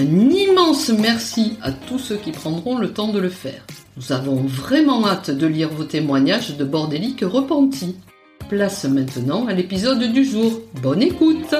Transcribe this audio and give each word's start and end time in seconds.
Un 0.00 0.30
immense 0.30 0.90
merci 0.90 1.58
à 1.60 1.72
tous 1.72 1.98
ceux 1.98 2.18
qui 2.18 2.30
prendront 2.30 2.78
le 2.78 2.92
temps 2.92 3.08
de 3.08 3.18
le 3.18 3.28
faire. 3.28 3.66
Nous 3.96 4.12
avons 4.12 4.36
vraiment 4.36 5.04
hâte 5.04 5.32
de 5.32 5.44
lire 5.44 5.70
vos 5.70 5.82
témoignages 5.82 6.56
de 6.56 6.64
bordéliques 6.64 7.24
repentis. 7.24 7.96
Place 8.48 8.84
maintenant 8.84 9.48
à 9.48 9.54
l'épisode 9.54 10.12
du 10.12 10.24
jour. 10.24 10.60
Bonne 10.80 11.02
écoute 11.02 11.52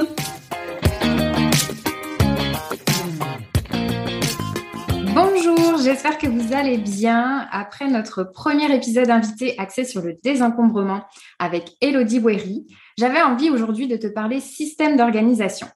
Bonjour, 5.17 5.79
j'espère 5.83 6.17
que 6.17 6.29
vous 6.29 6.53
allez 6.53 6.79
bien. 6.79 7.49
Après 7.51 7.91
notre 7.91 8.23
premier 8.23 8.73
épisode 8.73 9.11
invité 9.11 9.59
axé 9.59 9.83
sur 9.83 10.01
le 10.01 10.15
désencombrement 10.23 11.01
avec 11.41 11.73
Elodie 11.81 12.21
Wery, 12.21 12.69
j'avais 12.97 13.21
envie 13.21 13.51
aujourd'hui 13.51 13.89
de 13.89 13.97
te 13.97 14.07
parler 14.07 14.39
système 14.39 14.97
d'organisation. 14.97 15.67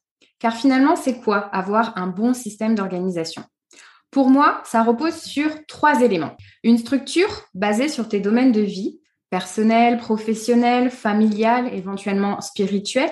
Car 0.42 0.56
finalement, 0.56 0.96
c'est 0.96 1.20
quoi 1.20 1.38
avoir 1.54 1.96
un 1.96 2.08
bon 2.08 2.34
système 2.34 2.74
d'organisation? 2.74 3.44
Pour 4.10 4.28
moi, 4.28 4.60
ça 4.64 4.82
repose 4.82 5.14
sur 5.14 5.64
trois 5.66 6.02
éléments. 6.02 6.36
Une 6.64 6.78
structure 6.78 7.44
basée 7.54 7.88
sur 7.88 8.08
tes 8.08 8.18
domaines 8.18 8.50
de 8.50 8.60
vie, 8.60 8.98
personnel, 9.30 9.98
professionnel, 9.98 10.90
familial, 10.90 11.72
éventuellement 11.72 12.40
spirituel. 12.40 13.08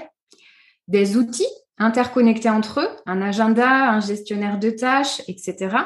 Des 0.88 1.16
outils 1.16 1.46
interconnectés 1.78 2.50
entre 2.50 2.80
eux, 2.80 2.88
un 3.06 3.22
agenda, 3.22 3.90
un 3.90 4.00
gestionnaire 4.00 4.58
de 4.58 4.70
tâches, 4.70 5.22
etc 5.28 5.76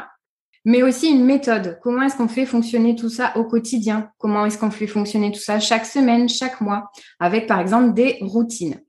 mais 0.66 0.82
aussi 0.82 1.10
une 1.10 1.26
méthode. 1.26 1.78
Comment 1.82 2.04
est-ce 2.04 2.16
qu'on 2.16 2.26
fait 2.26 2.46
fonctionner 2.46 2.96
tout 2.96 3.10
ça 3.10 3.36
au 3.36 3.44
quotidien? 3.44 4.08
Comment 4.16 4.46
est-ce 4.46 4.56
qu'on 4.56 4.70
fait 4.70 4.86
fonctionner 4.86 5.30
tout 5.30 5.40
ça 5.40 5.60
chaque 5.60 5.84
semaine, 5.84 6.26
chaque 6.26 6.62
mois, 6.62 6.90
avec 7.20 7.46
par 7.46 7.60
exemple 7.60 7.92
des 7.92 8.16
routines 8.22 8.80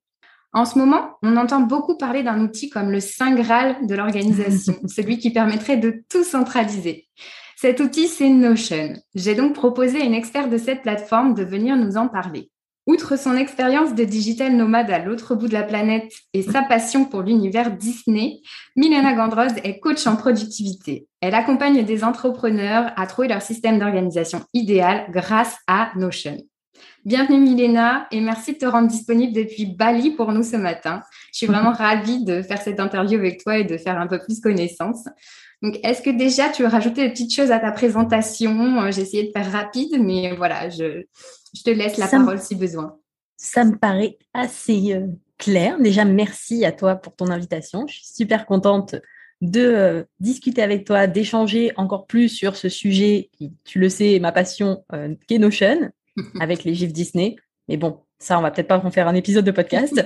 En 0.55 0.63
ce 0.63 0.79
moment, 0.79 1.17
on 1.21 1.35
entend 1.35 1.59
beaucoup 1.59 1.97
parler 1.97 2.23
d'un 2.23 2.39
outil 2.39 2.69
comme 2.69 2.89
le 2.89 3.01
Saint 3.01 3.35
Graal 3.35 3.75
de 3.85 3.93
l'organisation, 3.93 4.75
celui 4.87 5.17
qui 5.17 5.31
permettrait 5.31 5.75
de 5.75 6.05
tout 6.09 6.23
centraliser. 6.23 7.09
Cet 7.57 7.81
outil, 7.81 8.07
c'est 8.07 8.29
Notion. 8.29 8.93
J'ai 9.15 9.35
donc 9.35 9.53
proposé 9.53 9.99
à 9.99 10.05
une 10.05 10.13
experte 10.13 10.49
de 10.49 10.57
cette 10.57 10.81
plateforme 10.81 11.33
de 11.33 11.43
venir 11.43 11.75
nous 11.75 11.97
en 11.97 12.07
parler. 12.07 12.51
Outre 12.87 13.17
son 13.17 13.35
expérience 13.35 13.95
de 13.95 14.05
digital 14.05 14.55
nomade 14.55 14.89
à 14.91 14.99
l'autre 14.99 15.35
bout 15.35 15.49
de 15.49 15.53
la 15.53 15.63
planète 15.63 16.13
et 16.33 16.41
sa 16.41 16.61
passion 16.61 17.03
pour 17.03 17.23
l'univers 17.23 17.75
Disney, 17.75 18.39
Milena 18.77 19.13
Gandroz 19.13 19.57
est 19.61 19.79
coach 19.79 20.07
en 20.07 20.15
productivité. 20.15 21.05
Elle 21.19 21.35
accompagne 21.35 21.83
des 21.83 22.03
entrepreneurs 22.05 22.94
à 22.95 23.07
trouver 23.07 23.27
leur 23.27 23.41
système 23.41 23.77
d'organisation 23.77 24.45
idéal 24.53 25.07
grâce 25.11 25.57
à 25.67 25.91
Notion. 25.97 26.38
Bienvenue 27.06 27.40
Milena 27.40 28.08
et 28.12 28.19
merci 28.19 28.53
de 28.53 28.58
te 28.58 28.66
rendre 28.66 28.88
disponible 28.88 29.34
depuis 29.34 29.66
Bali 29.66 30.12
pour 30.12 30.31
nous 30.31 30.44
ce 30.44 30.56
matin. 30.56 31.02
Je 31.31 31.38
suis 31.38 31.47
vraiment 31.47 31.72
ravie 31.72 32.24
de 32.24 32.41
faire 32.41 32.62
cette 32.62 32.80
interview 32.80 33.19
avec 33.19 33.44
toi 33.44 33.58
et 33.58 33.63
de 33.63 33.78
faire 33.78 34.00
un 34.00 34.08
peu 34.08 34.19
plus 34.19 34.40
connaissance. 34.41 35.06
Donc, 35.62 35.80
est-ce 35.84 36.02
que 36.02 36.09
déjà 36.09 36.50
tu 36.50 36.63
veux 36.63 36.68
rajouter 36.68 37.03
des 37.03 37.09
petites 37.12 37.34
choses 37.34 37.52
à 37.52 37.59
ta 37.59 37.72
présentation? 37.72 38.90
J'ai 38.91 39.02
essayé 39.02 39.24
de 39.24 39.31
faire 39.31 39.52
rapide, 39.52 40.02
mais 40.02 40.36
voilà, 40.36 40.69
je, 40.69 41.03
je 41.53 41.63
te 41.63 41.69
laisse 41.69 41.97
la 41.97 42.08
parole 42.08 42.40
si 42.40 42.56
besoin. 42.56 42.97
Ça 43.38 43.63
me 43.63 43.78
paraît 43.78 44.18
assez 44.34 44.94
euh, 44.94 45.07
clair. 45.38 45.80
Déjà, 45.80 46.06
merci 46.06 46.66
à 46.66 46.72
toi 46.72 46.96
pour 46.96 47.16
ton 47.16 47.30
invitation. 47.30 47.86
Je 47.88 47.96
suis 47.96 48.07
super 48.07 48.46
contente 48.46 48.96
de 49.42 49.62
euh, 49.62 50.03
discuter 50.19 50.62
avec 50.62 50.86
toi, 50.86 51.07
d'échanger 51.07 51.72
encore 51.75 52.07
plus 52.07 52.30
sur 52.30 52.56
ce 52.56 52.69
sujet 52.69 53.30
qui, 53.34 53.53
tu 53.63 53.80
le 53.80 53.90
sais, 53.90 54.13
est 54.13 54.19
ma 54.19 54.31
passion, 54.31 54.84
euh, 54.94 55.13
Notion, 55.31 55.92
avec 56.39 56.63
les 56.63 56.73
gifs 56.73 56.93
Disney. 56.93 57.35
Mais 57.67 57.77
bon, 57.77 57.99
ça, 58.19 58.37
on 58.37 58.41
va 58.41 58.51
peut-être 58.51 58.67
pas 58.67 58.77
en 58.77 58.91
faire 58.91 59.07
un 59.07 59.15
épisode 59.15 59.45
de 59.45 59.51
podcast. 59.51 60.05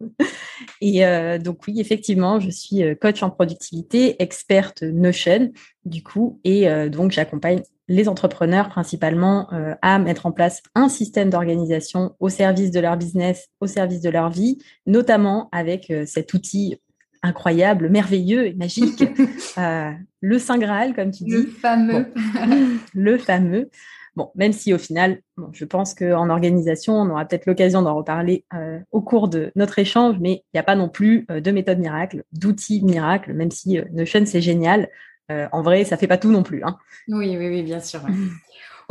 et 0.80 1.04
donc 1.38 1.66
oui, 1.66 1.80
effectivement, 1.80 2.40
je 2.40 2.50
suis 2.50 2.82
coach 3.00 3.22
en 3.22 3.30
productivité, 3.30 4.20
experte 4.20 4.82
Notion, 4.82 5.52
du 5.84 6.02
coup, 6.02 6.40
et 6.44 6.66
donc 6.90 7.12
j'accompagne 7.12 7.62
les 7.92 8.08
entrepreneurs 8.08 8.68
principalement 8.68 9.52
euh, 9.52 9.74
à 9.82 9.98
mettre 9.98 10.26
en 10.26 10.32
place 10.32 10.62
un 10.74 10.88
système 10.88 11.30
d'organisation 11.30 12.14
au 12.20 12.28
service 12.28 12.70
de 12.70 12.80
leur 12.80 12.96
business, 12.96 13.48
au 13.60 13.66
service 13.66 14.00
de 14.00 14.08
leur 14.10 14.30
vie, 14.30 14.58
notamment 14.86 15.48
avec 15.52 15.90
euh, 15.90 16.04
cet 16.06 16.32
outil 16.32 16.78
incroyable, 17.22 17.88
merveilleux 17.88 18.46
et 18.46 18.54
magique, 18.54 19.04
euh, 19.58 19.90
le 20.20 20.38
Saint 20.38 20.58
Graal, 20.58 20.94
comme 20.94 21.10
tu 21.10 21.24
dis. 21.24 21.30
Le 21.30 21.46
fameux. 21.46 22.06
le 22.94 23.18
fameux. 23.18 23.70
Bon, 24.14 24.30
même 24.34 24.52
si 24.52 24.74
au 24.74 24.78
final, 24.78 25.20
je 25.52 25.64
pense 25.64 25.94
qu'en 25.94 26.28
organisation, 26.28 26.94
on 26.94 27.08
aura 27.08 27.24
peut-être 27.24 27.46
l'occasion 27.46 27.80
d'en 27.80 27.94
reparler 27.94 28.44
au 28.90 29.00
cours 29.00 29.28
de 29.28 29.50
notre 29.56 29.78
échange, 29.78 30.16
mais 30.20 30.32
il 30.32 30.56
n'y 30.56 30.60
a 30.60 30.64
pas 30.64 30.76
non 30.76 30.90
plus 30.90 31.26
de 31.28 31.50
méthode 31.50 31.78
miracle, 31.78 32.24
d'outils 32.32 32.82
miracle, 32.84 33.32
même 33.32 33.50
si 33.50 33.80
Notion, 33.92 34.26
c'est 34.26 34.42
génial. 34.42 34.88
Euh, 35.30 35.48
en 35.52 35.62
vrai, 35.62 35.84
ça 35.84 35.96
fait 35.96 36.06
pas 36.06 36.18
tout 36.18 36.30
non 36.30 36.42
plus. 36.42 36.62
Hein. 36.64 36.76
Oui, 37.08 37.36
oui, 37.36 37.48
oui, 37.48 37.62
bien 37.62 37.80
sûr. 37.80 38.00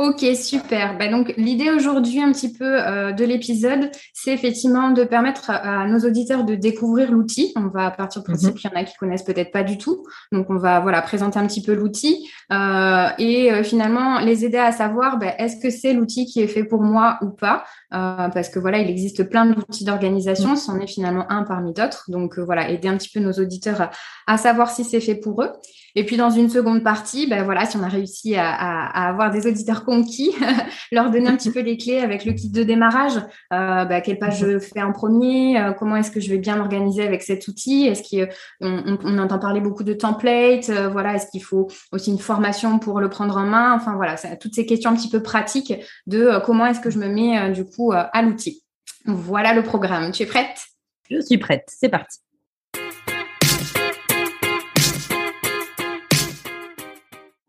Ok, 0.02 0.26
super. 0.34 0.98
Bah, 0.98 1.06
donc 1.06 1.32
l'idée 1.36 1.70
aujourd'hui 1.70 2.20
un 2.20 2.32
petit 2.32 2.52
peu 2.52 2.64
euh, 2.64 3.12
de 3.12 3.24
l'épisode, 3.24 3.88
c'est 4.12 4.32
effectivement 4.32 4.90
de 4.90 5.04
permettre 5.04 5.48
à, 5.48 5.86
nos 5.86 6.00
auditeurs 6.00 6.42
de 6.42 6.56
découvrir 6.56 7.12
l'outil. 7.12 7.52
On 7.54 7.68
va 7.68 7.88
partir 7.92 8.20
du 8.20 8.26
principe 8.26 8.48
mhm. 8.48 8.54
qu'il 8.56 8.70
y 8.70 8.74
en 8.74 8.80
a 8.80 8.84
qui 8.84 8.96
connaissent 8.96 9.22
peut-être 9.22 9.52
pas 9.52 9.62
du 9.62 9.78
tout. 9.78 10.04
Donc 10.32 10.50
on 10.50 10.56
va 10.56 10.80
voilà 10.80 11.02
présenter 11.02 11.38
un 11.38 11.46
petit 11.46 11.62
peu 11.62 11.72
l'outil 11.72 12.28
euh, 12.52 13.10
et 13.18 13.62
finalement 13.62 14.18
les 14.18 14.44
aider 14.44 14.58
à 14.58 14.72
savoir 14.72 15.18
bah, 15.18 15.34
est-ce 15.38 15.62
que 15.62 15.70
c'est 15.70 15.92
l'outil 15.92 16.26
qui 16.26 16.40
est 16.40 16.48
fait 16.48 16.64
pour 16.64 16.82
moi 16.82 17.18
ou 17.22 17.30
pas? 17.30 17.64
parce 17.90 18.48
que 18.48 18.58
voilà, 18.58 18.78
il 18.78 18.88
existe 18.88 19.28
plein 19.28 19.44
d'outils 19.44 19.84
d'organisation, 19.84 20.50
mhm. 20.50 20.56
c'en 20.56 20.80
est 20.80 20.86
finalement 20.86 21.30
un 21.30 21.44
parmi 21.44 21.74
d'autres. 21.74 22.06
Donc 22.08 22.38
voilà, 22.38 22.70
aider 22.70 22.88
un 22.88 22.96
petit 22.96 23.10
peu 23.10 23.20
nos 23.20 23.32
auditeurs 23.32 23.90
à 24.26 24.38
savoir 24.38 24.70
si 24.70 24.82
c'est 24.82 25.00
fait 25.00 25.14
pour 25.14 25.42
eux. 25.42 25.50
Et 25.94 26.06
puis 26.06 26.16
dans 26.16 26.30
une 26.30 26.48
seconde 26.48 26.82
partie, 26.82 27.26
ben 27.26 27.44
voilà, 27.44 27.66
si 27.66 27.76
on 27.76 27.82
a 27.82 27.88
réussi 27.88 28.34
à, 28.34 28.50
à, 28.50 29.08
avoir 29.08 29.30
des 29.30 29.46
auditeurs 29.46 29.84
conquis, 29.92 30.34
leur 30.92 31.10
donner 31.10 31.28
un 31.28 31.36
petit 31.36 31.50
peu 31.50 31.60
les 31.60 31.76
clés 31.76 31.98
avec 31.98 32.24
le 32.24 32.32
kit 32.32 32.48
de 32.48 32.62
démarrage. 32.62 33.16
Euh, 33.52 33.84
ben, 33.84 34.00
quelle 34.00 34.18
page 34.18 34.38
je 34.38 34.58
fais 34.58 34.80
en 34.80 34.92
premier 34.92 35.60
euh, 35.60 35.72
Comment 35.72 35.96
est-ce 35.96 36.10
que 36.10 36.20
je 36.20 36.30
vais 36.30 36.38
bien 36.38 36.56
m'organiser 36.56 37.02
avec 37.02 37.22
cet 37.22 37.46
outil 37.46 37.86
Est-ce 37.86 38.02
qu'on 38.02 38.26
on, 38.62 38.98
on, 39.04 39.18
entend 39.18 39.38
parler 39.38 39.60
beaucoup 39.60 39.84
de 39.84 39.92
templates 39.92 40.70
euh, 40.70 40.88
Voilà, 40.88 41.16
est-ce 41.16 41.26
qu'il 41.30 41.42
faut 41.42 41.68
aussi 41.92 42.10
une 42.10 42.18
formation 42.18 42.78
pour 42.78 43.00
le 43.00 43.10
prendre 43.10 43.36
en 43.36 43.44
main 43.44 43.74
Enfin 43.74 43.96
voilà, 43.96 44.16
toutes 44.40 44.54
ces 44.54 44.64
questions 44.64 44.90
un 44.90 44.96
petit 44.96 45.10
peu 45.10 45.22
pratiques 45.22 45.74
de 46.06 46.22
euh, 46.22 46.40
comment 46.40 46.64
est-ce 46.66 46.80
que 46.80 46.90
je 46.90 46.98
me 46.98 47.08
mets 47.08 47.50
du 47.50 47.66
coup 47.66 47.92
à 47.92 48.22
l'outil. 48.22 48.62
Voilà 49.04 49.52
le 49.52 49.62
programme. 49.62 50.10
Tu 50.12 50.22
es 50.22 50.26
prête? 50.26 50.64
Je 51.10 51.20
suis 51.20 51.38
prête. 51.38 51.64
C'est 51.68 51.90
parti. 51.90 52.18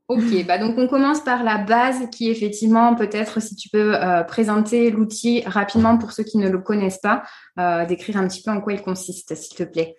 Ok, 0.10 0.46
bah 0.46 0.58
donc 0.58 0.78
on 0.78 0.88
commence 0.88 1.22
par 1.22 1.46
la 1.46 1.58
base 1.58 2.10
qui 2.12 2.30
effectivement 2.30 2.94
peut-être 2.94 3.42
si 3.42 3.56
tu 3.56 3.70
peux 3.70 3.96
euh, 3.96 4.24
présenter 4.24 4.92
l'outil 4.92 5.44
rapidement 5.46 5.98
pour 5.98 6.12
ceux 6.12 6.24
qui 6.24 6.38
ne 6.38 6.50
le 6.50 6.60
connaissent 6.60 7.00
pas, 7.00 7.24
euh, 7.58 7.86
décrire 7.86 8.18
un 8.18 8.28
petit 8.28 8.44
peu 8.44 8.52
en 8.52 8.60
quoi 8.60 8.74
il 8.74 8.82
consiste, 8.82 9.34
s'il 9.34 9.56
te 9.56 9.64
plaît. 9.64 9.96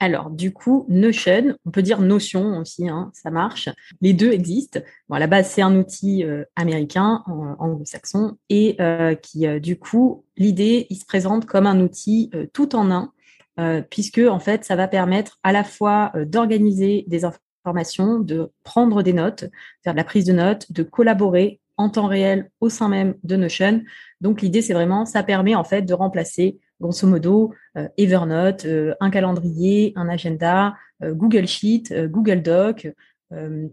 Alors, 0.00 0.30
du 0.30 0.52
coup, 0.52 0.84
Notion, 0.88 1.54
on 1.64 1.70
peut 1.70 1.82
dire 1.82 2.00
Notion 2.00 2.58
aussi, 2.58 2.88
hein, 2.88 3.12
ça 3.14 3.30
marche. 3.30 3.68
Les 4.00 4.14
deux 4.14 4.32
existent. 4.32 4.80
Bon, 5.08 5.16
la 5.16 5.26
base, 5.28 5.48
c'est 5.48 5.62
un 5.62 5.76
outil 5.76 6.24
euh, 6.24 6.44
américain, 6.56 7.22
anglo-saxon, 7.58 8.36
et 8.48 8.78
qui, 9.22 9.46
du 9.60 9.78
coup, 9.78 10.24
l'idée, 10.38 10.86
il 10.88 10.96
se 10.96 11.04
présente 11.04 11.44
comme 11.44 11.66
un 11.66 11.80
outil 11.80 12.30
tout 12.54 12.74
en 12.74 12.90
un, 12.90 13.82
puisque, 13.90 14.22
en 14.26 14.40
fait, 14.40 14.64
ça 14.64 14.74
va 14.74 14.88
permettre 14.88 15.38
à 15.42 15.52
la 15.52 15.64
fois 15.64 16.12
d'organiser 16.24 17.04
des 17.06 17.26
informations 17.26 17.49
formation, 17.62 18.18
de 18.18 18.50
prendre 18.64 19.02
des 19.02 19.12
notes, 19.12 19.44
faire 19.82 19.92
de 19.92 19.98
la 19.98 20.04
prise 20.04 20.24
de 20.24 20.32
notes, 20.32 20.70
de 20.72 20.82
collaborer 20.82 21.60
en 21.76 21.88
temps 21.88 22.06
réel 22.06 22.50
au 22.60 22.68
sein 22.68 22.88
même 22.88 23.14
de 23.24 23.36
Notion. 23.36 23.82
Donc 24.20 24.42
l'idée, 24.42 24.62
c'est 24.62 24.74
vraiment, 24.74 25.06
ça 25.06 25.22
permet 25.22 25.54
en 25.54 25.64
fait 25.64 25.82
de 25.82 25.94
remplacer 25.94 26.58
grosso 26.80 27.06
modo, 27.06 27.52
Evernote, 27.96 28.66
un 29.00 29.10
calendrier, 29.10 29.92
un 29.96 30.08
agenda, 30.08 30.74
Google 31.02 31.46
Sheet, 31.46 32.08
Google 32.08 32.42
Doc, 32.42 32.88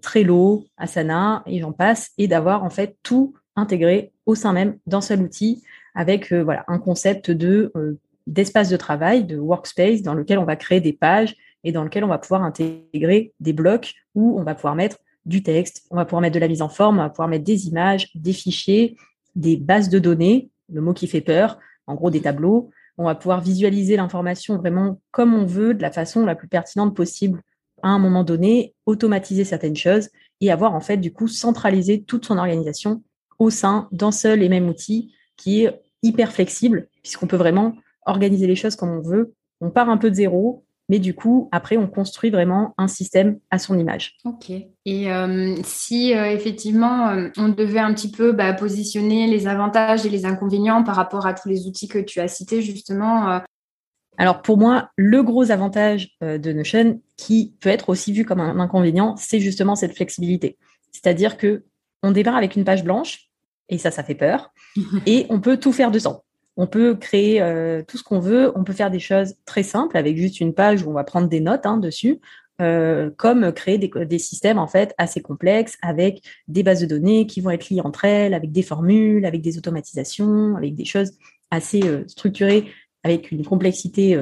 Trello, 0.02 0.66
Asana, 0.78 1.44
et 1.46 1.60
j'en 1.60 1.72
passe, 1.72 2.12
et 2.18 2.28
d'avoir 2.28 2.64
en 2.64 2.70
fait 2.70 2.98
tout 3.04 3.34
intégré 3.56 4.12
au 4.26 4.36
sein 4.36 4.54
même 4.54 4.78
d'un 4.88 5.02
seul 5.02 5.22
outil 5.22 5.64
avec 5.96 6.32
un 6.32 6.80
concept 6.80 7.32
de 7.32 7.72
d'espace 8.28 8.70
de 8.70 8.76
travail, 8.76 9.24
de 9.24 9.38
workspace, 9.38 10.02
dans 10.02 10.14
lequel 10.14 10.38
on 10.38 10.44
va 10.44 10.58
créer 10.58 10.82
des 10.82 10.92
pages 10.92 11.36
et 11.64 11.72
dans 11.72 11.84
lequel 11.84 12.04
on 12.04 12.08
va 12.08 12.18
pouvoir 12.18 12.44
intégrer 12.44 13.34
des 13.40 13.54
blocs 13.54 13.94
où 14.16 14.40
on 14.40 14.44
va 14.44 14.56
pouvoir 14.56 14.76
mettre 14.76 14.98
du 15.26 15.44
texte, 15.44 15.86
on 15.92 15.96
va 15.96 16.06
pouvoir 16.06 16.22
mettre 16.22 16.36
de 16.36 16.40
la 16.40 16.48
mise 16.48 16.62
en 16.62 16.70
forme, 16.70 17.00
on 17.00 17.04
va 17.04 17.10
pouvoir 17.10 17.28
mettre 17.28 17.44
des 17.44 17.68
images, 17.68 18.10
des 18.16 18.34
fichiers, 18.34 18.96
des 19.36 19.58
bases 19.58 19.90
de 19.90 20.00
données, 20.00 20.50
le 20.72 20.82
mot 20.82 20.94
qui 20.94 21.08
fait 21.08 21.22
peur, 21.22 21.60
en 21.86 21.96
gros 21.96 22.10
des 22.10 22.22
tableaux. 22.22 22.72
On 22.98 23.06
va 23.06 23.16
pouvoir 23.16 23.42
visualiser 23.42 23.98
l'information 23.98 24.58
vraiment 24.58 25.02
comme 25.12 25.34
on 25.34 25.46
veut, 25.46 25.74
de 25.74 25.82
la 25.82 25.92
façon 25.92 26.26
la 26.26 26.36
plus 26.36 26.48
pertinente 26.48 26.96
possible 26.96 27.42
à 27.84 27.90
un 27.90 28.00
moment 28.00 28.24
donné, 28.24 28.74
automatiser 28.86 29.44
certaines 29.44 29.76
choses 29.76 30.10
et 30.42 30.52
avoir 30.52 30.74
en 30.74 30.80
fait 30.80 30.98
du 30.98 31.14
coup 31.14 31.28
centralisé 31.28 32.04
toute 32.04 32.26
son 32.26 32.38
organisation 32.38 33.04
au 33.40 33.50
sein 33.50 33.88
d'un 33.92 34.12
seul 34.12 34.42
et 34.42 34.50
même 34.50 34.68
outil 34.68 35.14
qui 35.36 35.64
est 35.64 35.82
hyper 36.02 36.32
flexible 36.32 36.88
puisqu'on 37.04 37.28
peut 37.28 37.38
vraiment 37.38 37.76
organiser 38.06 38.48
les 38.48 38.56
choses 38.56 38.76
comme 38.76 38.90
on 38.90 39.02
veut. 39.02 39.34
On 39.62 39.70
part 39.70 39.90
un 39.90 39.98
peu 39.98 40.10
de 40.10 40.16
zéro, 40.16 40.66
mais 40.90 41.00
du 41.00 41.14
coup, 41.14 41.50
après, 41.52 41.76
on 41.76 41.88
construit 41.88 42.30
vraiment 42.30 42.74
un 42.78 42.88
système 42.88 43.40
à 43.52 43.60
son 43.60 43.78
image. 43.78 44.16
Ok. 44.24 44.50
Et 44.50 45.12
euh, 45.12 45.56
si 45.64 46.14
euh, 46.14 46.32
effectivement, 46.32 47.10
euh, 47.10 47.30
on 47.38 47.50
devait 47.50 47.80
un 47.80 47.94
petit 47.94 48.10
peu 48.10 48.32
bah, 48.32 48.54
positionner 48.54 49.28
les 49.28 49.48
avantages 49.48 50.06
et 50.06 50.10
les 50.10 50.26
inconvénients 50.26 50.84
par 50.84 50.96
rapport 50.96 51.26
à 51.26 51.34
tous 51.34 51.50
les 51.50 51.68
outils 51.68 51.90
que 51.90 52.00
tu 52.00 52.22
as 52.22 52.30
cités, 52.30 52.62
justement. 52.62 53.42
Alors, 54.18 54.42
pour 54.42 54.58
moi, 54.58 54.90
le 54.96 55.22
gros 55.24 55.52
avantage 55.52 56.10
de 56.22 56.54
Notion, 56.54 57.02
qui 57.18 57.54
peut 57.60 57.70
être 57.70 57.90
aussi 57.90 58.14
vu 58.14 58.24
comme 58.24 58.40
un 58.40 58.60
inconvénient, 58.60 59.16
c'est 59.18 59.40
justement 59.40 59.76
cette 59.76 59.96
flexibilité. 59.96 60.58
C'est-à-dire 60.92 61.38
que 61.38 61.66
on 62.02 62.12
démarre 62.12 62.38
avec 62.38 62.56
une 62.56 62.64
page 62.64 62.84
blanche, 62.84 63.30
et 63.70 63.78
ça, 63.78 63.92
ça 63.92 64.04
fait 64.04 64.16
peur, 64.16 64.54
et 65.06 65.26
on 65.30 65.42
peut 65.42 65.58
tout 65.58 65.74
faire 65.74 65.92
dedans. 65.92 66.24
On 66.58 66.66
peut 66.66 66.96
créer 66.96 67.40
euh, 67.40 67.84
tout 67.88 67.98
ce 67.98 68.04
qu'on 68.04 68.20
veut. 68.20 68.52
On 68.56 68.64
peut 68.64 68.74
faire 68.74 68.90
des 68.90 69.00
choses 69.00 69.36
très 69.46 69.64
simples 69.64 69.96
avec 69.96 70.18
juste 70.18 70.42
une 70.42 70.54
page 70.54 70.84
où 70.84 70.90
on 70.90 70.94
va 70.94 71.04
prendre 71.04 71.28
des 71.28 71.40
notes 71.40 71.68
hein, 71.68 71.78
dessus, 71.78 72.20
euh, 72.62 73.12
comme 73.16 73.52
créer 73.54 73.78
des, 73.78 74.20
systèmes 74.20 74.58
en 74.58 74.68
fait 74.68 74.96
assez 74.98 75.22
complexes 75.22 75.78
avec 75.84 76.24
des 76.48 76.64
bases 76.64 76.82
de 76.82 76.88
données 76.88 77.28
qui 77.28 77.42
vont 77.42 77.52
être 77.52 77.70
liées 77.70 77.82
entre 77.82 78.06
elles, 78.06 78.34
avec 78.34 78.52
des 78.52 78.64
formules, 78.64 79.26
avec 79.26 79.42
des 79.42 79.60
automatisations, 79.60 80.56
avec 80.56 80.74
des 80.74 80.86
choses 80.86 81.12
assez 81.52 81.84
euh, 81.84 82.04
structurées, 82.08 82.66
avec 83.04 83.32
une 83.32 83.46
complexité 83.46 84.16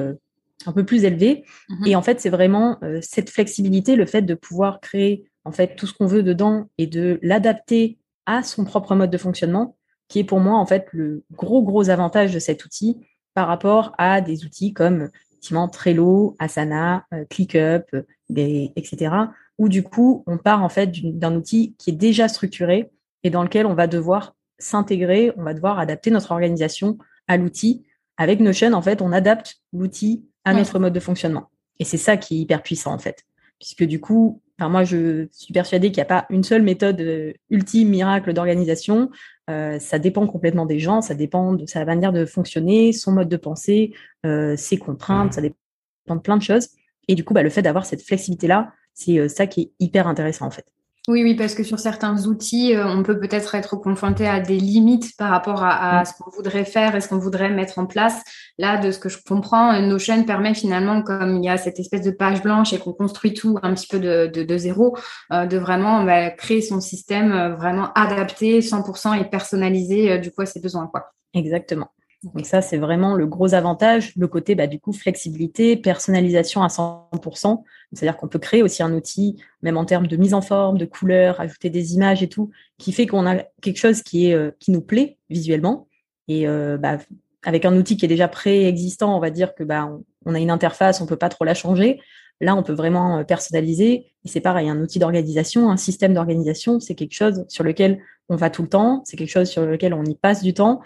un 0.66 0.72
peu 0.72 0.84
plus 0.84 1.04
élevée. 1.04 1.44
Mm-hmm. 1.70 1.88
Et 1.88 1.96
en 1.96 2.02
fait, 2.02 2.20
c'est 2.20 2.30
vraiment 2.30 2.78
cette 3.00 3.30
flexibilité, 3.30 3.96
le 3.96 4.06
fait 4.06 4.22
de 4.22 4.34
pouvoir 4.34 4.80
créer 4.80 5.24
en 5.44 5.52
fait 5.52 5.74
tout 5.74 5.86
ce 5.86 5.94
qu'on 5.94 6.06
veut 6.06 6.22
dedans 6.22 6.68
et 6.76 6.86
de 6.86 7.18
l'adapter 7.22 7.98
à 8.26 8.42
son 8.42 8.64
propre 8.64 8.94
mode 8.94 9.10
de 9.10 9.18
fonctionnement 9.18 9.75
qui 10.08 10.18
est 10.20 10.24
pour 10.24 10.40
moi 10.40 10.58
en 10.58 10.66
fait 10.66 10.86
le 10.92 11.24
gros 11.32 11.62
gros 11.62 11.90
avantage 11.90 12.32
de 12.32 12.38
cet 12.38 12.64
outil 12.64 12.98
par 13.34 13.48
rapport 13.48 13.92
à 13.98 14.20
des 14.20 14.44
outils 14.44 14.72
comme 14.72 15.10
effectivement 15.30 15.68
Trello, 15.68 16.36
Asana, 16.38 17.04
euh, 17.12 17.24
ClickUp, 17.28 17.84
etc. 18.30 19.14
Où 19.58 19.68
du 19.68 19.82
coup 19.82 20.24
on 20.26 20.38
part 20.38 20.62
en 20.62 20.68
fait 20.68 20.90
d'un 21.02 21.34
outil 21.34 21.74
qui 21.78 21.90
est 21.90 21.94
déjà 21.94 22.28
structuré 22.28 22.90
et 23.22 23.30
dans 23.30 23.42
lequel 23.42 23.66
on 23.66 23.74
va 23.74 23.86
devoir 23.86 24.36
s'intégrer, 24.58 25.32
on 25.36 25.42
va 25.42 25.54
devoir 25.54 25.78
adapter 25.78 26.10
notre 26.10 26.32
organisation 26.32 26.98
à 27.28 27.36
l'outil. 27.36 27.84
Avec 28.16 28.40
Notion, 28.40 28.72
en 28.72 28.82
fait, 28.82 29.02
on 29.02 29.12
adapte 29.12 29.56
l'outil 29.72 30.24
à 30.44 30.54
notre 30.54 30.78
mode 30.78 30.92
de 30.92 31.00
fonctionnement. 31.00 31.50
Et 31.78 31.84
c'est 31.84 31.98
ça 31.98 32.16
qui 32.16 32.36
est 32.36 32.40
hyper 32.40 32.62
puissant, 32.62 32.94
en 32.94 32.98
fait. 32.98 33.24
Puisque 33.58 33.84
du 33.84 34.00
coup, 34.00 34.40
enfin, 34.58 34.70
moi, 34.70 34.84
je 34.84 35.28
suis 35.32 35.52
persuadée 35.52 35.88
qu'il 35.90 35.98
n'y 35.98 36.06
a 36.06 36.06
pas 36.06 36.26
une 36.30 36.44
seule 36.44 36.62
méthode 36.62 37.00
euh, 37.00 37.32
ultime, 37.50 37.88
miracle 37.88 38.32
d'organisation. 38.32 39.10
Euh, 39.48 39.78
ça 39.78 39.98
dépend 39.98 40.26
complètement 40.26 40.66
des 40.66 40.80
gens, 40.80 41.00
ça 41.00 41.14
dépend 41.14 41.52
de 41.52 41.66
sa 41.66 41.84
manière 41.84 42.12
de 42.12 42.24
fonctionner, 42.24 42.92
son 42.92 43.12
mode 43.12 43.28
de 43.28 43.36
pensée, 43.36 43.92
euh, 44.24 44.56
ses 44.56 44.76
contraintes, 44.76 45.34
ça 45.34 45.40
dépend 45.40 46.16
de 46.16 46.20
plein 46.20 46.36
de 46.36 46.42
choses. 46.42 46.70
Et 47.08 47.14
du 47.14 47.24
coup, 47.24 47.32
bah, 47.32 47.42
le 47.42 47.50
fait 47.50 47.62
d'avoir 47.62 47.86
cette 47.86 48.02
flexibilité-là, 48.02 48.72
c'est 48.94 49.18
euh, 49.18 49.28
ça 49.28 49.46
qui 49.46 49.60
est 49.60 49.72
hyper 49.78 50.08
intéressant 50.08 50.46
en 50.46 50.50
fait. 50.50 50.66
Oui, 51.08 51.22
oui, 51.22 51.34
parce 51.34 51.54
que 51.54 51.62
sur 51.62 51.78
certains 51.78 52.26
outils, 52.26 52.74
euh, 52.74 52.84
on 52.84 53.04
peut 53.04 53.18
peut-être 53.20 53.54
être 53.54 53.76
confronté 53.76 54.26
à 54.26 54.40
des 54.40 54.56
limites 54.56 55.16
par 55.16 55.30
rapport 55.30 55.62
à, 55.62 56.02
mm. 56.02 56.04
ce 56.04 56.12
qu'on 56.14 56.30
voudrait 56.30 56.64
faire 56.64 56.96
et 56.96 57.00
ce 57.00 57.08
qu'on 57.08 57.18
voudrait 57.18 57.50
mettre 57.50 57.78
en 57.78 57.86
place. 57.86 58.24
Là, 58.58 58.76
de 58.76 58.90
ce 58.90 58.98
que 58.98 59.08
je 59.08 59.18
comprends, 59.22 59.72
euh, 59.72 59.86
Notion 59.86 60.24
permet 60.24 60.52
finalement, 60.52 61.02
comme 61.02 61.36
il 61.36 61.44
y 61.44 61.48
a 61.48 61.58
cette 61.58 61.78
espèce 61.78 62.02
de 62.02 62.10
page 62.10 62.42
blanche 62.42 62.72
et 62.72 62.78
qu'on 62.78 62.92
construit 62.92 63.34
tout 63.34 63.56
un 63.62 63.72
petit 63.74 63.86
peu 63.86 64.00
de, 64.00 64.26
de, 64.26 64.58
zéro, 64.58 64.96
euh, 65.32 65.46
de 65.46 65.56
vraiment 65.56 66.02
bah, 66.02 66.30
créer 66.30 66.60
son 66.60 66.80
système 66.80 67.54
vraiment 67.54 67.92
adapté, 67.94 68.58
100% 68.58 69.20
et 69.20 69.24
personnalisé 69.24 70.18
du 70.18 70.32
coup 70.32 70.42
à 70.42 70.46
ses 70.46 70.60
besoins. 70.60 70.88
Quoi. 70.88 71.12
Exactement. 71.34 71.90
Donc 72.34 72.46
ça, 72.46 72.62
c'est 72.62 72.78
vraiment 72.78 73.14
le 73.14 73.26
gros 73.26 73.54
avantage, 73.54 74.12
le 74.16 74.26
côté 74.26 74.54
bah, 74.54 74.66
du 74.66 74.80
coup 74.80 74.92
flexibilité, 74.92 75.76
personnalisation 75.76 76.62
à 76.62 76.68
100%. 76.68 77.62
C'est-à-dire 77.92 78.16
qu'on 78.16 78.28
peut 78.28 78.38
créer 78.38 78.62
aussi 78.62 78.82
un 78.82 78.92
outil, 78.92 79.36
même 79.62 79.76
en 79.76 79.84
termes 79.84 80.06
de 80.06 80.16
mise 80.16 80.34
en 80.34 80.40
forme, 80.40 80.78
de 80.78 80.84
couleurs, 80.84 81.40
ajouter 81.40 81.70
des 81.70 81.94
images 81.94 82.22
et 82.22 82.28
tout, 82.28 82.50
qui 82.78 82.92
fait 82.92 83.06
qu'on 83.06 83.26
a 83.26 83.42
quelque 83.62 83.78
chose 83.78 84.02
qui 84.02 84.32
euh, 84.32 84.50
nous 84.68 84.80
plaît 84.80 85.18
visuellement. 85.30 85.88
Et 86.28 86.48
euh, 86.48 86.76
bah, 86.78 86.98
avec 87.44 87.64
un 87.64 87.76
outil 87.76 87.96
qui 87.96 88.04
est 88.04 88.08
déjà 88.08 88.28
préexistant, 88.28 89.16
on 89.16 89.20
va 89.20 89.30
dire 89.30 89.54
que 89.54 89.62
bah, 89.62 89.88
on, 90.24 90.34
a 90.34 90.38
une 90.38 90.50
interface, 90.50 91.00
on 91.00 91.06
peut 91.06 91.16
pas 91.16 91.28
trop 91.28 91.44
la 91.44 91.54
changer. 91.54 92.00
Là, 92.40 92.56
on 92.56 92.62
peut 92.62 92.74
vraiment 92.74 93.18
euh, 93.18 93.24
personnaliser. 93.24 94.12
Et 94.24 94.28
c'est 94.28 94.40
pareil, 94.40 94.68
un 94.68 94.80
outil 94.80 94.98
d'organisation, 94.98 95.70
un 95.70 95.76
système 95.76 96.12
d'organisation, 96.12 96.80
c'est 96.80 96.94
quelque 96.94 97.14
chose 97.14 97.44
sur 97.48 97.62
lequel 97.62 98.02
on 98.28 98.36
va 98.36 98.50
tout 98.50 98.62
le 98.62 98.68
temps, 98.68 99.02
c'est 99.04 99.16
quelque 99.16 99.30
chose 99.30 99.48
sur 99.48 99.64
lequel 99.64 99.94
on 99.94 100.04
y 100.04 100.16
passe 100.16 100.42
du 100.42 100.52
temps. 100.52 100.80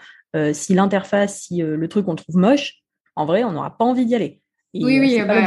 Si 0.53 0.75
l'interface, 0.75 1.41
si 1.41 1.57
le 1.57 1.87
truc 1.89 2.07
on 2.07 2.15
trouve 2.15 2.37
moche, 2.37 2.83
en 3.17 3.25
vrai, 3.25 3.43
on 3.43 3.51
n'aura 3.51 3.77
pas 3.77 3.83
envie 3.83 4.05
d'y 4.05 4.15
aller 4.15 4.40
oui, 4.73 4.99
oui, 5.01 5.19
euh, 5.19 5.25
bah, 5.25 5.41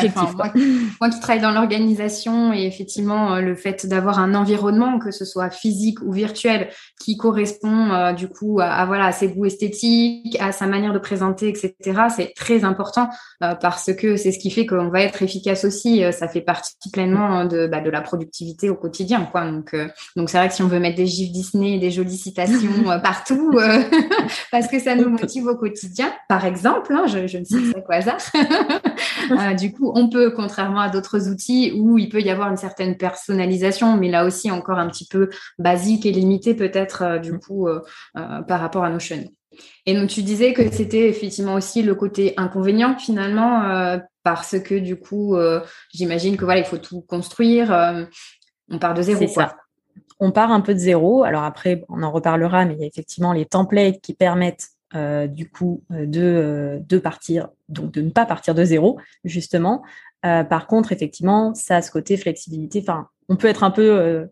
moi, 1.01 1.11
qui 1.11 1.21
travaille 1.21 1.41
dans 1.41 1.51
l'organisation 1.51 2.53
et 2.53 2.67
effectivement 2.67 3.37
le 3.41 3.55
fait 3.55 3.87
d'avoir 3.87 4.19
un 4.19 4.35
environnement, 4.35 4.99
que 4.99 5.11
ce 5.11 5.25
soit 5.25 5.49
physique 5.51 6.03
ou 6.03 6.13
virtuel, 6.13 6.69
qui 7.01 7.17
correspond 7.17 8.13
du 8.13 8.29
coup 8.29 8.61
à, 8.61 8.85
voilà 8.85 9.07
à 9.07 9.13
ses 9.13 9.29
goûts 9.29 9.47
esthétiques, 9.47 10.37
à 10.41 10.53
sa 10.53 10.67
manière 10.67 10.93
de 10.93 10.99
présenter, 10.99 11.49
etc. 11.49 11.75
C'est 12.15 12.35
très 12.37 12.65
important 12.65 13.09
parce 13.41 13.95
que 13.95 14.17
c'est 14.17 14.31
ce 14.31 14.39
qui 14.39 14.51
fait 14.51 14.67
qu'on 14.67 14.89
va 14.89 15.01
être 15.01 15.23
efficace 15.23 15.65
aussi. 15.65 16.03
ça 16.13 16.29
fait 16.29 16.43
partie 16.43 16.91
pleinement 16.93 17.47
de, 17.47 17.67
bah, 17.67 17.81
de 17.81 17.91
la 17.91 18.03
productivité 18.03 18.69
au 18.69 18.75
quotidien, 18.75 19.27
quoi. 19.33 19.51
Donc 19.51 19.75
donc 20.17 20.29
c'est 20.29 20.37
vrai 20.37 20.49
que 20.49 20.55
si 20.55 20.63
on 20.63 20.69
veut 20.69 20.81
mettre 20.81 20.97
des 20.97 21.07
gifs 21.07 21.33
Disney, 21.33 21.79
des 21.79 21.91
jolies 21.91 22.19
citations 22.19 22.85
partout, 23.03 23.53
parce 24.51 24.69
que 24.69 24.79
ça 24.79 24.95
nous 24.95 25.09
motive 25.09 25.47
au 25.47 25.57
quotidien, 25.57 26.13
par 26.29 26.45
exemple, 26.45 26.93
hein, 26.93 27.07
je, 27.07 27.27
je 27.27 27.39
ne 27.39 27.45
sais 27.45 27.73
pas 27.73 27.81
quoi 27.81 27.95
hasard. 27.97 28.19
Euh, 29.35 29.55
du 29.55 29.73
coup, 29.73 29.91
on 29.95 30.09
peut, 30.09 30.31
contrairement 30.31 30.81
à 30.81 30.89
d'autres 30.89 31.29
outils 31.29 31.73
où 31.75 31.99
il 31.99 32.09
peut 32.09 32.21
y 32.21 32.31
avoir 32.31 32.51
une 32.51 32.57
certaine 32.57 32.97
personnalisation, 32.97 33.97
mais 33.97 34.09
là 34.09 34.25
aussi 34.25 34.51
encore 34.51 34.79
un 34.79 34.89
petit 34.89 35.07
peu 35.07 35.29
basique 35.59 36.07
et 36.07 36.13
limité 36.13 36.55
peut-être 36.55 37.03
euh, 37.03 37.19
du 37.19 37.33
mm. 37.33 37.41
coup 37.41 37.69
euh, 37.69 37.81
par 38.15 38.61
rapport 38.61 38.85
à 38.85 38.91
Notion. 38.91 39.25
Et 39.87 39.95
donc 39.95 40.09
tu 40.09 40.23
disais 40.23 40.53
que 40.53 40.71
c'était 40.71 41.09
effectivement 41.09 41.55
aussi 41.55 41.83
le 41.83 41.95
côté 41.95 42.35
inconvénient 42.37 42.97
finalement 42.99 43.99
parce 44.25 44.59
que 44.59 44.75
du 44.75 44.97
coup, 44.97 45.37
j'imagine 45.93 46.37
que 46.37 46.45
voilà, 46.45 46.61
il 46.61 46.67
faut 46.67 46.79
tout 46.79 47.03
construire. 47.03 47.71
on 48.69 48.79
part 48.81 48.95
de 48.95 49.03
zéro. 49.03 49.21
C'est 49.21 49.29
ça. 49.29 49.57
On 50.19 50.33
part 50.33 50.51
un 50.51 50.61
peu 50.61 50.75
de 50.75 50.79
zéro. 50.79 51.23
Alors 51.23 51.45
après, 51.45 51.85
on 51.89 52.03
en 52.03 52.11
reparlera, 52.11 52.65
mais 52.65 52.75
il 52.75 52.81
y 52.81 52.85
a 52.85 52.87
effectivement 52.87 53.33
les 53.33 53.47
templates 53.47 54.01
qui 54.01 54.15
permettent 54.15 54.74
euh, 54.95 55.27
du 55.27 55.51
coup 55.51 55.83
euh, 55.91 56.07
de, 56.07 56.21
euh, 56.23 56.79
de 56.79 56.99
partir, 56.99 57.49
donc 57.69 57.91
de 57.91 58.01
ne 58.01 58.11
pas 58.11 58.27
partir 58.27 58.55
de 58.55 58.65
zéro, 58.65 59.01
justement. 59.25 59.83
par 60.23 60.67
contre, 60.67 60.93
effectivement, 60.93 61.53
ça 61.55 61.77
a 61.77 61.83
ce 61.83 61.91
côté 61.91 62.17
flexibilité. 62.17 62.83
On 63.29 63.37
peut 63.37 63.49
être 63.49 63.63
un 63.63 63.71
peu 63.71 64.27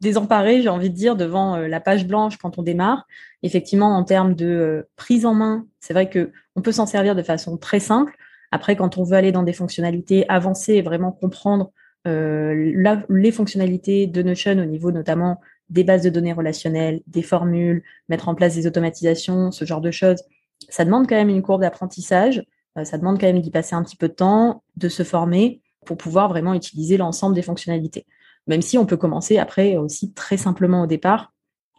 désemparé, 0.00 0.60
j'ai 0.60 0.68
envie 0.68 0.90
de 0.90 0.94
dire, 0.94 1.16
devant 1.16 1.56
la 1.56 1.80
page 1.80 2.06
blanche 2.06 2.36
quand 2.36 2.58
on 2.58 2.62
démarre. 2.62 3.06
Effectivement, 3.42 3.96
en 3.96 4.04
termes 4.04 4.34
de 4.34 4.86
prise 4.96 5.24
en 5.24 5.32
main, 5.32 5.66
c'est 5.80 5.94
vrai 5.94 6.10
que 6.10 6.32
on 6.54 6.60
peut 6.60 6.72
s'en 6.72 6.84
servir 6.84 7.14
de 7.14 7.22
façon 7.22 7.56
très 7.56 7.80
simple. 7.80 8.14
Après, 8.50 8.76
quand 8.76 8.98
on 8.98 9.04
veut 9.04 9.16
aller 9.16 9.32
dans 9.32 9.42
des 9.42 9.54
fonctionnalités 9.54 10.28
avancées 10.28 10.74
et 10.74 10.82
vraiment 10.82 11.12
comprendre 11.12 11.70
les 12.04 13.32
fonctionnalités 13.32 14.06
de 14.06 14.22
Notion 14.22 14.58
au 14.58 14.66
niveau 14.66 14.92
notamment 14.92 15.40
des 15.70 15.84
bases 15.84 16.02
de 16.02 16.10
données 16.10 16.32
relationnelles, 16.32 17.00
des 17.06 17.22
formules, 17.22 17.82
mettre 18.08 18.28
en 18.28 18.34
place 18.34 18.54
des 18.54 18.66
automatisations, 18.66 19.50
ce 19.50 19.64
genre 19.64 19.80
de 19.80 19.90
choses. 19.90 20.22
Ça 20.68 20.84
demande 20.84 21.08
quand 21.08 21.16
même 21.16 21.28
une 21.28 21.42
courbe 21.42 21.60
d'apprentissage, 21.60 22.42
euh, 22.76 22.84
ça 22.84 22.98
demande 22.98 23.20
quand 23.20 23.26
même 23.26 23.40
d'y 23.40 23.50
passer 23.50 23.74
un 23.74 23.82
petit 23.82 23.96
peu 23.96 24.08
de 24.08 24.14
temps, 24.14 24.62
de 24.76 24.88
se 24.88 25.02
former 25.02 25.60
pour 25.86 25.96
pouvoir 25.96 26.28
vraiment 26.28 26.54
utiliser 26.54 26.96
l'ensemble 26.96 27.34
des 27.34 27.42
fonctionnalités. 27.42 28.06
Même 28.46 28.62
si 28.62 28.78
on 28.78 28.86
peut 28.86 28.96
commencer 28.96 29.38
après 29.38 29.76
aussi 29.76 30.12
très 30.12 30.36
simplement 30.36 30.82
au 30.82 30.86
départ 30.86 31.32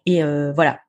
et 0.06 0.24
euh, 0.24 0.52
voilà, 0.54 0.80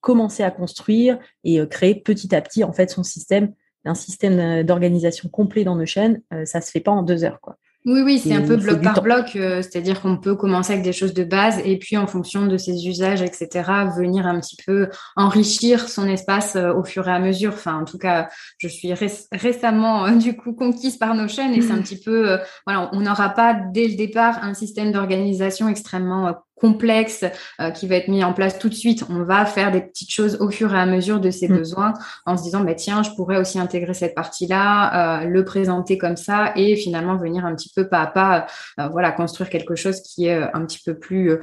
commencer 0.00 0.42
à 0.42 0.50
construire 0.50 1.18
et 1.44 1.60
euh, 1.60 1.66
créer 1.66 1.94
petit 1.94 2.34
à 2.34 2.40
petit 2.40 2.64
en 2.64 2.72
fait 2.72 2.90
son 2.90 3.02
système 3.02 3.52
d'un 3.84 3.94
système 3.94 4.64
d'organisation 4.64 5.28
complet 5.28 5.62
dans 5.62 5.76
Notion, 5.76 6.20
ça 6.44 6.60
se 6.60 6.72
fait 6.72 6.80
pas 6.80 6.90
en 6.90 7.04
deux 7.04 7.22
heures, 7.22 7.40
quoi. 7.40 7.56
Oui, 7.86 8.00
oui, 8.00 8.18
c'est 8.18 8.34
un 8.34 8.42
peu 8.42 8.56
bloc 8.56 8.82
par 8.82 9.00
bloc, 9.00 9.36
euh, 9.36 9.62
c'est-à-dire 9.62 10.02
qu'on 10.02 10.16
peut 10.16 10.34
commencer 10.34 10.72
avec 10.72 10.84
des 10.84 10.92
choses 10.92 11.14
de 11.14 11.22
base 11.22 11.60
et 11.64 11.78
puis 11.78 11.96
en 11.96 12.08
fonction 12.08 12.46
de 12.46 12.56
ses 12.56 12.88
usages, 12.88 13.22
etc., 13.22 13.48
venir 13.96 14.26
un 14.26 14.40
petit 14.40 14.56
peu 14.66 14.88
enrichir 15.14 15.88
son 15.88 16.08
espace 16.08 16.56
euh, 16.56 16.74
au 16.74 16.82
fur 16.82 17.06
et 17.06 17.12
à 17.12 17.20
mesure. 17.20 17.52
Enfin, 17.52 17.80
en 17.80 17.84
tout 17.84 17.98
cas, 17.98 18.28
je 18.58 18.66
suis 18.66 18.92
récemment 19.30 20.04
euh, 20.06 20.16
du 20.16 20.36
coup 20.36 20.52
conquise 20.52 20.96
par 20.96 21.14
nos 21.14 21.28
chaînes 21.28 21.54
et 21.54 21.60
c'est 21.60 21.70
un 21.70 21.78
petit 21.82 22.00
peu, 22.00 22.40
voilà, 22.66 22.90
on 22.92 23.02
n'aura 23.02 23.28
pas 23.28 23.54
dès 23.54 23.86
le 23.86 23.94
départ 23.94 24.42
un 24.42 24.54
système 24.54 24.90
d'organisation 24.90 25.68
extrêmement 25.68 26.34
complexe 26.56 27.24
euh, 27.60 27.70
qui 27.70 27.86
va 27.86 27.96
être 27.96 28.08
mis 28.08 28.24
en 28.24 28.32
place 28.32 28.58
tout 28.58 28.68
de 28.68 28.74
suite. 28.74 29.04
On 29.10 29.22
va 29.22 29.44
faire 29.46 29.70
des 29.70 29.80
petites 29.80 30.10
choses 30.10 30.38
au 30.40 30.50
fur 30.50 30.74
et 30.74 30.78
à 30.78 30.86
mesure 30.86 31.20
de 31.20 31.30
ses 31.30 31.48
mm. 31.48 31.56
besoins 31.56 31.92
en 32.24 32.36
se 32.36 32.42
disant, 32.42 32.60
bah, 32.60 32.74
tiens, 32.74 33.02
je 33.02 33.10
pourrais 33.10 33.38
aussi 33.38 33.58
intégrer 33.58 33.94
cette 33.94 34.14
partie-là, 34.14 35.22
euh, 35.22 35.26
le 35.26 35.44
présenter 35.44 35.98
comme 35.98 36.16
ça 36.16 36.52
et 36.56 36.76
finalement 36.76 37.16
venir 37.16 37.44
un 37.44 37.54
petit 37.54 37.70
peu 37.74 37.88
pas 37.88 38.00
à 38.00 38.06
pas, 38.06 38.46
euh, 38.80 38.88
voilà, 38.88 39.12
construire 39.12 39.50
quelque 39.50 39.76
chose 39.76 40.00
qui 40.00 40.26
est 40.26 40.42
un 40.54 40.64
petit 40.64 40.80
peu 40.84 40.98
plus 40.98 41.38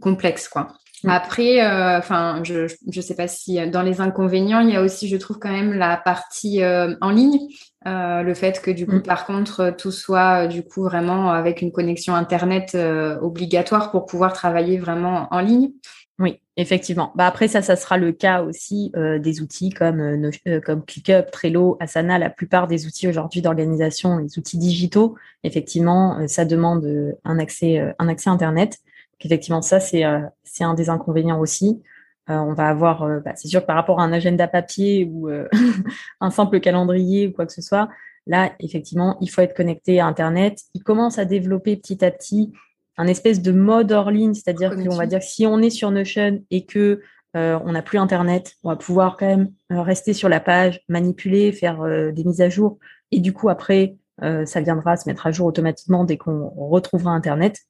complexe, 0.00 0.48
quoi. 0.48 0.68
Mm. 1.04 1.08
Après, 1.10 1.96
enfin, 1.96 2.42
je 2.44 2.66
ne 2.84 3.00
sais 3.00 3.14
pas 3.14 3.28
si 3.28 3.64
dans 3.70 3.82
les 3.82 4.00
inconvénients, 4.00 4.60
il 4.60 4.70
y 4.70 4.76
a 4.76 4.82
aussi, 4.82 5.08
je 5.08 5.16
trouve 5.16 5.38
quand 5.38 5.52
même 5.52 5.74
la 5.74 5.96
partie 5.96 6.60
en 6.64 7.10
ligne 7.10 7.38
euh, 7.86 8.22
le 8.22 8.34
fait 8.34 8.60
que 8.60 8.70
du 8.70 8.86
coup, 8.86 8.96
mm. 8.96 9.02
par 9.02 9.24
contre, 9.24 9.74
tout 9.76 9.92
soit 9.92 10.44
euh, 10.44 10.46
du 10.48 10.62
coup 10.62 10.82
vraiment 10.82 11.30
avec 11.30 11.62
une 11.62 11.70
connexion 11.70 12.14
internet 12.14 12.72
euh, 12.74 13.18
obligatoire 13.20 13.90
pour 13.90 14.04
pouvoir 14.04 14.32
travailler 14.32 14.78
vraiment 14.78 15.28
en 15.30 15.40
ligne. 15.40 15.70
Oui, 16.18 16.40
effectivement. 16.56 17.12
Bah 17.14 17.28
après 17.28 17.46
ça, 17.46 17.62
ça 17.62 17.76
sera 17.76 17.96
le 17.96 18.10
cas 18.10 18.42
aussi 18.42 18.90
des 19.20 19.40
outils 19.40 19.70
comme 19.70 20.32
comme 20.66 20.84
ClickUp, 20.84 21.30
Trello, 21.30 21.76
Asana. 21.78 22.18
La 22.18 22.28
plupart 22.28 22.66
des 22.66 22.86
outils 22.86 23.06
aujourd'hui 23.06 23.40
d'organisation, 23.40 24.18
les 24.18 24.36
outils 24.36 24.58
digitaux, 24.58 25.14
effectivement, 25.44 26.26
ça 26.26 26.44
demande 26.44 27.14
un 27.24 27.38
accès 27.38 27.94
un 28.00 28.08
accès 28.08 28.30
internet. 28.30 28.78
Effectivement, 29.26 29.62
ça 29.62 29.80
c'est 29.80 30.04
c'est 30.44 30.64
un 30.64 30.74
des 30.74 30.90
inconvénients 30.90 31.40
aussi. 31.40 31.82
Euh, 32.30 32.34
on 32.34 32.52
va 32.52 32.68
avoir, 32.68 33.04
euh, 33.04 33.20
bah, 33.20 33.32
c'est 33.36 33.48
sûr 33.48 33.62
que 33.62 33.66
par 33.66 33.76
rapport 33.76 34.00
à 34.00 34.04
un 34.04 34.12
agenda 34.12 34.46
papier 34.48 35.08
ou 35.10 35.30
euh, 35.30 35.48
un 36.20 36.30
simple 36.30 36.60
calendrier 36.60 37.28
ou 37.28 37.32
quoi 37.32 37.46
que 37.46 37.52
ce 37.52 37.62
soit, 37.62 37.88
là, 38.26 38.52
effectivement, 38.60 39.16
il 39.22 39.30
faut 39.30 39.40
être 39.40 39.56
connecté 39.56 39.98
à 40.00 40.06
Internet. 40.06 40.60
Il 40.74 40.82
commence 40.82 41.18
à 41.18 41.24
développer 41.24 41.76
petit 41.76 42.04
à 42.04 42.10
petit 42.10 42.52
un 42.98 43.06
espèce 43.06 43.40
de 43.40 43.52
mode 43.52 43.92
hors 43.92 44.10
ligne, 44.10 44.34
c'est-à-dire 44.34 44.74
qu'on 44.74 44.96
va 44.96 45.06
dire 45.06 45.20
que 45.20 45.24
si 45.24 45.46
on 45.46 45.60
est 45.60 45.70
sur 45.70 45.90
Notion 45.90 46.42
et 46.50 46.66
que 46.66 47.00
on 47.34 47.70
n'a 47.70 47.82
plus 47.82 47.98
Internet, 47.98 48.54
on 48.64 48.70
va 48.70 48.74
pouvoir 48.74 49.16
quand 49.16 49.26
même 49.26 49.52
rester 49.70 50.12
sur 50.12 50.28
la 50.28 50.40
page, 50.40 50.80
manipuler, 50.88 51.52
faire 51.52 51.84
des 52.12 52.24
mises 52.24 52.40
à 52.40 52.48
jour, 52.48 52.78
et 53.12 53.20
du 53.20 53.32
coup 53.32 53.48
après, 53.48 53.94
ça 54.20 54.60
viendra 54.60 54.96
se 54.96 55.08
mettre 55.08 55.28
à 55.28 55.30
jour 55.30 55.46
automatiquement 55.46 56.02
dès 56.02 56.16
qu'on 56.16 56.48
retrouvera 56.48 57.12
Internet. 57.12 57.60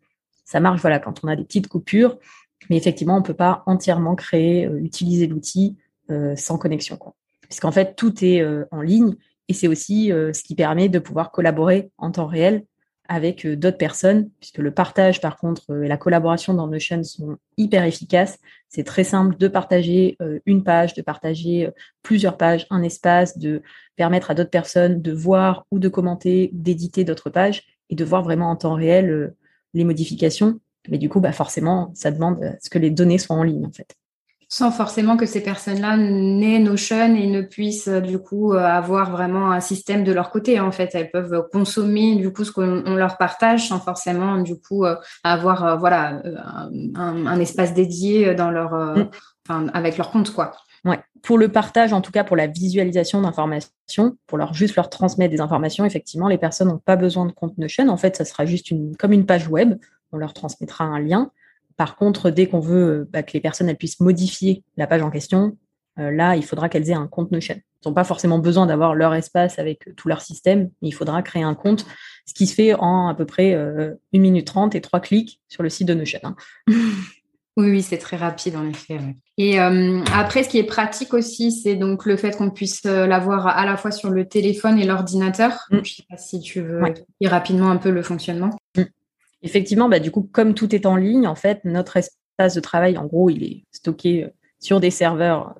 Ça 0.48 0.60
marche, 0.60 0.80
quand 0.80 1.22
on 1.22 1.28
a 1.28 1.36
des 1.36 1.44
petites 1.44 1.68
coupures. 1.68 2.18
Mais 2.70 2.78
effectivement, 2.78 3.16
on 3.16 3.20
ne 3.20 3.24
peut 3.24 3.34
pas 3.34 3.62
entièrement 3.66 4.14
créer, 4.14 4.64
euh, 4.64 4.80
utiliser 4.80 5.26
l'outil 5.26 5.76
euh, 6.10 6.34
sans 6.36 6.56
connexion. 6.56 6.98
Puisqu'en 7.42 7.70
fait, 7.70 7.94
tout 7.96 8.24
est 8.24 8.40
euh, 8.40 8.64
en 8.70 8.80
ligne 8.80 9.14
et 9.48 9.52
c'est 9.52 9.68
aussi 9.68 10.08
ce 10.08 10.42
qui 10.42 10.54
permet 10.54 10.90
de 10.90 10.98
pouvoir 10.98 11.30
collaborer 11.30 11.90
en 11.96 12.10
temps 12.10 12.26
réel 12.26 12.66
avec 13.08 13.46
d'autres 13.46 13.78
personnes, 13.78 14.28
puisque 14.40 14.58
le 14.58 14.70
partage, 14.70 15.22
par 15.22 15.38
contre, 15.38 15.82
et 15.82 15.88
la 15.88 15.96
collaboration 15.96 16.52
dans 16.52 16.66
Notion 16.66 17.02
sont 17.02 17.38
hyper 17.56 17.84
efficaces. 17.84 18.38
C'est 18.68 18.84
très 18.84 19.04
simple 19.04 19.38
de 19.38 19.48
partager 19.48 20.18
une 20.44 20.64
page, 20.64 20.92
de 20.92 21.00
partager 21.00 21.70
plusieurs 22.02 22.36
pages, 22.36 22.66
un 22.68 22.82
espace, 22.82 23.38
de 23.38 23.62
permettre 23.96 24.30
à 24.30 24.34
d'autres 24.34 24.50
personnes 24.50 25.00
de 25.00 25.12
voir 25.12 25.64
ou 25.70 25.78
de 25.78 25.88
commenter, 25.88 26.50
d'éditer 26.52 27.04
d'autres 27.04 27.30
pages 27.30 27.62
et 27.88 27.94
de 27.94 28.04
voir 28.04 28.22
vraiment 28.22 28.50
en 28.50 28.56
temps 28.56 28.74
réel 28.74 29.32
les 29.78 29.84
modifications. 29.84 30.60
Mais 30.88 30.98
du 30.98 31.08
coup, 31.08 31.20
bah 31.20 31.32
forcément, 31.32 31.90
ça 31.94 32.10
demande 32.10 32.42
à 32.42 32.52
ce 32.60 32.70
que 32.70 32.78
les 32.78 32.90
données 32.90 33.18
soient 33.18 33.36
en 33.36 33.42
ligne, 33.42 33.66
en 33.66 33.72
fait. 33.72 33.96
Sans 34.50 34.70
forcément 34.70 35.18
que 35.18 35.26
ces 35.26 35.42
personnes-là 35.42 35.98
n'aient 35.98 36.58
Notion 36.58 37.14
et 37.14 37.26
ne 37.26 37.42
puissent 37.42 37.88
du 37.88 38.18
coup 38.18 38.54
avoir 38.54 39.10
vraiment 39.10 39.50
un 39.50 39.60
système 39.60 40.04
de 40.04 40.12
leur 40.12 40.30
côté. 40.30 40.58
En 40.58 40.72
fait, 40.72 40.94
elles 40.94 41.10
peuvent 41.10 41.46
consommer 41.52 42.16
du 42.16 42.32
coup 42.32 42.44
ce 42.44 42.52
qu'on 42.52 42.94
leur 42.94 43.18
partage 43.18 43.68
sans 43.68 43.78
forcément 43.78 44.38
du 44.38 44.58
coup 44.58 44.86
avoir 45.22 45.64
euh, 45.66 45.76
voilà 45.76 46.22
euh, 46.24 46.34
un, 46.94 47.40
espace 47.40 47.74
dédié 47.74 48.34
dans 48.34 48.50
leur, 48.50 48.72
euh, 48.72 49.04
mm. 49.50 49.70
avec 49.74 49.98
leur 49.98 50.10
compte 50.10 50.32
quoi. 50.32 50.52
Ouais. 50.84 51.00
Pour 51.22 51.38
le 51.38 51.48
partage, 51.48 51.92
en 51.92 52.00
tout 52.00 52.12
cas 52.12 52.24
pour 52.24 52.36
la 52.36 52.46
visualisation 52.46 53.20
d'informations, 53.20 54.16
pour 54.26 54.38
leur 54.38 54.54
juste 54.54 54.76
leur 54.76 54.90
transmettre 54.90 55.32
des 55.32 55.40
informations, 55.40 55.84
effectivement, 55.84 56.28
les 56.28 56.38
personnes 56.38 56.68
n'ont 56.68 56.78
pas 56.78 56.96
besoin 56.96 57.26
de 57.26 57.32
compte 57.32 57.58
Notion. 57.58 57.88
En 57.88 57.96
fait, 57.96 58.16
ça 58.16 58.24
sera 58.24 58.46
juste 58.46 58.70
une, 58.70 58.96
comme 58.96 59.12
une 59.12 59.26
page 59.26 59.48
web 59.48 59.78
on 60.12 60.16
leur 60.16 60.32
transmettra 60.32 60.84
un 60.84 61.00
lien. 61.00 61.30
Par 61.76 61.96
contre, 61.96 62.30
dès 62.30 62.46
qu'on 62.46 62.60
veut 62.60 63.08
bah, 63.12 63.22
que 63.22 63.32
les 63.32 63.40
personnes 63.40 63.74
puissent 63.76 64.00
modifier 64.00 64.64
la 64.76 64.86
page 64.86 65.02
en 65.02 65.10
question, 65.10 65.56
euh, 65.98 66.10
là, 66.10 66.36
il 66.36 66.44
faudra 66.44 66.68
qu'elles 66.68 66.90
aient 66.90 66.94
un 66.94 67.06
compte 67.06 67.30
Notion. 67.30 67.56
Ils 67.84 67.88
n'ont 67.88 67.94
pas 67.94 68.04
forcément 68.04 68.38
besoin 68.38 68.66
d'avoir 68.66 68.94
leur 68.94 69.14
espace 69.14 69.58
avec 69.58 69.88
tout 69.96 70.08
leur 70.08 70.20
système, 70.20 70.70
il 70.82 70.92
faudra 70.92 71.22
créer 71.22 71.42
un 71.42 71.54
compte, 71.54 71.86
ce 72.26 72.34
qui 72.34 72.46
se 72.46 72.54
fait 72.54 72.74
en 72.74 73.08
à 73.08 73.14
peu 73.14 73.26
près 73.26 73.54
euh, 73.54 73.94
1 74.14 74.18
minute 74.18 74.46
30 74.46 74.74
et 74.74 74.80
3 74.80 75.00
clics 75.00 75.40
sur 75.48 75.62
le 75.62 75.68
site 75.68 75.86
de 75.86 75.94
Notion. 75.94 76.20
Hein. 76.24 76.36
Oui, 77.56 77.70
oui, 77.70 77.82
c'est 77.82 77.98
très 77.98 78.16
rapide 78.16 78.54
en 78.54 78.68
effet. 78.68 79.00
Et 79.40 79.60
euh, 79.60 80.02
après, 80.12 80.42
ce 80.42 80.48
qui 80.48 80.58
est 80.58 80.64
pratique 80.64 81.14
aussi, 81.14 81.52
c'est 81.52 81.76
donc 81.76 82.04
le 82.04 82.16
fait 82.16 82.36
qu'on 82.36 82.50
puisse 82.50 82.82
euh, 82.86 83.06
l'avoir 83.06 83.46
à 83.46 83.64
la 83.64 83.76
fois 83.76 83.92
sur 83.92 84.10
le 84.10 84.26
téléphone 84.26 84.80
et 84.80 84.84
l'ordinateur. 84.84 85.52
Mm. 85.70 85.74
Je 85.74 85.78
ne 85.78 85.84
sais 85.84 86.02
pas 86.10 86.16
si 86.16 86.40
tu 86.40 86.60
veux 86.60 86.82
dire 87.20 87.30
rapidement 87.30 87.70
un 87.70 87.76
peu 87.76 87.90
le 87.90 88.02
fonctionnement. 88.02 88.50
Mm. 88.76 88.82
Effectivement, 89.44 89.88
bah, 89.88 90.00
du 90.00 90.10
coup, 90.10 90.28
comme 90.32 90.54
tout 90.54 90.74
est 90.74 90.86
en 90.86 90.96
ligne, 90.96 91.28
en 91.28 91.36
fait, 91.36 91.60
notre 91.64 91.98
espace 91.98 92.54
de 92.54 92.60
travail, 92.60 92.98
en 92.98 93.06
gros, 93.06 93.30
il 93.30 93.44
est 93.44 93.64
stocké 93.70 94.24
euh, 94.24 94.28
sur 94.58 94.80
des 94.80 94.90
serveurs 94.90 95.54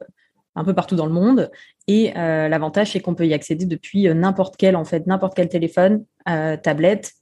un 0.56 0.64
peu 0.64 0.74
partout 0.74 0.96
dans 0.96 1.06
le 1.06 1.12
monde. 1.12 1.48
Et 1.86 2.12
euh, 2.16 2.48
l'avantage, 2.48 2.90
c'est 2.90 3.00
qu'on 3.00 3.14
peut 3.14 3.28
y 3.28 3.32
accéder 3.32 3.64
depuis 3.64 4.12
n'importe 4.12 4.56
quel, 4.56 4.74
en 4.74 4.84
fait, 4.84 5.06
n'importe 5.06 5.34
quel 5.36 5.48
téléphone, 5.48 6.04
tablette, 6.26 7.12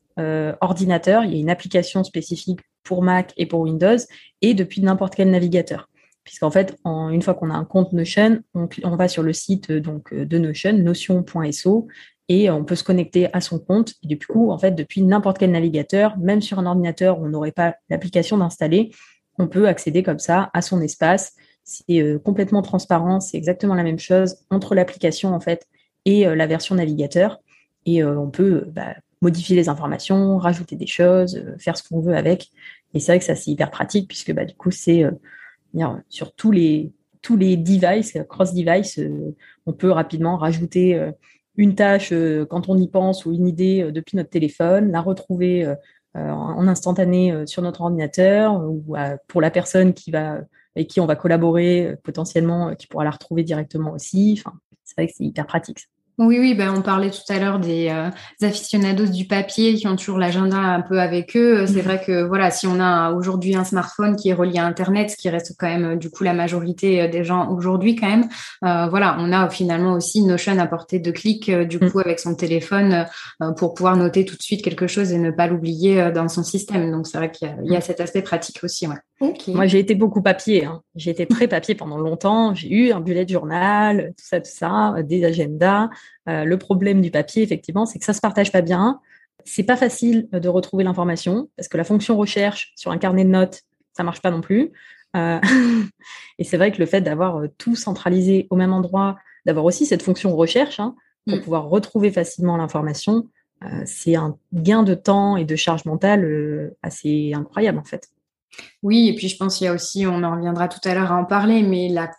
ordinateur. 0.62 1.22
Il 1.22 1.34
y 1.34 1.36
a 1.36 1.38
une 1.38 1.50
application 1.50 2.02
spécifique 2.02 2.60
pour 2.82 3.02
Mac 3.02 3.34
et 3.36 3.44
pour 3.44 3.60
Windows, 3.60 3.98
et 4.40 4.54
depuis 4.54 4.80
n'importe 4.80 5.14
quel 5.14 5.30
navigateur. 5.30 5.86
Puisqu'en 6.26 6.50
fait, 6.50 6.76
une 6.84 7.22
fois 7.22 7.34
qu'on 7.34 7.50
a 7.50 7.54
un 7.54 7.64
compte 7.64 7.92
Notion, 7.92 8.40
on, 8.52 8.96
va 8.96 9.06
sur 9.06 9.22
le 9.22 9.32
site 9.32 9.70
donc 9.70 10.12
de 10.12 10.38
Notion, 10.38 10.72
notion.so, 10.72 11.86
et 12.28 12.50
on 12.50 12.64
peut 12.64 12.74
se 12.74 12.82
connecter 12.82 13.32
à 13.32 13.40
son 13.40 13.60
compte. 13.60 13.94
Et 14.02 14.08
du 14.08 14.18
coup, 14.18 14.50
en 14.50 14.58
fait, 14.58 14.72
depuis 14.72 15.02
n'importe 15.02 15.38
quel 15.38 15.52
navigateur, 15.52 16.18
même 16.18 16.42
sur 16.42 16.58
un 16.58 16.66
ordinateur 16.66 17.20
où 17.20 17.26
on 17.26 17.28
n'aurait 17.28 17.52
pas 17.52 17.76
l'application 17.88 18.38
d'installer, 18.38 18.90
on 19.38 19.46
peut 19.46 19.68
accéder 19.68 20.02
comme 20.02 20.18
ça 20.18 20.50
à 20.52 20.62
son 20.62 20.80
espace. 20.80 21.34
C'est 21.62 22.02
euh, 22.02 22.18
complètement 22.18 22.62
transparent, 22.62 23.20
c'est 23.20 23.36
exactement 23.36 23.76
la 23.76 23.84
même 23.84 24.00
chose 24.00 24.36
entre 24.50 24.74
l'application 24.74 25.32
en 25.32 25.40
fait 25.40 25.66
et 26.04 26.26
euh, 26.26 26.34
la 26.34 26.48
version 26.48 26.74
navigateur. 26.74 27.38
Et 27.84 28.02
euh, 28.02 28.18
on 28.18 28.30
peut 28.30 28.64
bah, 28.72 28.96
modifier 29.22 29.54
les 29.54 29.68
informations, 29.68 30.38
rajouter 30.38 30.74
des 30.74 30.88
choses, 30.88 31.40
faire 31.60 31.76
ce 31.76 31.88
qu'on 31.88 32.00
veut 32.00 32.16
avec. 32.16 32.50
Et 32.94 32.98
c'est 32.98 33.12
vrai 33.12 33.20
que 33.20 33.24
ça 33.24 33.36
c'est 33.36 33.52
hyper 33.52 33.70
pratique 33.70 34.08
puisque 34.08 34.32
bah, 34.32 34.44
du 34.44 34.56
coup 34.56 34.72
c'est 34.72 35.04
sur 36.08 36.34
tous 36.34 36.50
les 36.50 36.92
tous 37.22 37.36
les 37.36 37.56
devices, 37.56 38.16
cross 38.28 38.54
device, 38.54 39.00
on 39.66 39.72
peut 39.72 39.90
rapidement 39.90 40.36
rajouter 40.36 41.12
une 41.56 41.74
tâche 41.74 42.10
euh, 42.12 42.44
quand 42.44 42.68
on 42.68 42.76
y 42.76 42.88
pense 42.88 43.26
ou 43.26 43.32
une 43.32 43.48
idée 43.48 43.82
euh, 43.82 43.92
depuis 43.92 44.16
notre 44.16 44.30
téléphone, 44.30 44.92
la 44.92 45.00
retrouver 45.00 45.64
euh, 45.64 45.74
en 46.14 46.66
instantané 46.66 47.46
sur 47.46 47.60
notre 47.60 47.82
ordinateur 47.82 48.64
ou 48.64 48.94
pour 49.28 49.42
la 49.42 49.50
personne 49.50 49.92
qui 49.92 50.10
va 50.10 50.40
avec 50.74 50.88
qui 50.88 50.98
on 50.98 51.04
va 51.04 51.14
collaborer 51.14 51.94
potentiellement, 52.04 52.74
qui 52.74 52.86
pourra 52.86 53.04
la 53.04 53.10
retrouver 53.10 53.44
directement 53.44 53.92
aussi. 53.92 54.34
Enfin, 54.38 54.56
c'est 54.82 54.96
vrai 54.96 55.08
que 55.08 55.12
c'est 55.14 55.24
hyper 55.24 55.46
pratique. 55.46 55.90
Oui, 56.18 56.38
oui, 56.38 56.54
ben, 56.54 56.72
on 56.74 56.80
parlait 56.80 57.10
tout 57.10 57.20
à 57.28 57.38
l'heure 57.38 57.58
des 57.58 57.88
euh, 57.90 58.08
aficionados 58.40 59.06
du 59.06 59.26
papier 59.26 59.74
qui 59.74 59.86
ont 59.86 59.96
toujours 59.96 60.16
l'agenda 60.16 60.56
un 60.56 60.80
peu 60.80 60.98
avec 60.98 61.36
eux. 61.36 61.66
C'est 61.66 61.74
mhm. 61.74 61.82
vrai 61.82 62.00
que 62.00 62.22
voilà, 62.22 62.50
si 62.50 62.66
on 62.66 62.80
a 62.80 63.12
aujourd'hui 63.12 63.54
un 63.54 63.64
smartphone 63.64 64.16
qui 64.16 64.30
est 64.30 64.32
relié 64.32 64.58
à 64.58 64.64
Internet, 64.64 65.10
ce 65.10 65.16
qui 65.16 65.28
reste 65.28 65.54
quand 65.58 65.66
même 65.66 65.84
euh, 65.84 65.96
du 65.96 66.08
coup 66.08 66.24
la 66.24 66.32
majorité 66.32 67.02
euh, 67.02 67.08
des 67.08 67.22
gens 67.22 67.50
aujourd'hui 67.50 67.96
quand 67.96 68.08
même, 68.08 68.28
voilà, 68.62 69.16
on 69.18 69.32
a 69.32 69.48
finalement 69.50 69.92
aussi 69.92 70.22
Notion 70.24 70.58
à 70.58 70.66
portée 70.66 70.98
de 70.98 71.10
clic 71.10 71.50
du 71.50 71.78
mhm. 71.78 71.90
coup 71.90 72.00
avec 72.00 72.18
son 72.18 72.34
téléphone 72.34 73.06
pour 73.56 73.74
pouvoir 73.74 73.96
noter 73.96 74.24
tout 74.24 74.36
de 74.36 74.42
suite 74.42 74.62
quelque 74.62 74.86
chose 74.86 75.12
et 75.12 75.18
ne 75.18 75.30
pas 75.30 75.46
l'oublier 75.46 76.10
dans 76.12 76.28
son 76.28 76.42
système. 76.42 76.90
Donc 76.90 77.06
c'est 77.06 77.18
vrai 77.18 77.30
qu'il 77.30 77.48
y, 77.64 77.74
a 77.74 77.76
mhm. 77.76 77.82
cet 77.82 78.00
aspect 78.00 78.22
pratique 78.22 78.64
aussi. 78.64 78.86
Ouais. 78.86 78.96
Moi 79.48 79.66
j'ai 79.66 79.78
été 79.78 79.94
beaucoup 79.94 80.22
papier. 80.22 80.64
Hein. 80.64 80.82
J'ai 80.94 81.10
été 81.10 81.26
très 81.26 81.48
papier 81.48 81.74
pendant 81.74 81.98
longtemps. 81.98 82.54
J'ai 82.54 82.70
eu 82.70 82.92
un 82.92 83.00
bullet 83.00 83.26
journal, 83.26 84.12
tout 84.16 84.24
ça, 84.26 84.40
tout 84.40 84.50
ça, 84.52 84.94
des 85.02 85.24
agendas. 85.24 85.88
Euh, 86.28 86.44
le 86.44 86.58
problème 86.58 87.00
du 87.00 87.10
papier, 87.10 87.42
effectivement, 87.42 87.86
c'est 87.86 87.98
que 87.98 88.04
ça 88.04 88.12
se 88.12 88.20
partage 88.20 88.52
pas 88.52 88.62
bien. 88.62 89.00
C'est 89.44 89.62
pas 89.62 89.76
facile 89.76 90.28
de 90.32 90.48
retrouver 90.48 90.84
l'information 90.84 91.48
parce 91.56 91.68
que 91.68 91.76
la 91.76 91.84
fonction 91.84 92.16
recherche 92.16 92.72
sur 92.76 92.90
un 92.90 92.98
carnet 92.98 93.24
de 93.24 93.30
notes, 93.30 93.62
ça 93.92 94.02
marche 94.02 94.20
pas 94.20 94.30
non 94.30 94.40
plus. 94.40 94.72
Euh, 95.16 95.40
et 96.38 96.44
c'est 96.44 96.56
vrai 96.56 96.72
que 96.72 96.78
le 96.78 96.86
fait 96.86 97.00
d'avoir 97.00 97.38
euh, 97.38 97.48
tout 97.58 97.76
centralisé 97.76 98.46
au 98.50 98.56
même 98.56 98.72
endroit, 98.72 99.16
d'avoir 99.44 99.64
aussi 99.64 99.86
cette 99.86 100.02
fonction 100.02 100.34
recherche, 100.34 100.80
hein, 100.80 100.96
pour 101.26 101.38
mm. 101.38 101.42
pouvoir 101.42 101.68
retrouver 101.68 102.10
facilement 102.10 102.56
l'information, 102.56 103.28
c'est 103.86 104.14
un 104.14 104.36
gain 104.52 104.82
de 104.82 104.92
temps 104.92 105.38
et 105.38 105.46
de 105.46 105.56
charge 105.56 105.86
mentale 105.86 106.74
assez 106.82 107.32
incroyable 107.34 107.78
en 107.78 107.84
fait. 107.84 108.10
Oui, 108.86 109.08
et 109.08 109.14
puis 109.16 109.28
je 109.28 109.36
pense 109.36 109.56
qu'il 109.56 109.64
y 109.64 109.68
a 109.68 109.72
aussi, 109.72 110.06
on 110.06 110.22
en 110.22 110.36
reviendra 110.36 110.68
tout 110.68 110.78
à 110.84 110.94
l'heure 110.94 111.10
à 111.10 111.16
en 111.16 111.24
parler, 111.24 111.64
mais 111.64 111.88
la, 111.88 112.10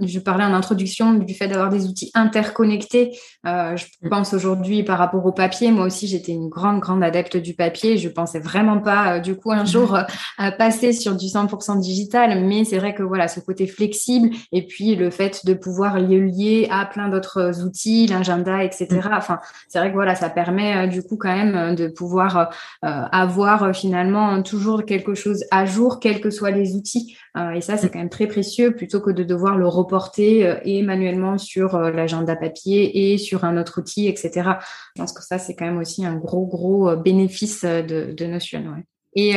je 0.00 0.18
parlais 0.18 0.44
en 0.44 0.54
introduction 0.54 1.12
du 1.12 1.34
fait 1.34 1.46
d'avoir 1.46 1.68
des 1.68 1.86
outils 1.86 2.10
interconnectés. 2.14 3.18
Euh, 3.46 3.76
je 3.76 3.84
mm. 4.00 4.08
pense 4.08 4.32
aujourd'hui 4.32 4.82
par 4.82 4.98
rapport 4.98 5.26
au 5.26 5.32
papier, 5.32 5.70
moi 5.70 5.84
aussi 5.84 6.06
j'étais 6.06 6.32
une 6.32 6.48
grande, 6.48 6.80
grande 6.80 7.02
adepte 7.02 7.36
du 7.36 7.52
papier. 7.52 7.98
Je 7.98 8.08
pensais 8.08 8.38
vraiment 8.38 8.78
pas 8.78 9.16
euh, 9.16 9.20
du 9.20 9.36
coup 9.36 9.52
un 9.52 9.64
mm. 9.64 9.66
jour 9.66 9.94
euh, 9.96 10.50
passer 10.52 10.94
sur 10.94 11.16
du 11.16 11.26
100% 11.26 11.80
digital, 11.80 12.42
mais 12.46 12.64
c'est 12.64 12.78
vrai 12.78 12.94
que 12.94 13.02
voilà, 13.02 13.28
ce 13.28 13.40
côté 13.40 13.66
flexible 13.66 14.30
et 14.52 14.66
puis 14.66 14.96
le 14.96 15.10
fait 15.10 15.44
de 15.44 15.52
pouvoir 15.52 15.98
lier, 15.98 16.20
lier 16.20 16.68
à 16.70 16.86
plein 16.86 17.10
d'autres 17.10 17.62
outils, 17.62 18.06
l'agenda, 18.06 18.64
etc. 18.64 18.86
Mm. 18.90 19.10
Enfin, 19.12 19.38
c'est 19.68 19.80
vrai 19.80 19.90
que 19.90 19.96
voilà, 19.96 20.14
ça 20.14 20.30
permet 20.30 20.88
du 20.88 21.02
coup 21.02 21.18
quand 21.18 21.34
même 21.34 21.74
de 21.74 21.88
pouvoir 21.88 22.48
avoir 22.82 23.74
finalement 23.74 24.42
toujours 24.42 24.84
quelque 24.86 25.14
chose 25.14 25.44
à 25.50 25.66
jour 25.66 25.75
quels 26.00 26.20
que 26.20 26.30
soient 26.30 26.50
les 26.50 26.74
outils. 26.74 27.16
Euh, 27.36 27.52
et 27.52 27.60
ça, 27.60 27.76
c'est 27.76 27.90
quand 27.90 27.98
même 27.98 28.08
très 28.08 28.26
précieux 28.26 28.74
plutôt 28.74 29.00
que 29.00 29.10
de 29.10 29.24
devoir 29.24 29.56
le 29.56 29.68
reporter 29.68 30.46
euh, 30.46 30.56
et 30.64 30.82
manuellement 30.82 31.38
sur 31.38 31.74
euh, 31.74 31.90
l'agenda 31.90 32.36
papier 32.36 33.12
et 33.12 33.18
sur 33.18 33.44
un 33.44 33.56
autre 33.56 33.80
outil, 33.80 34.08
etc. 34.08 34.50
Je 34.94 35.02
pense 35.02 35.12
que 35.12 35.22
ça, 35.22 35.38
c'est 35.38 35.54
quand 35.54 35.66
même 35.66 35.78
aussi 35.78 36.04
un 36.04 36.16
gros, 36.16 36.46
gros 36.46 36.96
bénéfice 36.96 37.64
de, 37.64 38.12
de 38.12 38.26
Notion. 38.26 38.62
Et 39.18 39.34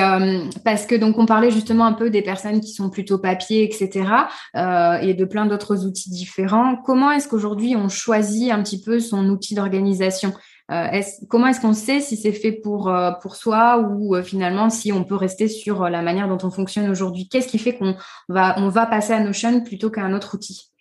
parce 0.65 0.85
que 0.85 0.95
donc 0.95 1.17
on 1.17 1.25
parlait 1.25 1.51
justement 1.51 1.85
un 1.85 1.93
peu 1.93 2.09
des 2.09 2.21
personnes 2.21 2.59
qui 2.59 2.73
sont 2.73 2.89
plutôt 2.89 3.17
papier, 3.17 3.63
etc. 3.63 4.09
et 4.55 5.13
de 5.13 5.25
plein 5.25 5.45
d'autres 5.45 5.85
outils 5.85 6.09
différents. 6.09 6.75
Comment 6.75 7.11
est-ce 7.11 7.29
qu'aujourd'hui 7.29 7.77
on 7.77 7.87
choisit 7.87 8.51
un 8.51 8.61
petit 8.61 8.81
peu 8.81 8.99
son 8.99 9.29
outil 9.29 9.55
d'organisation? 9.55 10.33
Euh, 10.71 11.01
comment 11.29 11.47
est-ce 11.47 11.61
qu'on 11.61 11.73
sait 11.73 11.99
si 11.99 12.15
c'est 12.15 12.31
fait 12.31 12.51
pour, 12.51 12.89
euh, 12.89 13.11
soi 13.33 13.79
ou 13.79 14.15
euh, 14.15 14.21
finalement 14.21 14.69
si 14.69 14.91
on 14.91 15.03
peut 15.03 15.15
rester 15.15 15.47
sur 15.47 15.89
la 15.89 16.01
manière 16.01 16.27
dont 16.27 16.37
on 16.45 16.51
fonctionne 16.51 16.89
aujourd'hui? 16.89 17.27
Qu'est-ce 17.27 17.47
qui 17.47 17.57
fait 17.57 17.75
qu'on 17.75 17.95
va, 18.27 18.55
on 18.59 18.69
va 18.69 18.85
passer 18.85 19.13
à 19.13 19.19
Notion 19.19 19.61
plutôt 19.61 19.89
qu'à 19.89 20.03
un 20.03 20.13
autre 20.13 20.35
outil? 20.35 20.71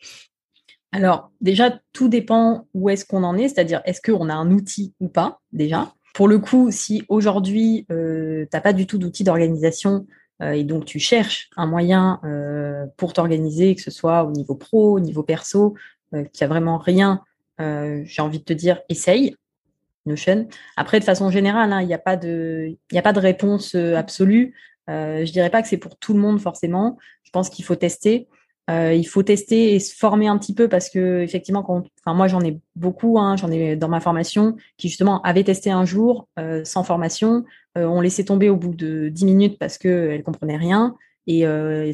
Alors, 0.92 1.30
déjà, 1.40 1.78
tout 1.92 2.08
dépend 2.08 2.66
où 2.74 2.90
est-ce 2.90 3.04
qu'on 3.04 3.22
en 3.22 3.36
est, 3.36 3.48
c'est-à-dire 3.48 3.80
est-ce 3.84 4.00
qu'on 4.00 4.28
a 4.28 4.34
un 4.34 4.50
outil 4.50 4.94
ou 5.00 5.08
pas, 5.08 5.40
déjà? 5.52 5.92
Pour 6.14 6.28
le 6.28 6.38
coup, 6.38 6.70
si 6.70 7.04
aujourd'hui, 7.08 7.84
tu 7.88 8.48
n'as 8.52 8.60
pas 8.60 8.72
du 8.72 8.86
tout 8.86 8.96
d'outil 8.96 9.22
d'organisation 9.22 10.06
et 10.42 10.64
donc 10.64 10.86
tu 10.86 10.98
cherches 10.98 11.50
un 11.56 11.66
moyen 11.66 12.20
pour 12.96 13.12
t'organiser, 13.12 13.74
que 13.74 13.82
ce 13.82 13.90
soit 13.90 14.24
au 14.24 14.32
niveau 14.32 14.54
pro, 14.54 14.94
au 14.94 15.00
niveau 15.00 15.22
perso, 15.22 15.74
qu'il 16.10 16.22
n'y 16.22 16.44
a 16.44 16.48
vraiment 16.48 16.78
rien, 16.78 17.22
j'ai 17.58 18.22
envie 18.22 18.38
de 18.38 18.44
te 18.44 18.54
dire, 18.54 18.80
essaye. 18.88 19.36
Notion. 20.08 20.48
Après, 20.76 21.00
de 21.00 21.04
façon 21.04 21.30
générale, 21.30 21.72
hein, 21.72 21.80
il 21.80 21.86
n'y 21.86 21.94
a, 21.94 21.98
pas 21.98 22.16
de, 22.16 22.76
réponse 23.18 23.74
euh, 23.74 23.94
absolue. 23.94 24.54
Euh, 24.90 25.24
je 25.24 25.32
dirais 25.32 25.50
pas 25.50 25.62
que 25.62 25.68
c'est 25.68 25.76
pour 25.76 25.96
tout 25.96 26.14
le 26.14 26.20
monde 26.20 26.40
forcément. 26.40 26.98
Je 27.22 27.30
pense 27.30 27.50
qu'il 27.50 27.64
faut 27.64 27.76
tester. 27.76 28.28
Euh, 28.70 28.92
il 28.92 29.04
faut 29.04 29.22
tester 29.22 29.74
et 29.74 29.80
se 29.80 29.94
former 29.94 30.28
un 30.28 30.36
petit 30.38 30.54
peu 30.54 30.68
parce 30.68 30.90
que 30.90 31.22
effectivement, 31.22 31.64
moi 32.06 32.28
j'en 32.28 32.40
ai 32.40 32.58
beaucoup, 32.76 33.18
hein, 33.18 33.36
j'en 33.36 33.50
ai 33.50 33.76
dans 33.76 33.88
ma 33.88 34.00
formation 34.00 34.56
qui 34.76 34.88
justement 34.88 35.22
avaient 35.22 35.44
testé 35.44 35.70
un 35.70 35.86
jour 35.86 36.28
sans 36.64 36.84
formation, 36.84 37.44
on 37.76 38.02
laissait 38.02 38.24
tomber 38.24 38.50
au 38.50 38.56
bout 38.56 38.74
de 38.74 39.08
10 39.08 39.24
minutes 39.24 39.58
parce 39.58 39.78
que 39.78 40.10
elles 40.10 40.22
comprenaient 40.22 40.58
rien 40.58 40.96
et 41.26 41.44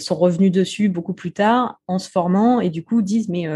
sont 0.00 0.16
revenus 0.16 0.50
dessus 0.50 0.88
beaucoup 0.88 1.14
plus 1.14 1.30
tard 1.30 1.80
en 1.86 2.00
se 2.00 2.10
formant 2.10 2.58
et 2.58 2.70
du 2.70 2.82
coup 2.82 3.02
disent 3.02 3.28
mais 3.28 3.46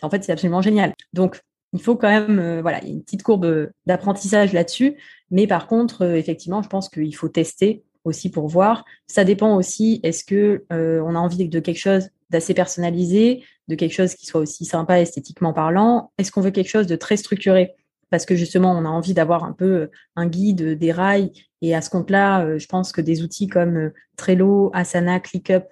en 0.00 0.08
fait 0.08 0.24
c'est 0.24 0.32
absolument 0.32 0.62
génial. 0.62 0.94
Donc 1.12 1.42
il 1.74 1.82
faut 1.82 1.96
quand 1.96 2.08
même, 2.08 2.38
euh, 2.38 2.62
voilà, 2.62 2.78
il 2.82 2.88
y 2.88 2.90
a 2.90 2.94
une 2.94 3.02
petite 3.02 3.24
courbe 3.24 3.70
d'apprentissage 3.84 4.52
là-dessus. 4.52 4.96
Mais 5.30 5.46
par 5.48 5.66
contre, 5.66 6.02
euh, 6.02 6.14
effectivement, 6.14 6.62
je 6.62 6.68
pense 6.68 6.88
qu'il 6.88 7.14
faut 7.14 7.28
tester 7.28 7.82
aussi 8.04 8.30
pour 8.30 8.46
voir. 8.46 8.84
Ça 9.08 9.24
dépend 9.24 9.56
aussi, 9.56 9.98
est-ce 10.04 10.24
que 10.24 10.64
euh, 10.72 11.02
on 11.04 11.16
a 11.16 11.18
envie 11.18 11.48
de 11.48 11.60
quelque 11.60 11.78
chose 11.78 12.10
d'assez 12.30 12.54
personnalisé, 12.54 13.42
de 13.66 13.74
quelque 13.74 13.92
chose 13.92 14.14
qui 14.14 14.24
soit 14.24 14.40
aussi 14.40 14.64
sympa 14.64 15.00
esthétiquement 15.00 15.52
parlant 15.52 16.12
Est-ce 16.16 16.30
qu'on 16.30 16.42
veut 16.42 16.52
quelque 16.52 16.70
chose 16.70 16.86
de 16.86 16.96
très 16.96 17.16
structuré? 17.16 17.74
Parce 18.08 18.24
que 18.24 18.36
justement, 18.36 18.70
on 18.70 18.84
a 18.84 18.88
envie 18.88 19.14
d'avoir 19.14 19.42
un 19.42 19.52
peu 19.52 19.90
un 20.14 20.26
guide, 20.28 20.78
des 20.78 20.92
rails. 20.92 21.32
Et 21.60 21.74
à 21.74 21.80
ce 21.80 21.90
compte-là, 21.90 22.58
je 22.58 22.66
pense 22.66 22.92
que 22.92 23.00
des 23.00 23.22
outils 23.22 23.48
comme 23.48 23.90
Trello, 24.16 24.70
Asana, 24.74 25.18
ClickUp 25.18 25.64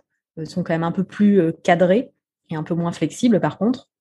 sont 0.44 0.64
quand 0.64 0.72
même 0.72 0.82
un 0.82 0.92
peu 0.92 1.04
plus 1.04 1.52
cadrés 1.62 2.10
et 2.50 2.56
un 2.56 2.62
peu 2.64 2.74
moins 2.74 2.92
flexibles 2.92 3.38
par 3.38 3.58
contre. 3.58 3.91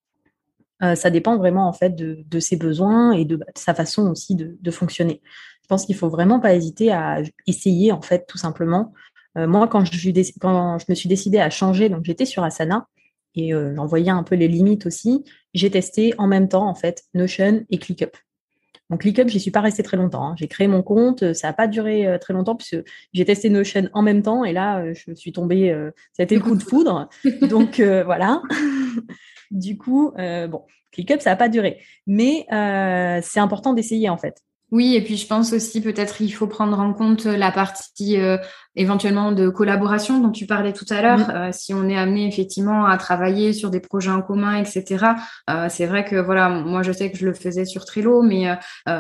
Euh, 0.84 0.96
ça 0.96 1.10
dépend 1.10 1.38
vraiment 1.38 1.68
en 1.68 1.74
fait 1.74 1.96
de, 1.96 2.40
ses 2.40 2.58
besoins 2.58 3.12
et 3.12 3.26
de, 3.26 3.40
sa 3.56 3.74
façon 3.74 4.10
aussi 4.10 4.36
de, 4.36 4.72
fonctionner. 4.72 5.22
Je 5.64 5.68
pense 5.68 5.86
qu'il 5.86 5.96
faut 5.96 6.10
vraiment 6.10 6.40
pas 6.40 6.56
hésiter 6.56 6.92
à 6.92 7.22
essayer 7.48 7.92
en 7.92 8.02
fait 8.02 8.26
tout 8.28 8.38
simplement. 8.38 8.94
Euh, 9.38 9.48
moi, 9.48 9.68
quand 9.68 9.86
je, 9.86 10.10
quand 10.40 10.78
je 10.80 10.86
me 10.90 10.96
suis 10.96 11.08
décidée 11.08 11.40
à 11.40 11.50
changer, 11.50 11.90
donc 11.90 12.04
j'étais 12.04 12.26
sur 12.26 12.44
Asana 12.44 12.88
et 13.36 13.54
euh, 13.54 13.74
j'en 13.76 13.86
voyais 13.86 14.10
un 14.10 14.24
peu 14.24 14.36
les 14.36 14.48
limites 14.48 14.86
aussi. 14.86 15.24
J'ai 15.54 15.70
testé 15.70 16.14
en 16.18 16.28
même 16.28 16.50
temps 16.50 16.68
en 16.68 16.76
fait 16.76 17.04
Notion 17.14 17.64
et 17.70 17.78
ClickUp. 17.78 18.18
Donc 18.90 19.02
ClickUp, 19.02 19.30
j'y 19.30 19.40
suis 19.40 19.52
pas 19.52 19.62
restée 19.62 19.84
très 19.84 19.96
longtemps. 19.96 20.26
Hein. 20.26 20.36
J'ai 20.38 20.50
créé 20.50 20.68
mon 20.68 20.82
compte, 20.82 21.32
ça 21.34 21.48
n'a 21.48 21.54
pas 21.54 21.68
duré 21.68 22.18
très 22.20 22.34
longtemps 22.34 22.56
puisque 22.56 22.84
j'ai 23.14 23.24
testé 23.24 23.50
Notion 23.50 23.88
en 23.94 24.02
même 24.02 24.22
temps 24.22 24.44
et 24.44 24.52
là, 24.52 24.92
je 24.94 25.14
suis 25.14 25.32
tombée, 25.32 25.74
ça 26.12 26.24
a 26.24 26.24
été 26.24 26.36
le 26.36 26.42
coup 26.42 26.56
de 26.56 26.64
foudre. 26.64 27.08
Donc 27.48 27.80
voilà. 27.80 28.42
Du 29.52 29.78
coup, 29.78 30.14
euh, 30.18 30.48
bon, 30.48 30.66
ClickUp, 30.92 31.22
ça 31.22 31.32
n'a 31.32 31.36
pas 31.36 31.50
duré. 31.50 31.82
Mais 32.08 32.46
euh, 32.52 33.20
c'est 33.24 33.40
important 33.40 33.74
d'essayer 33.74 34.10
en 34.10 34.18
fait. 34.18 34.42
Oui, 34.72 34.96
et 34.96 35.02
puis 35.02 35.18
je 35.18 35.28
pense 35.28 35.52
aussi 35.52 35.82
peut-être 35.82 36.22
il 36.22 36.32
faut 36.32 36.48
prendre 36.48 36.80
en 36.80 36.94
compte 36.94 37.26
la 37.26 37.52
partie 37.52 38.18
euh, 38.18 38.38
éventuellement 38.78 39.34
de 39.34 39.50
collaboration 39.50 40.22
dont 40.22 40.32
tu 40.32 40.46
parlais 40.46 40.72
tout 40.72 40.86
à 40.90 41.02
l'heure. 41.02 41.30
Euh, 41.36 41.50
si 41.52 41.74
on 41.74 41.90
est 41.90 41.98
amené 41.98 42.26
effectivement 42.26 42.86
à 42.86 42.96
travailler 42.98 43.52
sur 43.52 43.70
des 43.70 43.82
projets 43.82 44.12
en 44.12 44.22
commun, 44.22 44.56
etc. 44.56 45.08
Euh, 45.50 45.68
c'est 45.70 45.86
vrai 45.88 46.06
que 46.06 46.16
voilà, 46.16 46.48
moi 46.48 46.84
je 46.84 46.94
sais 46.94 47.12
que 47.12 47.18
je 47.18 47.26
le 47.26 47.34
faisais 47.34 47.66
sur 47.66 47.84
Trello, 47.84 48.22
mais 48.22 48.46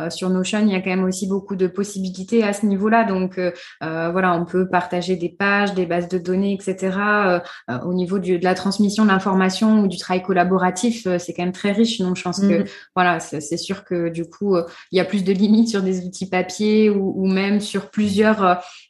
sur 0.10 0.30
Notion 0.30 0.60
il 0.60 0.74
y 0.74 0.76
a 0.76 0.82
quand 0.82 0.90
même 0.90 1.06
aussi 1.06 1.26
beaucoup 1.26 1.56
de 1.56 1.68
possibilités 1.68 2.44
à 2.44 2.52
ce 2.52 2.66
niveau-là. 2.66 3.06
Donc 3.06 3.40
voilà, 3.80 4.36
on 4.36 4.44
peut 4.44 4.68
partager 4.68 5.16
des 5.16 5.30
pages, 5.30 5.74
des 5.74 5.86
bases 5.86 6.10
de 6.10 6.18
données, 6.18 6.54
etc. 6.54 7.42
au 7.86 7.94
niveau 7.94 8.20
de 8.20 8.44
la 8.44 8.56
transmission 8.56 9.06
de 9.06 9.10
l'information 9.10 9.80
ou 9.80 9.88
du 9.88 9.98
travail 9.98 10.22
collaboratif, 10.22 11.08
c'est 11.18 11.34
quand 11.34 11.44
même 11.44 11.54
très 11.54 11.72
riche. 11.72 12.00
Donc 12.00 12.18
je 12.18 12.24
pense 12.24 12.42
que 12.42 12.64
mm. 12.64 12.66
voilà, 12.94 13.22
c'est 13.22 13.58
sûr 13.58 13.86
que 13.86 14.10
du 14.10 14.26
coup 14.26 14.58
il 14.92 14.98
y 14.98 15.00
a 15.00 15.06
plus 15.06 15.24
de 15.24 15.32
limites 15.32 15.61
sur 15.68 15.82
des 15.82 16.06
outils 16.06 16.30
papier 16.30 16.90
ou, 16.90 17.26
même 17.28 17.60
sur 17.60 17.90
plusieurs, 17.90 18.44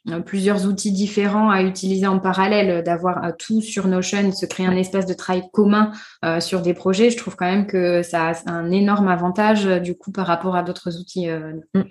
euh, 0.08 0.20
plusieurs 0.20 0.66
outils 0.66 0.92
différents 0.92 1.50
à 1.50 1.62
utiliser 1.62 2.06
en 2.06 2.18
parallèle, 2.18 2.82
d'avoir 2.82 3.24
euh, 3.24 3.30
tout 3.38 3.60
sur 3.60 3.88
Notion, 3.88 4.32
se 4.32 4.46
créer 4.46 4.66
un 4.66 4.76
espace 4.76 5.06
de 5.06 5.14
travail 5.14 5.44
commun 5.52 5.92
euh, 6.24 6.40
sur 6.40 6.62
des 6.62 6.74
projets, 6.74 7.10
je 7.10 7.16
trouve 7.16 7.36
quand 7.36 7.50
même 7.50 7.66
que 7.66 8.02
ça 8.02 8.30
a 8.30 8.50
un 8.50 8.70
énorme 8.70 9.08
avantage 9.08 9.64
du 9.82 9.96
coup 9.96 10.12
par 10.12 10.26
rapport 10.26 10.56
à 10.56 10.62
d'autres 10.62 10.98
outils. 10.98 11.28
Mm. 11.74 11.82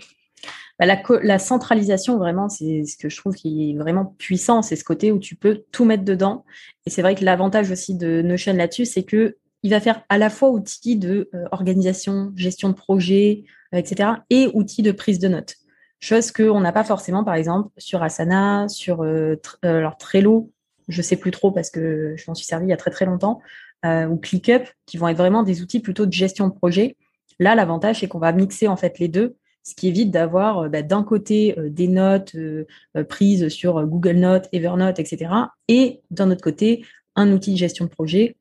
Bah, 0.80 0.88
la, 1.22 1.38
centralisation, 1.38 2.17
vraiment, 2.17 2.50
c'est 2.50 2.86
ce 2.86 2.98
que 2.98 3.08
je 3.08 3.15
trouve 3.15 3.36
qui 3.36 3.70
est 3.70 3.78
vraiment 3.78 4.15
puissant. 4.17 4.63
C'est 4.63 4.76
ce 4.76 4.84
côté 4.84 5.12
où 5.12 5.20
tu 5.20 5.36
peux 5.36 5.63
tout 5.72 5.86
mettre 5.86 6.04
dedans. 6.04 6.44
Et 6.88 6.89
c'est 6.89 7.04
vrai 7.04 7.13
que 7.13 7.24
l'avantage 7.24 7.70
aussi 7.70 7.96
de 7.96 8.24
Notion 8.24 8.54
là-dessus, 8.54 8.86
c'est 8.86 9.04
que 9.04 9.38
il 9.63 9.71
va 9.71 9.80
faire 9.80 10.04
à 10.10 10.17
la 10.17 10.30
fois 10.30 10.50
outil 10.50 10.95
de 10.95 11.30
organisation, 11.52 12.34
gestion 12.36 12.69
de 12.69 12.74
projet, 12.74 13.43
etc. 13.74 14.10
et 14.30 14.50
outils 14.54 14.82
de 14.82 14.91
prise 14.91 15.19
de 15.19 15.28
notes. 15.28 15.56
Chose 16.00 16.32
qu'on 16.32 16.60
n'a 16.60 16.71
pas 16.71 16.84
forcément, 16.84 17.24
par 17.24 17.36
exemple, 17.36 17.69
sur 17.78 18.02
Asana, 18.02 18.67
sur 18.67 19.04
euh, 19.04 19.36
euh 19.63 19.88
Trello, 20.00 20.52
je 20.88 21.02
sais 21.04 21.15
plus 21.15 21.30
trop 21.30 21.52
parce 21.52 21.69
que 21.69 22.15
je 22.17 22.24
m'en 22.28 22.34
suis 22.34 22.45
servi 22.45 22.65
il 22.65 22.69
y 22.69 22.74
a 22.74 22.78
très 22.78 22.89
très 22.89 23.06
longtemps, 23.06 23.39
euh, 23.86 24.08
ou 24.08 24.17
ClickUp, 24.17 24.63
qui 24.88 24.97
vont 24.97 25.08
être 25.10 25.17
vraiment 25.17 25.43
des 25.43 25.62
outils 25.62 25.80
plutôt 25.80 26.08
de 26.08 26.12
gestion 26.12 26.47
de 26.47 26.54
projet. 26.54 26.97
Là, 27.39 27.54
l'avantage, 27.54 28.00
c'est 28.00 28.08
qu'on 28.08 28.19
va 28.19 28.32
mixer 28.32 28.67
en 28.67 28.78
fait 28.78 28.97
les 28.97 29.10
deux, 29.10 29.36
ce 29.62 29.76
qui 29.76 29.88
évite 29.89 30.10
d'avoir 30.10 30.63
euh, 30.63 30.69
bah, 30.69 30.82
d'un 30.82 31.04
côté 31.04 31.56
des 31.60 31.88
notes 31.88 32.36
prises 33.08 33.50
sur 33.50 33.86
Google 33.86 34.17
Notes, 34.17 34.50
Evernote, 34.54 34.97
etc. 34.97 35.32
Et 35.67 36.02
d'un 36.10 36.32
autre 36.32 36.41
côté, 36.41 36.84
un 37.15 37.32
outil 37.32 37.52
de 37.52 37.58
gestion 37.58 37.86
de 37.86 37.91
projet 37.91 38.38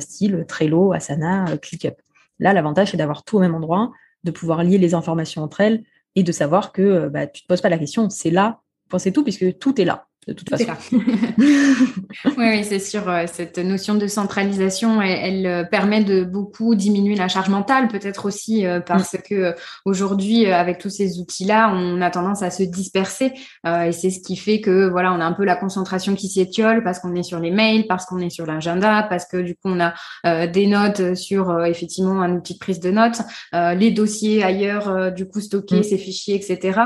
style 0.00 0.44
Trello, 0.46 0.92
Asana, 0.92 1.56
ClickUp. 1.58 1.94
Là, 2.38 2.52
l'avantage, 2.52 2.90
c'est 2.90 2.96
d'avoir 2.96 3.24
tout 3.24 3.36
au 3.36 3.40
même 3.40 3.54
endroit, 3.54 3.92
de 4.24 4.30
pouvoir 4.30 4.62
lier 4.62 4.78
les 4.78 4.94
informations 4.94 5.42
entre 5.42 5.60
elles 5.60 5.84
et 6.14 6.22
de 6.22 6.32
savoir 6.32 6.72
que 6.72 6.82
euh, 6.82 7.08
bah, 7.08 7.26
tu 7.26 7.40
ne 7.40 7.42
te 7.42 7.46
poses 7.48 7.60
pas 7.60 7.68
la 7.68 7.78
question, 7.78 8.10
c'est 8.10 8.30
là, 8.30 8.60
c'est 8.96 9.12
tout, 9.12 9.22
puisque 9.22 9.58
tout 9.58 9.80
est 9.80 9.84
là. 9.84 10.07
De 10.28 10.34
toute 10.34 10.50
façon. 10.50 10.72
oui, 10.92 12.34
oui 12.36 12.64
c'est 12.64 12.78
sûr. 12.78 13.08
Euh, 13.08 13.24
cette 13.26 13.58
notion 13.58 13.94
de 13.94 14.06
centralisation, 14.06 15.00
elle, 15.00 15.46
euh, 15.46 15.64
permet 15.64 16.04
de 16.04 16.22
beaucoup 16.22 16.74
diminuer 16.74 17.14
la 17.14 17.28
charge 17.28 17.48
mentale, 17.48 17.88
peut-être 17.88 18.26
aussi 18.26 18.66
euh, 18.66 18.80
parce 18.80 19.16
que 19.28 19.54
aujourd'hui, 19.86 20.46
avec 20.46 20.78
tous 20.78 20.90
ces 20.90 21.18
outils-là, 21.18 21.72
on 21.74 22.02
a 22.02 22.10
tendance 22.10 22.42
à 22.42 22.50
se 22.50 22.62
disperser 22.62 23.32
et 23.64 23.92
c'est 23.92 24.10
ce 24.10 24.20
qui 24.20 24.36
fait 24.36 24.60
que 24.60 24.88
voilà, 24.88 25.12
on 25.12 25.20
a 25.20 25.24
un 25.24 25.32
peu 25.32 25.44
la 25.44 25.56
concentration 25.56 26.14
qui 26.14 26.28
s'étiole 26.28 26.82
parce 26.84 26.98
qu'on 26.98 27.14
est 27.14 27.22
sur 27.22 27.38
les 27.38 27.50
mails, 27.50 27.86
parce 27.86 28.04
qu'on 28.04 28.18
est 28.18 28.30
sur 28.30 28.44
l'agenda, 28.44 29.06
parce 29.08 29.26
que 29.26 29.38
du 29.38 29.54
coup, 29.54 29.68
on 29.68 29.80
a 29.80 30.46
des 30.46 30.66
notes 30.66 31.14
sur 31.14 31.64
effectivement 31.64 32.20
un 32.20 32.34
outil 32.34 32.54
de 32.54 32.58
prise 32.58 32.80
de 32.80 32.90
notes, 32.90 33.20
les 33.52 33.90
dossiers 33.90 34.42
ailleurs, 34.42 35.12
du 35.12 35.26
coup 35.26 35.40
stockés, 35.40 35.80
mm. 35.80 35.84
ces 35.84 35.98
fichiers, 35.98 36.34
etc. 36.34 36.80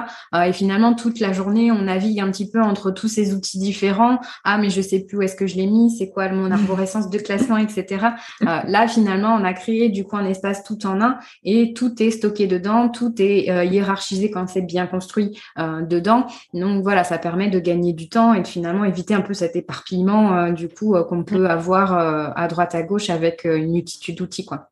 et 0.46 0.52
finalement, 0.52 0.94
toute 0.94 1.20
la 1.20 1.32
journée, 1.32 1.72
on 1.72 1.82
navigue 1.82 2.20
un 2.20 2.30
petit 2.30 2.50
peu 2.50 2.60
entre 2.60 2.90
tous 2.90 3.08
ces 3.08 3.31
outils 3.32 3.58
différents. 3.58 4.18
Ah, 4.44 4.58
mais 4.58 4.70
je 4.70 4.80
sais 4.80 5.00
plus 5.00 5.18
où 5.18 5.22
est-ce 5.22 5.36
que 5.36 5.46
je 5.46 5.56
l'ai 5.56 5.66
mis, 5.66 5.90
c'est 5.90 6.10
quoi 6.10 6.28
mon 6.28 6.50
arborescence 6.50 7.10
de 7.10 7.18
classement, 7.18 7.56
etc. 7.56 8.06
Euh, 8.42 8.46
là, 8.66 8.88
finalement, 8.88 9.34
on 9.34 9.44
a 9.44 9.52
créé 9.52 9.88
du 9.88 10.04
coup 10.04 10.16
un 10.16 10.26
espace 10.26 10.64
tout 10.64 10.86
en 10.86 11.00
un 11.00 11.18
et 11.44 11.72
tout 11.74 12.02
est 12.02 12.10
stocké 12.10 12.46
dedans, 12.46 12.88
tout 12.88 13.14
est 13.18 13.50
euh, 13.50 13.64
hiérarchisé 13.64 14.30
quand 14.30 14.48
c'est 14.48 14.62
bien 14.62 14.86
construit 14.86 15.38
euh, 15.58 15.82
dedans. 15.82 16.26
Donc 16.54 16.82
voilà, 16.82 17.04
ça 17.04 17.18
permet 17.18 17.48
de 17.48 17.58
gagner 17.58 17.92
du 17.92 18.08
temps 18.08 18.34
et 18.34 18.42
de 18.42 18.46
finalement 18.46 18.84
éviter 18.84 19.14
un 19.14 19.20
peu 19.20 19.34
cet 19.34 19.56
éparpillement 19.56 20.50
du 20.50 20.68
coup 20.68 20.94
qu'on 21.08 21.24
peut 21.24 21.48
avoir 21.48 21.92
à 21.92 22.48
droite 22.48 22.74
à 22.74 22.82
gauche 22.82 23.10
avec 23.10 23.44
une 23.44 23.72
multitude 23.72 24.16
d'outils, 24.16 24.44
quoi. 24.44 24.70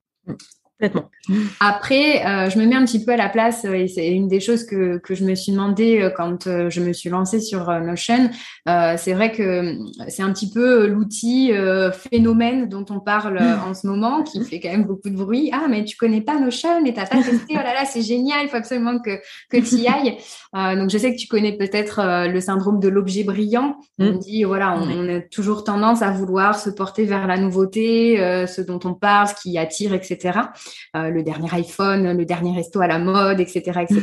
Après, 1.61 2.25
euh, 2.27 2.51
je 2.51 2.59
me 2.59 2.66
mets 2.66 2.75
un 2.75 2.85
petit 2.85 3.05
peu 3.05 3.12
à 3.12 3.16
la 3.16 3.29
place, 3.29 3.64
euh, 3.64 3.75
et 3.75 3.88
c'est 3.88 4.09
une 4.09 4.29
des 4.29 4.40
choses 4.40 4.64
que, 4.64 4.99
que 4.99 5.14
je 5.14 5.25
me 5.25 5.35
suis 5.35 5.53
demandé 5.53 6.01
euh, 6.01 6.11
quand 6.11 6.45
je 6.45 6.81
me 6.81 6.93
suis 6.93 7.11
lancée 7.11 7.40
sur 7.40 7.71
Notion. 7.81 8.31
c'est 8.66 9.12
vrai 9.12 9.33
que 9.33 9.77
c'est 10.09 10.23
un 10.23 10.33
petit 10.33 10.51
peu 10.51 10.87
l'outil 10.87 11.53
phénomène 11.93 12.69
dont 12.69 12.85
on 12.90 13.01
parle 13.01 13.38
en 13.66 13.75
ce 13.75 13.87
moment, 13.87 14.23
qui 14.23 14.45
fait 14.45 14.61
quand 14.61 14.71
même 14.71 14.85
beaucoup 14.85 15.11
de 15.11 15.16
bruit. 15.16 15.51
Ah, 15.53 15.66
mais 15.69 15.85
tu 15.85 15.97
connais 15.97 16.21
pas 16.21 16.38
Notion 16.38 16.85
et 16.85 16.95
t'as 16.95 17.07
pas 17.07 17.23
testé, 17.23 17.51
oh 17.51 17.55
là 17.57 17.75
là, 17.75 17.85
c'est 17.85 18.03
génial, 18.03 18.45
il 18.45 18.49
faut 18.49 18.57
absolument 18.57 18.99
que, 18.99 19.19
que 19.51 19.57
tu 19.59 19.77
y 19.77 19.88
ailles. 19.88 20.16
donc, 20.77 20.90
je 20.90 20.99
sais 20.99 21.14
que 21.14 21.19
tu 21.19 21.29
connais 21.29 21.57
peut-être 21.57 22.29
le 22.29 22.40
syndrome 22.40 22.81
de 22.81 22.88
l'objet 22.88 23.25
brillant. 23.25 23.77
On 23.99 24.12
mm. 24.12 24.19
dit, 24.19 24.45
voilà, 24.45 24.79
on, 24.79 24.88
on, 24.88 25.16
a 25.16 25.21
toujours 25.21 25.64
tendance 25.64 26.03
à 26.03 26.11
vouloir 26.11 26.59
se 26.59 26.71
porter 26.71 27.05
vers 27.05 27.27
la 27.27 27.38
nouveauté, 27.38 28.16
ce 28.47 28.61
dont 28.61 28.81
on 28.85 28.95
parle, 28.95 29.29
ce 29.29 29.35
qui 29.35 29.59
attire, 29.59 29.95
etc. 29.95 30.40
Euh, 30.96 31.11
le 31.11 31.22
dernier 31.22 31.48
iPhone, 31.52 32.16
le 32.16 32.24
dernier 32.24 32.52
resto 32.52 32.80
à 32.80 32.87
la 32.87 32.98
mode, 32.98 33.40
etc., 33.40 33.80
etc. 33.83 34.02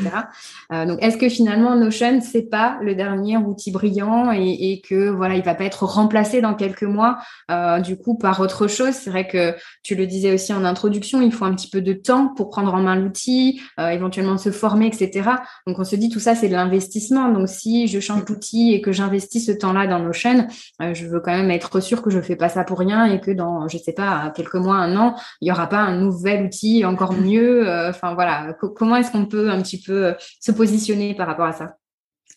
Euh, 0.71 0.85
donc, 0.85 0.99
est-ce 1.01 1.17
que 1.17 1.27
finalement 1.27 1.75
Notion 1.75 2.21
c'est 2.21 2.49
pas 2.49 2.77
le 2.81 2.95
dernier 2.95 3.37
outil 3.37 3.71
brillant 3.71 4.31
et, 4.31 4.71
et, 4.71 4.81
que 4.81 5.09
voilà, 5.09 5.35
il 5.35 5.43
va 5.43 5.53
pas 5.53 5.65
être 5.65 5.83
remplacé 5.83 6.39
dans 6.39 6.53
quelques 6.53 6.83
mois, 6.83 7.17
euh, 7.51 7.79
du 7.79 7.97
coup, 7.97 8.17
par 8.17 8.39
autre 8.39 8.67
chose? 8.67 8.91
C'est 8.91 9.09
vrai 9.09 9.27
que 9.27 9.55
tu 9.83 9.95
le 9.95 10.07
disais 10.07 10.33
aussi 10.33 10.53
en 10.53 10.63
introduction, 10.63 11.21
il 11.21 11.31
faut 11.31 11.45
un 11.45 11.53
petit 11.53 11.69
peu 11.69 11.81
de 11.81 11.93
temps 11.93 12.33
pour 12.35 12.49
prendre 12.49 12.73
en 12.73 12.81
main 12.81 12.95
l'outil, 12.95 13.61
éventuellement 13.77 14.37
se 14.37 14.51
former, 14.51 14.87
etc. 14.87 15.29
Donc, 15.65 15.79
on 15.79 15.83
se 15.83 15.95
dit 15.95 16.09
tout 16.09 16.19
ça, 16.19 16.35
c'est 16.35 16.47
de 16.47 16.53
l'investissement. 16.53 17.29
Donc, 17.29 17.49
si 17.49 17.87
je 17.87 17.99
change 17.99 18.25
d'outil 18.25 18.73
et 18.73 18.81
que 18.81 18.91
j'investis 18.91 19.45
ce 19.45 19.51
temps-là 19.51 19.87
dans 19.87 19.99
Notion, 19.99 20.47
je 20.79 21.05
veux 21.05 21.19
quand 21.19 21.35
même 21.35 21.51
être 21.51 21.79
sûr 21.79 22.01
que 22.01 22.09
je 22.09 22.21
fais 22.21 22.35
pas 22.35 22.49
ça 22.49 22.63
pour 22.63 22.79
rien 22.79 23.05
et 23.05 23.19
que 23.19 23.31
dans, 23.31 23.67
je 23.67 23.77
sais 23.77 23.93
pas, 23.93 24.31
quelques 24.35 24.55
mois, 24.55 24.75
un 24.75 24.95
an, 24.95 25.15
il 25.41 25.47
y 25.47 25.51
aura 25.51 25.67
pas 25.67 25.79
un 25.79 25.97
nouvel 25.97 26.45
outil 26.45 26.56
encore 26.85 27.13
mieux 27.13 27.67
euh, 27.67 27.89
Enfin 27.89 28.13
voilà, 28.13 28.55
comment 28.75 28.95
est-ce 28.95 29.11
qu'on 29.11 29.25
peut 29.25 29.49
un 29.49 29.61
petit 29.61 29.81
peu 29.81 30.07
euh, 30.07 30.13
se 30.39 30.51
positionner 30.51 31.15
par 31.15 31.27
rapport 31.27 31.45
à 31.45 31.53
ça? 31.53 31.77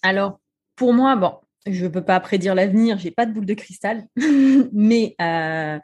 Alors 0.03 0.39
pour 0.77 0.95
moi, 0.95 1.17
bon, 1.17 1.35
je 1.67 1.85
ne 1.85 1.91
peux 1.91 2.03
pas 2.03 2.19
prédire 2.21 2.55
l'avenir, 2.55 2.99
j'ai 2.99 3.11
pas 3.11 3.27
de 3.27 3.33
boule 3.33 3.47
de 3.47 3.55
cristal, 3.55 4.05
mais 4.73 5.15
euh, 5.21 5.79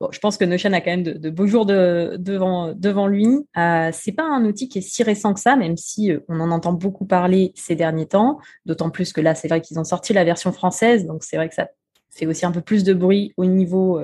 bon, 0.00 0.08
je 0.10 0.18
pense 0.18 0.36
que 0.36 0.44
Notion 0.44 0.72
a 0.72 0.80
quand 0.80 0.90
même 0.90 1.02
de, 1.02 1.30
beaux 1.30 1.46
jours 1.46 1.64
devant, 1.66 2.74
devant 2.74 3.06
lui. 3.06 3.28
C'est 3.54 4.12
pas 4.12 4.24
un 4.24 4.44
outil 4.44 4.68
qui 4.68 4.78
est 4.78 4.82
si 4.82 5.02
récent 5.02 5.32
que 5.32 5.40
ça, 5.40 5.56
même 5.56 5.76
si 5.76 6.12
on 6.28 6.40
en 6.40 6.50
entend 6.50 6.74
beaucoup 6.74 7.06
parler 7.06 7.52
ces 7.54 7.74
derniers 7.74 8.06
temps. 8.06 8.38
D'autant 8.66 8.90
plus 8.90 9.12
que 9.12 9.22
là, 9.22 9.34
c'est 9.34 9.48
vrai 9.48 9.62
qu'ils 9.62 9.78
ont 9.78 9.84
sorti 9.84 10.12
la 10.12 10.24
version 10.24 10.52
française, 10.52 11.06
donc 11.06 11.24
c'est 11.24 11.36
vrai 11.36 11.48
que 11.48 11.54
ça 11.54 11.68
fait 12.10 12.26
aussi 12.26 12.44
un 12.44 12.52
peu 12.52 12.60
plus 12.60 12.84
de 12.84 12.92
bruit 12.92 13.32
au 13.36 13.46
niveau 13.46 13.98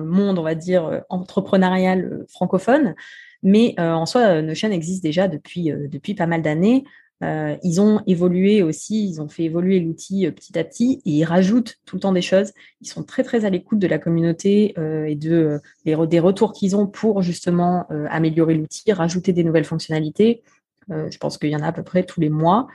le 0.00 0.06
monde, 0.06 0.38
on 0.38 0.42
va 0.42 0.54
dire, 0.54 0.86
euh, 0.86 1.00
entrepreneurial 1.08 2.04
euh, 2.04 2.26
francophone. 2.28 2.94
Mais 3.42 3.74
euh, 3.78 3.92
en 3.92 4.06
soi, 4.06 4.42
Notion 4.42 4.70
existe 4.70 5.02
déjà 5.02 5.28
depuis, 5.28 5.64
depuis 5.64 6.14
pas 6.14 6.26
mal 6.26 6.40
d'années. 6.42 6.84
ils 7.22 7.80
ont 7.80 8.00
évolué 8.06 8.62
aussi, 8.62 9.06
ils 9.06 9.20
ont 9.20 9.28
fait 9.28 9.44
évoluer 9.44 9.80
l'outil 9.80 10.30
petit 10.30 10.58
à 10.58 10.64
petit 10.64 11.02
et 11.04 11.10
ils 11.10 11.24
rajoutent 11.24 11.76
tout 11.84 11.96
le 11.96 12.00
temps 12.00 12.12
des 12.12 12.22
choses. 12.22 12.52
Ils 12.80 12.88
sont 12.88 13.02
très 13.02 13.22
très 13.22 13.44
à 13.44 13.50
l'écoute 13.50 13.78
de 13.78 13.86
la 13.86 13.98
communauté 13.98 14.74
et 15.06 15.14
de 15.14 15.60
des 15.84 16.20
retours 16.20 16.52
qu'ils 16.52 16.74
ont 16.74 16.86
pour 16.86 17.20
justement 17.22 17.86
améliorer 18.10 18.54
l'outil, 18.54 18.92
rajouter 18.92 19.32
des 19.34 19.44
nouvelles 19.44 19.64
fonctionnalités. 19.64 20.42
Je 20.90 21.18
pense 21.18 21.38
qu'il 21.38 21.50
y 21.50 21.56
en 21.56 21.62
a 21.62 21.68
à 21.68 21.72
peu 21.72 21.82
près 21.82 22.04
tous 22.04 22.20
les 22.20 22.30
mois. 22.30 22.68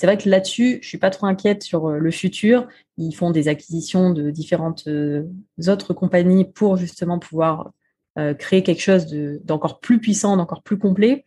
C'est 0.00 0.06
vrai 0.06 0.16
que 0.16 0.30
là-dessus, 0.30 0.78
je 0.80 0.88
suis 0.88 0.96
pas 0.96 1.10
trop 1.10 1.26
inquiète 1.26 1.62
sur 1.62 1.88
euh, 1.88 1.98
le 1.98 2.10
futur. 2.10 2.66
Ils 2.96 3.12
font 3.12 3.30
des 3.30 3.48
acquisitions 3.48 4.10
de 4.10 4.30
différentes 4.30 4.84
euh, 4.86 5.24
autres 5.66 5.92
compagnies 5.92 6.46
pour 6.46 6.78
justement 6.78 7.18
pouvoir 7.18 7.72
euh, 8.18 8.32
créer 8.32 8.62
quelque 8.62 8.80
chose 8.80 9.06
d'encore 9.44 9.80
plus 9.80 10.00
puissant, 10.00 10.38
d'encore 10.38 10.62
plus 10.62 10.78
complet. 10.78 11.24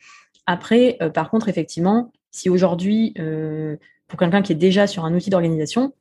Après, 0.48 0.98
par 1.13 1.30
contre, 1.30 1.48
effectivement, 1.50 2.12
si 2.32 2.50
aujourd'hui, 2.50 3.13
pour 4.08 4.19
quelqu'un 4.19 4.41
qui 4.41 4.52
est 4.52 4.56
déjà 4.56 4.88
sur 4.88 5.06
un 5.06 5.13
outil 5.13 5.30
d'organisation, 5.30 5.93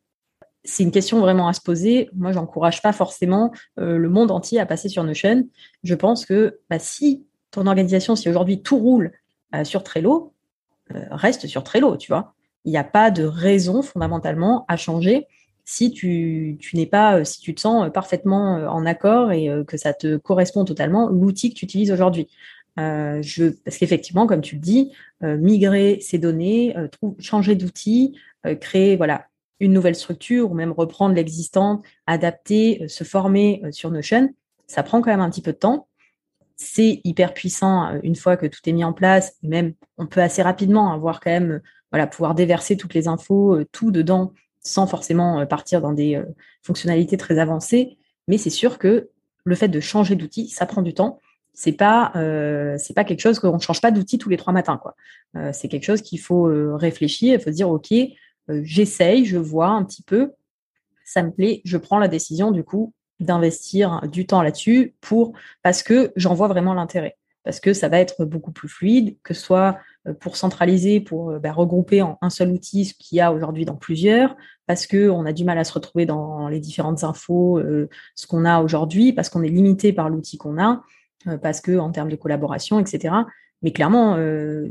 c'est 0.65 0.83
une 0.83 0.91
question 0.91 1.21
vraiment 1.21 1.47
à 1.47 1.53
se 1.53 1.61
poser. 1.61 2.11
Moi, 2.13 2.33
j'encourage 2.33 2.83
pas 2.83 2.93
forcément 2.93 3.53
le 3.77 4.09
monde 4.09 4.33
entier 4.33 4.59
à 4.59 4.67
passer 4.67 4.89
sur 4.89 5.05
Notion. 5.05 5.49
Je 5.85 5.95
pense 5.95 6.27
que 6.27 6.59
bah, 6.69 6.81
si 6.81 7.25
ton 7.53 7.69
organisation, 7.69 8.17
si 8.17 8.29
aujourd'hui 8.29 8.63
tout 8.63 8.79
roule 8.79 9.13
sur 9.65 9.83
Trello, 9.83 10.33
reste 11.11 11.47
sur 11.47 11.65
Trello, 11.65 11.97
tu 11.97 12.11
vois 12.13 12.35
il 12.65 12.71
n'y 12.71 12.79
a 12.79 12.85
pas 12.85 13.11
de 13.11 13.25
raison 13.25 13.83
fondamentalement 13.83 14.65
à 14.69 14.77
changer 14.77 15.27
si 15.65 15.93
tu, 15.93 16.59
n'es 16.75 16.87
pas, 16.87 17.19
euh, 17.19 17.25
si 17.25 17.41
tu 17.41 17.55
te 17.55 17.61
sens 17.61 17.87
euh, 17.87 17.91
parfaitement 17.91 18.57
euh, 18.57 18.67
en 18.67 18.85
accord 18.85 19.31
et 19.31 19.49
que 19.67 19.77
ça 19.77 19.93
te 19.93 20.17
correspond 20.17 20.65
totalement, 20.65 21.09
l'outil 21.09 21.51
que 21.51 21.55
tu 21.55 21.65
utilises 21.65 21.93
aujourd'hui. 21.93 22.29
parce 22.75 23.79
qu'effectivement, 23.79 24.27
comme 24.27 24.41
tu 24.41 24.57
le 24.57 24.61
dis, 24.61 24.93
migrer 25.21 25.99
ces 26.01 26.19
données, 26.19 26.75
changer 27.19 27.55
d'outil, 27.55 28.19
créer 28.61 28.97
voilà 28.97 29.27
une 29.61 29.73
nouvelle 29.73 29.95
structure 29.95 30.51
ou 30.51 30.55
même 30.55 30.73
reprendre 30.73 31.15
l'existante, 31.15 31.85
adapter, 32.07 32.89
se 32.89 33.05
former 33.05 33.63
sur 33.71 33.91
Notion, 33.91 34.31
ça 34.67 34.83
prend 34.83 35.01
quand 35.01 35.11
même 35.11 35.21
un 35.21 35.31
petit 35.31 35.43
peu 35.43 35.53
de 35.53 35.59
temps. 35.59 35.87
C'est 36.57 37.01
hyper 37.05 37.35
puissant 37.35 37.99
une 38.03 38.17
fois 38.17 38.37
que 38.37 38.47
tout 38.47 38.61
est 38.67 38.73
mis 38.73 38.85
en 38.85 38.93
place. 38.93 39.35
Même, 39.43 39.75
on 39.99 40.07
peut 40.07 40.21
assez 40.21 40.43
rapidement 40.43 40.93
avoir 40.93 41.21
quand 41.21 41.31
même 41.31 41.61
voilà, 41.93 42.07
pouvoir 42.07 42.35
déverser 42.35 42.77
toutes 42.77 42.95
les 42.95 43.07
infos, 43.07 43.55
euh, 43.55 43.67
tout 43.71 43.91
dedans, 43.91 44.33
sans 44.61 44.87
forcément 44.87 45.41
euh, 45.41 45.47
partir 45.47 45.81
dans 45.81 45.93
des 45.93 46.17
euh, 46.17 46.25
fonctionnalités 46.63 47.19
très 47.19 47.39
avancées. 47.39 47.99
Mais 48.29 48.39
c'est 48.39 48.51
sûr 48.51 48.79
que 48.79 49.11
le 49.45 49.55
fait 49.55 49.69
de 49.69 49.79
changer 49.79 50.17
d'outil, 50.17 50.49
ça 50.49 50.67
prend 50.67 50.83
du 50.83 50.95
temps. 50.95 51.21
C'est 51.55 51.73
pas, 51.73 52.13
c'est 52.79 52.95
pas 52.95 53.05
quelque 53.05 53.21
chose 53.21 53.39
qu'on 53.39 53.57
ne 53.57 53.61
change 53.61 53.83
pas 53.83 53.91
d'outil 53.91 54.17
tous 54.17 54.31
les 54.31 54.39
trois 54.39 54.55
matins, 54.55 54.79
quoi. 54.79 54.95
c'est 55.53 55.69
quelque 55.69 55.85
chose 55.85 56.01
qu'il 56.01 56.19
faut 56.19 56.45
réfléchir. 56.79 57.35
Il 57.35 57.43
faut 57.43 57.51
se 57.51 57.57
dire, 57.57 57.69
ok, 57.69 57.93
j'essaye, 58.49 59.27
je 59.27 59.37
vois 59.37 59.67
un 59.67 59.85
petit 59.85 60.03
peu, 60.03 60.33
ça 61.05 61.23
me 61.23 61.31
plaît, 61.31 61.61
je 61.67 61.77
prends 61.77 61.99
la 61.99 62.09
décision 62.09 62.53
du 62.53 62.65
coup 62.65 62.95
d'investir 63.23 64.03
du 64.11 64.27
temps 64.27 64.43
là-dessus 64.43 64.95
pour 65.01 65.33
parce 65.63 65.83
que 65.83 66.13
j'en 66.17 66.35
vois 66.35 66.49
vraiment 66.49 66.75
l'intérêt 66.75 67.17
parce 67.45 67.61
que 67.61 67.73
ça 67.73 67.89
va 67.89 67.99
être 67.99 68.25
beaucoup 68.25 68.53
plus 68.53 68.69
fluide, 68.69 69.17
que 69.23 69.35
ce 69.35 69.43
soit 69.43 69.79
euh, 70.07 70.15
pour 70.15 70.37
centraliser, 70.37 71.01
pour 71.01 71.31
euh, 71.31 71.39
bah, 71.39 71.53
regrouper 71.53 72.03
en 72.03 72.19
un 72.21 72.31
seul 72.31 72.51
outil 72.51 72.85
ce 72.85 72.95
qu'il 72.95 73.19
y 73.19 73.21
a 73.21 73.33
aujourd'hui 73.33 73.65
dans 73.65 73.77
plusieurs, 73.77 74.37
parce 74.67 74.87
qu'on 74.87 75.27
a 75.27 75.33
du 75.33 75.45
mal 75.45 75.59
à 75.59 75.65
se 75.65 75.73
retrouver 75.73 76.07
dans 76.07 76.49
les 76.49 76.61
différentes 76.61 77.05
infos, 77.05 77.59
euh, 77.59 77.89
ce 78.15 78.27
qu'on 78.27 78.45
a 78.45 78.61
aujourd'hui, 78.63 79.13
parce 79.13 79.29
qu'on 79.29 79.43
est 79.43 79.49
limité 79.49 79.93
par 79.93 80.09
l'outil 80.09 80.39
qu'on 80.39 80.61
a, 80.61 80.83
parce 81.41 81.61
que 81.61 81.79
en 81.79 81.93
termes 81.93 82.09
de 82.09 82.17
collaboration, 82.17 82.81
etc. 82.81 83.15
Mais 83.63 83.73
clairement, 83.73 84.19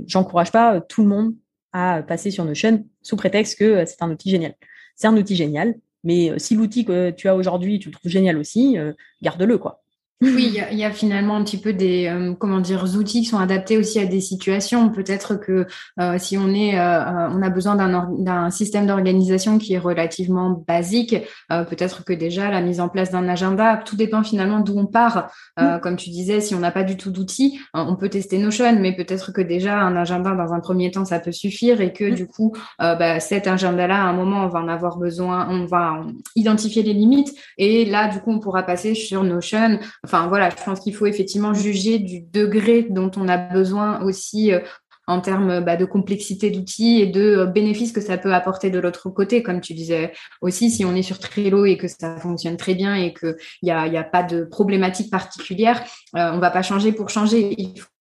j'encourage 0.06 0.52
pas 0.52 0.82
tout 0.82 1.02
le 1.02 1.08
monde 1.08 1.34
à 1.72 2.04
passer 2.04 2.30
sur 2.30 2.44
Notion 2.44 2.86
sous 3.02 3.16
prétexte 3.16 3.58
que 3.58 3.86
c'est 3.86 4.04
un 4.04 4.12
outil 4.12 4.30
génial. 4.30 4.56
C'est 4.98 5.08
un 5.08 5.16
outil 5.16 5.38
génial, 5.38 5.76
mais 6.04 6.38
si 6.40 6.56
l'outil 6.56 6.86
que 6.86 7.12
tu 7.12 7.28
as 7.28 7.36
aujourd'hui, 7.36 7.80
tu 7.80 7.90
le 7.90 7.94
trouves 7.94 8.12
génial 8.12 8.38
aussi, 8.38 8.78
garde-le, 9.22 9.58
quoi. 9.58 9.84
Oui, 10.22 10.56
il 10.72 10.78
y, 10.78 10.84
a 10.84 10.92
finalement 10.92 11.36
un 11.36 11.44
petit 11.44 11.58
peu 11.58 11.74
des 11.74 12.06
euh, 12.06 12.36
comment 12.36 12.60
dire 12.60 12.84
outils 12.96 13.22
qui 13.22 13.26
sont 13.26 13.40
adaptés 13.40 13.80
aussi 13.80 14.00
à 14.00 14.06
des 14.06 14.22
situations. 14.22 14.90
Peut-être 14.90 15.34
que 15.34 15.66
euh, 16.00 16.20
si 16.20 16.38
on 16.38 16.54
est, 16.54 16.80
euh, 16.80 17.30
on 17.30 17.42
a 17.42 17.50
besoin 17.50 17.76
d'un 17.76 18.52
système 18.52 18.86
d'organisation 18.86 19.58
qui 19.58 19.74
est 19.74 19.80
relativement 19.80 20.64
basique, 20.68 21.16
peut-être 21.50 22.04
que 22.04 22.14
déjà 22.14 22.52
la 22.52 22.62
mise 22.62 22.80
en 22.80 22.88
place 22.88 23.10
d'un 23.10 23.28
agenda, 23.28 23.78
tout 23.84 23.96
dépend 23.96 24.22
finalement 24.22 24.60
d'où 24.60 24.78
on 24.78 24.86
part. 24.86 25.32
Mm. 25.60 25.80
Comme 25.82 25.96
tu 25.96 26.12
disais, 26.12 26.40
si 26.40 26.54
on 26.54 26.60
n'a 26.60 26.72
pas 26.72 26.84
du 26.84 26.98
tout 26.98 27.10
d'outils, 27.10 27.60
on 27.74 27.96
peut 27.96 28.10
tester 28.10 28.38
Notion, 28.38 28.80
mais 28.80 28.96
peut-être 28.96 29.32
que 29.32 29.42
déjà 29.42 29.80
un 29.80 29.96
agenda 29.96 30.36
dans 30.36 30.54
un 30.54 30.60
premier 30.60 30.92
temps 30.92 31.06
ça 31.06 31.20
peut 31.20 31.32
suffire 31.32 31.82
et 31.82 31.94
que 31.94 32.12
mm. 32.12 32.16
du 32.16 32.28
coup 32.28 32.54
bah, 32.80 33.20
cet 33.20 33.48
agenda-là, 33.48 34.04
à 34.04 34.06
un 34.06 34.14
moment, 34.14 34.46
on 34.46 34.50
va 34.50 34.60
en 34.60 34.68
avoir 34.68 34.98
besoin, 34.98 35.48
on 35.50 35.66
va 35.66 36.06
identifier 36.36 36.84
les 36.84 36.94
limites 36.94 37.34
et 37.58 37.86
là 37.86 38.08
du 38.08 38.20
coup 38.20 38.32
on 38.32 38.40
pourra 38.40 38.64
passer 38.64 38.94
sur 38.94 39.24
Notion. 39.24 39.80
Enfin 40.12 40.28
voilà, 40.28 40.50
je 40.50 40.62
pense 40.62 40.82
qu'il 40.82 40.93
faut 40.93 41.06
effectivement 41.06 41.54
juger 41.54 41.97
du 41.97 42.19
degré 42.19 42.86
dont 42.89 43.10
on 43.15 43.30
a 43.30 43.38
besoin 43.38 44.02
aussi 44.04 44.52
euh, 44.52 44.60
en 45.08 45.21
termes 45.21 45.62
bah, 45.62 45.78
de 45.78 45.86
complexité 45.86 46.52
d'outils 46.52 47.00
et 47.00 47.08
de 47.08 47.21
euh, 47.21 47.45
bénéfices 47.45 47.93
que 47.93 48.02
ça 48.02 48.17
peut 48.17 48.34
apporter 48.34 48.69
de 48.69 48.80
l'autre 48.80 49.10
côté. 49.10 49.41
Comme 49.41 49.62
tu 49.62 49.74
disais 49.74 50.12
aussi, 50.41 50.69
si 50.69 50.84
on 50.84 50.93
est 50.95 51.02
sur 51.02 51.17
Trello 51.17 51.63
et 51.63 51.78
que 51.78 51.88
ça 51.88 52.17
fonctionne 52.17 52.58
très 52.58 52.76
bien 52.76 52.93
et 52.93 53.13
qu'il 53.13 53.36
n'y 53.63 53.71
a, 53.71 54.04
pas 54.04 54.24
de 54.24 54.43
problématique 54.43 55.10
particulière, 55.10 55.82
euh, 56.17 56.32
on 56.34 56.39
va 56.39 56.52
pas 56.52 56.62
changer 56.62 56.91
pour 56.91 57.10
changer. 57.10 57.56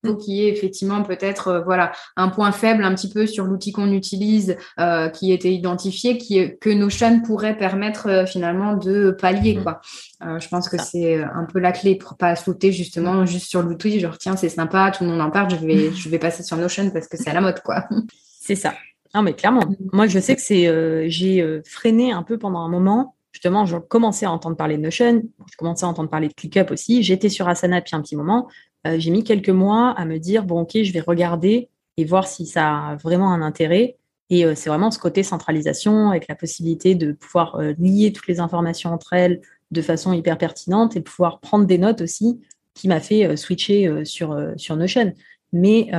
Faut 0.04 0.16
qu'il 0.16 0.34
y 0.34 0.46
ait 0.46 0.48
effectivement 0.48 1.02
peut-être 1.02 1.48
euh, 1.48 1.60
voilà 1.60 1.92
un 2.16 2.28
point 2.28 2.52
faible 2.52 2.84
un 2.84 2.94
petit 2.94 3.10
peu 3.10 3.26
sur 3.26 3.44
l'outil 3.44 3.72
qu'on 3.72 3.92
utilise 3.92 4.56
euh, 4.78 5.08
qui 5.08 5.32
était 5.32 5.52
identifié, 5.52 6.18
qui, 6.18 6.58
que 6.58 6.70
Notion 6.70 7.20
pourrait 7.20 7.56
permettre 7.56 8.08
euh, 8.08 8.26
finalement 8.26 8.76
de 8.76 9.10
pallier. 9.10 9.56
Mmh. 9.56 9.62
Quoi. 9.62 9.80
je 10.20 10.48
pense 10.48 10.68
que 10.68 10.76
c'est 10.78 11.22
un 11.22 11.44
peu 11.44 11.58
la 11.58 11.72
clé 11.72 11.96
pour 11.96 12.16
pas 12.16 12.36
sauter 12.36 12.72
justement 12.72 13.14
mmh. 13.14 13.26
juste 13.26 13.48
sur 13.48 13.62
l'outil, 13.62 14.00
genre 14.00 14.18
tiens 14.18 14.36
c'est 14.36 14.48
sympa, 14.48 14.90
tout 14.90 15.04
le 15.04 15.10
monde 15.10 15.20
en 15.20 15.30
parle, 15.30 15.50
je 15.50 15.66
vais, 15.66 15.92
je 15.92 16.08
vais 16.08 16.18
passer 16.18 16.42
sur 16.42 16.56
Notion 16.56 16.90
parce 16.90 17.08
que 17.08 17.16
c'est 17.16 17.30
à 17.30 17.34
la 17.34 17.40
mode. 17.40 17.60
quoi. 17.60 17.84
C'est 18.42 18.54
ça. 18.54 18.74
Non 19.14 19.22
mais 19.22 19.34
clairement, 19.34 19.66
mmh. 19.66 19.76
moi 19.92 20.06
je 20.06 20.18
sais 20.18 20.34
que 20.34 20.42
c'est 20.42 21.10
j'ai 21.10 21.60
freiné 21.64 22.12
un 22.12 22.22
peu 22.22 22.38
pendant 22.38 22.60
un 22.60 22.68
moment 22.68 23.14
justement, 23.32 23.64
je 23.64 23.76
commençais 23.76 24.26
à 24.26 24.30
entendre 24.30 24.56
parler 24.56 24.76
de 24.76 24.82
Notion, 24.82 25.22
je 25.50 25.56
commençais 25.56 25.84
à 25.84 25.88
entendre 25.88 26.10
parler 26.10 26.28
de 26.28 26.34
ClickUp 26.34 26.70
aussi. 26.70 27.02
J'étais 27.02 27.28
sur 27.28 27.48
Asana 27.48 27.80
depuis 27.80 27.94
un 27.96 28.02
petit 28.02 28.16
moment. 28.16 28.48
Euh, 28.86 28.96
j'ai 28.98 29.10
mis 29.10 29.24
quelques 29.24 29.50
mois 29.50 29.90
à 29.90 30.04
me 30.04 30.18
dire, 30.18 30.44
bon, 30.44 30.60
ok, 30.62 30.82
je 30.82 30.92
vais 30.92 31.00
regarder 31.00 31.68
et 31.96 32.04
voir 32.04 32.26
si 32.26 32.46
ça 32.46 32.88
a 32.88 32.96
vraiment 32.96 33.32
un 33.32 33.42
intérêt. 33.42 33.96
Et 34.30 34.44
euh, 34.44 34.54
c'est 34.54 34.70
vraiment 34.70 34.90
ce 34.90 34.98
côté 34.98 35.22
centralisation 35.22 36.10
avec 36.10 36.28
la 36.28 36.34
possibilité 36.34 36.94
de 36.94 37.12
pouvoir 37.12 37.56
euh, 37.56 37.74
lier 37.78 38.12
toutes 38.12 38.28
les 38.28 38.40
informations 38.40 38.92
entre 38.92 39.12
elles 39.12 39.40
de 39.70 39.82
façon 39.82 40.12
hyper 40.12 40.38
pertinente 40.38 40.96
et 40.96 41.00
pouvoir 41.00 41.40
prendre 41.40 41.64
des 41.64 41.78
notes 41.78 42.00
aussi 42.00 42.40
qui 42.74 42.88
m'a 42.88 43.00
fait 43.00 43.36
switcher 43.36 44.04
sur, 44.04 44.36
sur 44.56 44.74
Notion. 44.74 45.12
Mais 45.52 45.90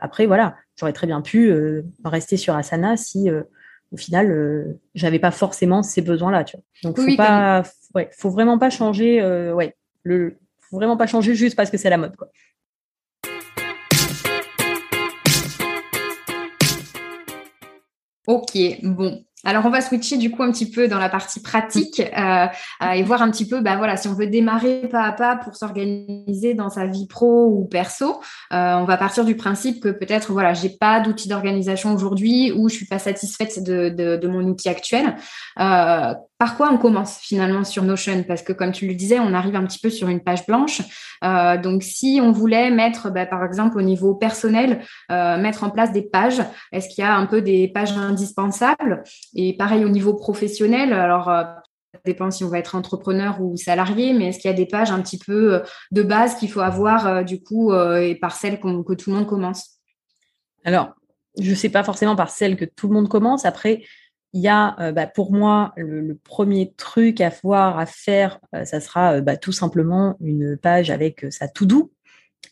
après, 0.00 0.26
voilà, 0.26 0.56
j'aurais 0.76 0.92
très 0.92 1.08
bien 1.08 1.20
pu 1.20 1.52
rester 2.04 2.36
sur 2.36 2.54
Asana 2.54 2.96
si 2.96 3.28
au 3.30 3.96
final, 3.96 4.78
j'avais 4.94 5.18
pas 5.18 5.30
forcément 5.32 5.82
ces 5.82 6.02
besoins-là. 6.02 6.44
Donc, 6.84 7.00
faut 7.00 7.16
pas, 7.16 7.64
ouais, 7.96 8.10
faut 8.16 8.30
vraiment 8.30 8.58
pas 8.58 8.70
changer. 8.70 9.20
ouais, 9.52 9.74
le, 10.04 10.36
faut 10.70 10.76
vraiment 10.76 10.96
pas 10.96 11.06
changer 11.06 11.34
juste 11.34 11.56
parce 11.56 11.70
que 11.70 11.76
c'est 11.76 11.90
la 11.90 11.98
mode. 11.98 12.16
Quoi. 12.16 12.28
Ok, 18.26 18.56
bon. 18.82 19.24
Alors 19.42 19.64
on 19.64 19.70
va 19.70 19.80
switcher 19.80 20.18
du 20.18 20.30
coup 20.30 20.42
un 20.42 20.52
petit 20.52 20.70
peu 20.70 20.86
dans 20.86 20.98
la 20.98 21.08
partie 21.08 21.40
pratique 21.40 22.00
euh, 22.00 22.46
euh, 22.82 22.90
et 22.90 23.02
voir 23.02 23.22
un 23.22 23.30
petit 23.30 23.48
peu, 23.48 23.60
bah 23.60 23.76
voilà, 23.76 23.96
si 23.96 24.06
on 24.06 24.12
veut 24.12 24.26
démarrer 24.26 24.86
pas 24.88 25.02
à 25.04 25.12
pas 25.12 25.36
pour 25.36 25.56
s'organiser 25.56 26.52
dans 26.54 26.68
sa 26.68 26.86
vie 26.86 27.06
pro 27.06 27.46
ou 27.46 27.64
perso, 27.64 28.20
euh, 28.52 28.74
on 28.74 28.84
va 28.84 28.98
partir 28.98 29.24
du 29.24 29.36
principe 29.36 29.82
que 29.82 29.88
peut-être 29.88 30.32
voilà, 30.32 30.52
j'ai 30.52 30.68
pas 30.68 31.00
d'outil 31.00 31.28
d'organisation 31.28 31.94
aujourd'hui 31.94 32.52
ou 32.52 32.68
je 32.68 32.74
suis 32.74 32.86
pas 32.86 32.98
satisfaite 32.98 33.64
de, 33.64 33.88
de, 33.88 34.16
de 34.16 34.28
mon 34.28 34.44
outil 34.44 34.68
actuel 34.68 35.16
par 36.40 36.56
quoi 36.56 36.70
on 36.72 36.78
commence 36.78 37.18
finalement 37.18 37.64
sur 37.64 37.82
Notion? 37.82 38.22
Parce 38.22 38.40
que 38.40 38.54
comme 38.54 38.72
tu 38.72 38.86
le 38.86 38.94
disais, 38.94 39.20
on 39.20 39.34
arrive 39.34 39.56
un 39.56 39.66
petit 39.66 39.78
peu 39.78 39.90
sur 39.90 40.08
une 40.08 40.20
page 40.20 40.46
blanche. 40.46 40.80
Euh, 41.22 41.58
donc 41.58 41.82
si 41.82 42.18
on 42.22 42.32
voulait 42.32 42.70
mettre, 42.70 43.10
bah, 43.10 43.26
par 43.26 43.44
exemple 43.44 43.76
au 43.76 43.82
niveau 43.82 44.14
personnel, 44.14 44.82
euh, 45.12 45.36
mettre 45.36 45.64
en 45.64 45.70
place 45.70 45.92
des 45.92 46.00
pages, 46.00 46.42
est-ce 46.72 46.88
qu'il 46.88 47.04
y 47.04 47.06
a 47.06 47.14
un 47.14 47.26
peu 47.26 47.42
des 47.42 47.68
pages 47.68 47.92
indispensables? 47.92 49.04
Et 49.34 49.54
pareil 49.54 49.84
au 49.84 49.90
niveau 49.90 50.14
professionnel, 50.14 50.94
alors 50.94 51.28
euh, 51.28 51.42
ça 51.92 52.00
dépend 52.06 52.30
si 52.30 52.42
on 52.42 52.48
va 52.48 52.58
être 52.58 52.74
entrepreneur 52.74 53.38
ou 53.42 53.58
salarié, 53.58 54.14
mais 54.14 54.28
est-ce 54.28 54.38
qu'il 54.38 54.50
y 54.50 54.54
a 54.54 54.56
des 54.56 54.64
pages 54.64 54.90
un 54.90 55.02
petit 55.02 55.18
peu 55.18 55.60
de 55.90 56.02
base 56.02 56.36
qu'il 56.36 56.50
faut 56.50 56.60
avoir 56.60 57.22
du 57.22 57.42
coup 57.42 57.74
et 57.74 58.14
par 58.14 58.32
celles 58.32 58.60
que 58.60 58.94
tout 58.94 59.10
le 59.10 59.16
monde 59.16 59.26
commence? 59.26 59.80
Alors, 60.64 60.94
je 61.38 61.50
ne 61.50 61.54
sais 61.54 61.68
pas 61.68 61.84
forcément 61.84 62.16
par 62.16 62.30
celles 62.30 62.56
que 62.56 62.64
tout 62.64 62.88
le 62.88 62.94
monde 62.94 63.08
commence. 63.08 63.44
Après, 63.44 63.82
il 64.32 64.40
y 64.40 64.48
a 64.48 64.76
euh, 64.80 64.92
bah, 64.92 65.06
pour 65.06 65.32
moi 65.32 65.72
le, 65.76 66.14
premier 66.14 66.72
truc 66.76 67.20
à 67.20 67.30
voir, 67.42 67.78
à 67.78 67.86
faire, 67.86 68.40
euh, 68.54 68.64
ça 68.64 68.80
sera 68.80 69.14
euh, 69.14 69.20
bah, 69.20 69.36
tout 69.36 69.52
simplement 69.52 70.16
une 70.20 70.56
page 70.56 70.90
avec 70.90 71.26
sa 71.30 71.48
to-do, 71.48 71.92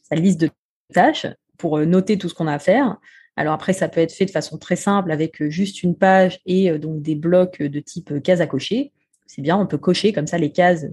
sa 0.02 0.16
liste 0.16 0.40
de 0.40 0.50
tâches 0.92 1.26
pour 1.56 1.78
noter 1.80 2.18
tout 2.18 2.28
ce 2.28 2.34
qu'on 2.34 2.46
a 2.46 2.54
à 2.54 2.58
faire. 2.58 2.96
Alors 3.36 3.54
après, 3.54 3.72
ça 3.72 3.88
peut 3.88 4.00
être 4.00 4.12
fait 4.12 4.26
de 4.26 4.30
façon 4.30 4.58
très 4.58 4.76
simple 4.76 5.12
avec 5.12 5.42
juste 5.48 5.82
une 5.82 5.96
page 5.96 6.40
et 6.44 6.76
donc 6.78 7.02
des 7.02 7.14
blocs 7.14 7.62
de 7.62 7.80
type 7.80 8.20
case 8.22 8.40
à 8.40 8.46
cocher. 8.46 8.92
C'est 9.26 9.42
bien, 9.42 9.56
on 9.56 9.66
peut 9.66 9.78
cocher 9.78 10.12
comme 10.12 10.26
ça 10.26 10.38
les 10.38 10.50
cases 10.50 10.86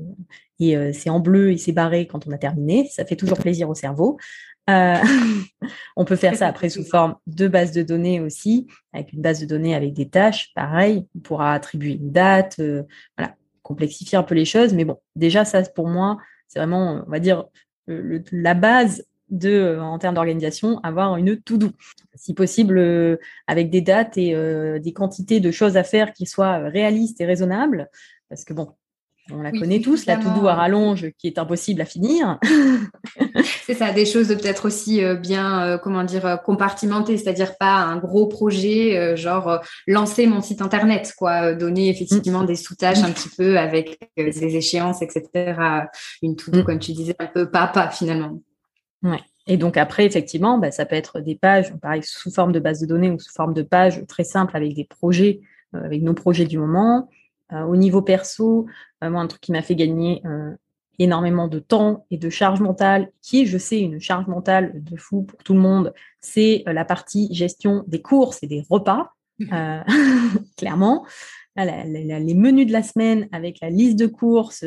et 0.59 0.75
c'est 0.93 1.09
en 1.09 1.19
bleu 1.19 1.51
et 1.51 1.57
c'est 1.57 1.71
barré 1.71 2.05
quand 2.05 2.27
on 2.27 2.31
a 2.31 2.37
terminé. 2.37 2.87
Ça 2.91 3.03
fait 3.03 3.15
toujours 3.15 3.39
plaisir 3.39 3.67
au 3.69 3.73
cerveau. 3.73 4.19
Euh, 4.69 4.97
on 5.95 6.05
peut 6.05 6.15
faire 6.15 6.35
ça 6.35 6.47
après 6.47 6.69
sous 6.69 6.83
forme 6.83 7.15
de 7.27 7.47
base 7.47 7.71
de 7.71 7.83
données 7.83 8.19
aussi, 8.19 8.67
avec 8.93 9.13
une 9.13 9.21
base 9.21 9.39
de 9.39 9.45
données 9.45 9.75
avec 9.75 9.93
des 9.93 10.09
tâches, 10.09 10.53
pareil, 10.55 11.07
on 11.15 11.19
pourra 11.19 11.53
attribuer 11.53 11.93
une 11.93 12.11
date, 12.11 12.55
euh, 12.59 12.83
voilà, 13.17 13.35
complexifier 13.61 14.17
un 14.17 14.23
peu 14.23 14.35
les 14.35 14.45
choses, 14.45 14.73
mais 14.73 14.85
bon, 14.85 14.99
déjà 15.15 15.45
ça 15.45 15.61
pour 15.63 15.87
moi, 15.87 16.17
c'est 16.47 16.59
vraiment, 16.59 17.03
on 17.05 17.09
va 17.09 17.19
dire, 17.19 17.45
la 17.87 18.53
base 18.53 19.05
de, 19.29 19.77
en 19.79 19.97
termes 19.99 20.15
d'organisation, 20.15 20.79
avoir 20.79 21.17
une 21.17 21.39
to-do. 21.41 21.71
Si 22.15 22.33
possible, 22.33 22.77
euh, 22.77 23.17
avec 23.47 23.69
des 23.69 23.81
dates 23.81 24.17
et 24.17 24.33
des 24.79 24.93
quantités 24.93 25.39
de 25.39 25.51
choses 25.51 25.77
à 25.77 25.83
faire 25.83 26.13
qui 26.13 26.25
soient 26.25 26.57
réalistes 26.69 27.21
et 27.21 27.25
raisonnables, 27.25 27.89
parce 28.29 28.45
que 28.45 28.53
bon, 28.53 28.75
on 29.31 29.41
la 29.41 29.51
connaît 29.51 29.79
tous, 29.79 30.05
la 30.05 30.17
to-do 30.17 30.47
à 30.47 30.53
rallonge 30.53 31.07
qui 31.17 31.27
est 31.27 31.39
impossible 31.39 31.81
à 31.81 31.85
finir. 31.85 32.39
c'est 33.65 33.73
ça, 33.73 33.91
des 33.91 34.05
choses 34.05 34.27
peut-être 34.27 34.65
aussi 34.65 35.03
euh, 35.03 35.15
bien, 35.15 35.63
euh, 35.63 35.77
comment 35.79 36.03
dire, 36.03 36.25
euh, 36.25 36.37
compartimentées, 36.37 37.17
c'est-à-dire 37.17 37.57
pas 37.57 37.75
un 37.75 37.97
gros 37.97 38.27
projet, 38.27 39.15
genre 39.17 39.61
lancer 39.87 40.27
mon 40.27 40.41
site 40.41 40.61
internet, 40.61 41.13
quoi, 41.17 41.53
donner 41.53 41.89
effectivement 41.89 42.43
mm. 42.43 42.45
des 42.45 42.55
sous-tâches 42.55 43.03
un 43.03 43.11
petit 43.11 43.29
peu 43.29 43.57
avec 43.57 43.99
des 44.15 44.55
échéances, 44.55 45.01
etc. 45.01 45.55
Une 46.21 46.35
to-do, 46.35 46.59
mm. 46.59 46.63
comme 46.63 46.79
tu 46.79 46.93
disais, 46.93 47.15
un 47.17 47.27
peu 47.27 47.49
pas 47.49 47.61
à 47.61 47.67
pas 47.67 47.89
finalement. 47.89 48.39
Ouais. 49.01 49.19
Et 49.47 49.57
donc 49.57 49.77
après, 49.77 50.05
effectivement, 50.05 50.59
bah, 50.59 50.71
ça 50.71 50.85
peut 50.85 50.95
être 50.95 51.19
des 51.19 51.35
pages, 51.35 51.73
pareil, 51.81 52.01
sous 52.03 52.31
forme 52.31 52.51
de 52.51 52.59
base 52.59 52.79
de 52.81 52.85
données 52.85 53.09
ou 53.09 53.19
sous 53.19 53.33
forme 53.33 53.53
de 53.53 53.63
pages 53.63 54.03
très 54.07 54.23
simples 54.23 54.55
avec 54.55 54.75
des 54.75 54.85
projets, 54.85 55.41
avec 55.73 56.01
nos 56.03 56.13
projets 56.13 56.45
du 56.45 56.57
moment. 56.57 57.09
Au 57.51 57.75
niveau 57.75 58.01
perso, 58.01 58.65
vraiment 59.01 59.21
un 59.21 59.27
truc 59.27 59.41
qui 59.41 59.51
m'a 59.51 59.61
fait 59.61 59.75
gagner 59.75 60.21
euh, 60.25 60.51
énormément 60.97 61.47
de 61.47 61.59
temps 61.59 62.05
et 62.09 62.17
de 62.17 62.29
charge 62.29 62.61
mentale, 62.61 63.11
qui 63.21 63.41
est, 63.41 63.45
je 63.45 63.57
sais, 63.57 63.79
une 63.79 63.99
charge 63.99 64.27
mentale 64.27 64.71
de 64.83 64.95
fou 64.95 65.23
pour 65.23 65.43
tout 65.43 65.53
le 65.53 65.59
monde, 65.59 65.93
c'est 66.21 66.63
euh, 66.67 66.73
la 66.73 66.85
partie 66.85 67.33
gestion 67.33 67.83
des 67.87 68.01
courses 68.01 68.41
et 68.43 68.47
des 68.47 68.63
repas, 68.69 69.11
mmh. 69.39 69.53
euh, 69.53 69.83
clairement. 70.57 71.05
les 71.57 72.33
menus 72.33 72.67
de 72.67 72.71
la 72.71 72.83
semaine 72.83 73.27
avec 73.31 73.59
la 73.61 73.69
liste 73.69 73.99
de 73.99 74.07
courses, 74.07 74.65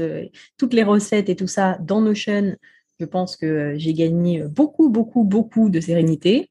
toutes 0.57 0.75
les 0.75 0.85
recettes 0.85 1.29
et 1.29 1.37
tout 1.37 1.47
ça 1.47 1.79
dans 1.81 2.01
Notion, 2.01 2.57
je 3.01 3.05
pense 3.05 3.37
que 3.37 3.75
j'ai 3.77 3.95
gagné 3.95 4.43
beaucoup, 4.45 4.89
beaucoup, 4.89 5.25
beaucoup 5.25 5.71
de 5.71 5.81
sérénité. 5.81 6.51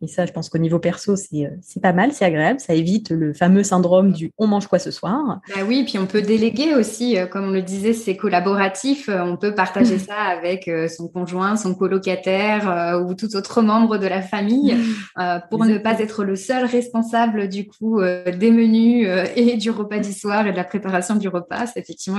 Et 0.00 0.06
ça, 0.06 0.26
je 0.26 0.32
pense 0.32 0.48
qu'au 0.48 0.58
niveau 0.58 0.78
perso, 0.78 1.14
euh, 1.14 1.48
c'est 1.60 1.82
pas 1.82 1.92
mal, 1.92 2.12
c'est 2.12 2.24
agréable. 2.24 2.60
Ça 2.60 2.74
évite 2.74 3.10
le 3.10 3.32
fameux 3.32 3.64
syndrome 3.64 4.12
du 4.12 4.30
on 4.38 4.46
mange 4.46 4.68
quoi 4.68 4.78
ce 4.78 4.92
soir. 4.92 5.40
Bah 5.48 5.62
oui, 5.66 5.84
puis 5.84 5.98
on 5.98 6.06
peut 6.06 6.22
déléguer 6.22 6.74
aussi. 6.74 7.18
Euh, 7.18 7.26
comme 7.26 7.46
on 7.46 7.50
le 7.50 7.62
disait, 7.62 7.92
c'est 7.92 8.16
collaboratif. 8.16 9.08
Euh, 9.08 9.22
on 9.22 9.36
peut 9.36 9.54
partager 9.54 9.98
ça 9.98 10.14
avec 10.14 10.70
son 10.88 11.08
conjoint, 11.08 11.56
son 11.56 11.74
colocataire 11.74 13.02
ou 13.06 13.14
tout 13.14 13.34
autre 13.36 13.62
membre 13.62 13.98
de 13.98 14.06
la 14.06 14.22
famille 14.22 14.76
pour 15.50 15.64
ne 15.64 15.78
pas 15.78 15.98
être 15.98 16.24
le 16.24 16.36
seul 16.36 16.64
responsable 16.64 17.48
du 17.48 17.66
coup 17.66 18.00
des 18.00 18.50
menus 18.50 19.08
et 19.36 19.56
du 19.56 19.70
repas 19.70 19.98
du 19.98 20.12
soir 20.12 20.46
et 20.46 20.52
de 20.52 20.56
la 20.56 20.64
préparation 20.64 21.16
du 21.16 21.28
repas. 21.28 21.66
C'est 21.66 21.80
effectivement, 21.80 22.18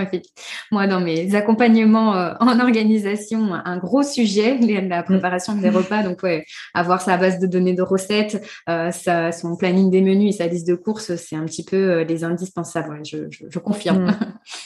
moi, 0.71 0.87
dans 0.87 0.99
mes 0.99 1.35
accompagnements 1.35 2.11
en 2.39 2.59
organisation, 2.59 3.53
un 3.53 3.77
gros 3.77 4.03
sujet, 4.03 4.57
la 4.59 5.03
préparation 5.03 5.55
des 5.55 5.69
repas. 5.69 6.03
Donc, 6.03 6.23
ouais, 6.23 6.45
avoir 6.73 7.01
sa 7.01 7.17
base 7.17 7.39
de 7.39 7.47
données 7.47 7.68
résumé 7.69 7.75
de 7.75 7.81
recettes, 7.81 8.43
son 8.67 9.55
planning 9.57 9.89
des 9.89 10.01
menus 10.01 10.35
et 10.35 10.37
sa 10.37 10.47
liste 10.47 10.67
de 10.67 10.75
courses, 10.75 11.15
c'est 11.15 11.35
un 11.35 11.45
petit 11.45 11.63
peu 11.63 12.01
les 12.01 12.23
indispensables. 12.23 13.01
je, 13.03 13.59
confirme. 13.59 14.05
Mm. 14.05 14.15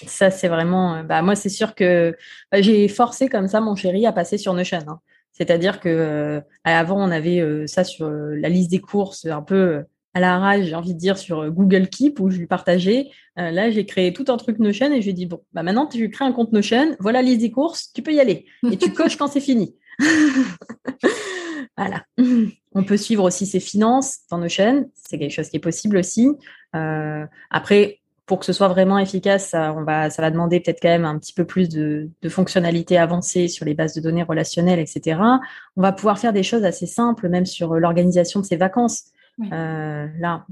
Ça, 0.07 0.31
c'est 0.31 0.47
vraiment. 0.47 1.03
Bah, 1.03 1.21
moi, 1.21 1.35
c'est 1.35 1.49
sûr 1.49 1.75
que 1.75 2.15
bah, 2.51 2.61
j'ai 2.61 2.87
forcé 2.87 3.27
comme 3.27 3.47
ça 3.47 3.61
mon 3.61 3.75
chéri 3.75 4.05
à 4.05 4.11
passer 4.11 4.37
sur 4.37 4.53
Notion. 4.53 4.79
Hein. 4.87 4.99
C'est-à-dire 5.31 5.79
que 5.79 6.41
avant, 6.63 7.03
on 7.03 7.11
avait 7.11 7.67
ça 7.67 7.83
sur 7.83 8.09
la 8.09 8.49
liste 8.49 8.71
des 8.71 8.79
courses 8.79 9.25
un 9.25 9.41
peu 9.41 9.83
à 10.15 10.19
la 10.19 10.37
rage, 10.37 10.65
j'ai 10.65 10.75
envie 10.75 10.93
de 10.93 10.99
dire, 10.99 11.17
sur 11.17 11.49
Google 11.49 11.87
Keep 11.87 12.19
où 12.19 12.29
je 12.29 12.37
lui 12.37 12.45
partageais. 12.45 13.09
là, 13.35 13.71
j'ai 13.71 13.85
créé 13.87 14.13
tout 14.13 14.25
un 14.27 14.37
truc 14.37 14.59
Notion 14.59 14.93
et 14.93 15.01
je 15.01 15.05
lui 15.05 15.09
ai 15.09 15.13
dit, 15.13 15.25
bon, 15.25 15.41
bah 15.53 15.63
maintenant, 15.63 15.87
tu 15.87 16.07
crées 16.11 16.25
un 16.25 16.31
compte 16.31 16.51
Notion, 16.51 16.95
voilà 16.99 17.23
la 17.23 17.27
liste 17.27 17.41
des 17.41 17.51
courses, 17.51 17.91
tu 17.93 18.03
peux 18.03 18.13
y 18.13 18.19
aller. 18.19 18.45
Et 18.71 18.77
tu 18.77 18.93
coches 18.93 19.17
quand 19.17 19.27
c'est 19.27 19.39
fini. 19.39 19.75
voilà. 21.77 22.03
On 22.75 22.83
peut 22.83 22.97
suivre 22.97 23.23
aussi 23.23 23.45
ses 23.45 23.59
finances 23.59 24.19
dans 24.31 24.39
Notion. 24.39 24.89
C'est 24.95 25.19
quelque 25.19 25.31
chose 25.31 25.49
qui 25.49 25.57
est 25.57 25.61
possible 25.61 25.97
aussi. 25.97 26.27
Euh, 26.75 27.25
après, 27.51 27.99
pour 28.25 28.39
que 28.39 28.45
ce 28.45 28.53
soit 28.53 28.67
vraiment 28.67 28.97
efficace, 28.97 29.49
ça, 29.49 29.73
on 29.73 29.83
va, 29.83 30.09
ça 30.09 30.21
va 30.21 30.31
demander 30.31 30.59
peut-être 30.59 30.79
quand 30.81 30.89
même 30.89 31.05
un 31.05 31.19
petit 31.19 31.33
peu 31.33 31.45
plus 31.45 31.69
de, 31.69 32.09
de 32.21 32.29
fonctionnalités 32.29 32.97
avancées 32.97 33.47
sur 33.47 33.65
les 33.65 33.73
bases 33.73 33.93
de 33.93 34.01
données 34.01 34.23
relationnelles, 34.23 34.79
etc. 34.79 35.19
On 35.75 35.81
va 35.81 35.91
pouvoir 35.91 36.17
faire 36.17 36.33
des 36.33 36.41
choses 36.41 36.63
assez 36.63 36.87
simples, 36.87 37.29
même 37.29 37.45
sur 37.45 37.75
l'organisation 37.75 38.39
de 38.39 38.45
ses 38.45 38.55
vacances. 38.55 39.03
Euh, 39.51 40.07
là, 40.19 40.45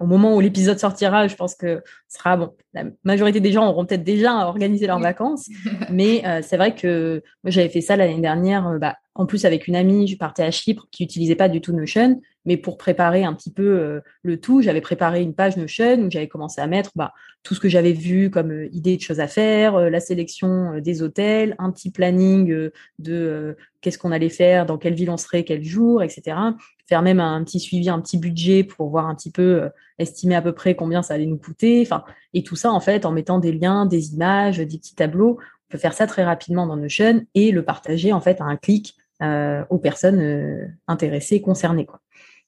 au 0.00 0.06
moment 0.06 0.34
où 0.34 0.40
l'épisode 0.40 0.78
sortira, 0.78 1.28
je 1.28 1.36
pense 1.36 1.54
que 1.54 1.82
sera 2.08 2.36
bon. 2.36 2.54
La 2.72 2.84
majorité 3.04 3.40
des 3.40 3.52
gens 3.52 3.68
auront 3.68 3.84
peut-être 3.84 4.04
déjà 4.04 4.46
organisé 4.46 4.86
leurs 4.86 4.98
vacances, 4.98 5.48
mais 5.90 6.26
euh, 6.26 6.40
c'est 6.42 6.56
vrai 6.56 6.74
que 6.74 7.22
moi 7.42 7.50
j'avais 7.50 7.68
fait 7.68 7.80
ça 7.80 7.96
l'année 7.96 8.20
dernière. 8.20 8.66
Euh, 8.66 8.78
bah, 8.78 8.96
en 9.16 9.26
plus 9.26 9.44
avec 9.44 9.68
une 9.68 9.76
amie, 9.76 10.08
je 10.08 10.16
partais 10.16 10.42
à 10.42 10.50
Chypre 10.50 10.88
qui 10.90 11.04
utilisait 11.04 11.36
pas 11.36 11.48
du 11.48 11.60
tout 11.60 11.72
Notion, 11.72 12.20
mais 12.44 12.56
pour 12.56 12.76
préparer 12.76 13.24
un 13.24 13.32
petit 13.32 13.52
peu 13.52 13.62
euh, 13.62 14.00
le 14.22 14.40
tout, 14.40 14.60
j'avais 14.60 14.80
préparé 14.80 15.22
une 15.22 15.34
page 15.34 15.56
Notion 15.56 16.00
où 16.00 16.10
j'avais 16.10 16.26
commencé 16.26 16.60
à 16.60 16.66
mettre 16.66 16.90
bah, 16.96 17.12
tout 17.44 17.54
ce 17.54 17.60
que 17.60 17.68
j'avais 17.68 17.92
vu 17.92 18.28
comme 18.28 18.50
euh, 18.50 18.68
idée 18.72 18.96
de 18.96 19.00
choses 19.00 19.20
à 19.20 19.28
faire, 19.28 19.76
euh, 19.76 19.88
la 19.88 20.00
sélection 20.00 20.80
des 20.80 21.00
hôtels, 21.00 21.54
un 21.60 21.70
petit 21.70 21.92
planning 21.92 22.70
de 22.98 23.56
qu'est-ce 23.80 23.98
qu'on 23.98 24.10
allait 24.10 24.28
faire, 24.28 24.66
dans 24.66 24.78
quelle 24.78 24.94
ville 24.94 25.10
on 25.10 25.16
serait, 25.16 25.44
quel 25.44 25.62
jour, 25.62 26.02
etc. 26.02 26.36
Faire 26.88 27.02
même 27.02 27.20
un 27.20 27.44
petit 27.44 27.60
suivi, 27.60 27.88
un 27.88 28.00
petit 28.00 28.18
budget 28.18 28.64
pour 28.64 28.90
voir 28.90 29.06
un 29.06 29.14
petit 29.14 29.30
peu, 29.30 29.68
estimer 29.98 30.34
à 30.34 30.42
peu 30.42 30.52
près 30.52 30.74
combien 30.74 31.02
ça 31.02 31.14
allait 31.14 31.26
nous 31.26 31.38
coûter. 31.38 31.82
Enfin, 31.82 32.02
et 32.32 32.42
tout 32.42 32.56
ça 32.56 32.72
en 32.72 32.80
fait 32.80 33.06
en 33.06 33.12
mettant 33.12 33.38
des 33.38 33.52
liens, 33.52 33.86
des 33.86 34.12
images, 34.14 34.58
des 34.58 34.78
petits 34.78 34.96
tableaux. 34.96 35.38
On 35.40 35.72
peut 35.72 35.78
faire 35.78 35.94
ça 35.94 36.06
très 36.06 36.24
rapidement 36.24 36.66
dans 36.66 36.76
Notion 36.76 37.24
et 37.34 37.52
le 37.52 37.64
partager 37.64 38.12
en 38.12 38.20
fait 38.20 38.40
à 38.40 38.44
un 38.44 38.56
clic 38.56 38.96
aux 39.20 39.78
personnes 39.78 40.76
intéressées, 40.86 41.40
concernées. 41.40 41.86
Quoi. 41.86 42.00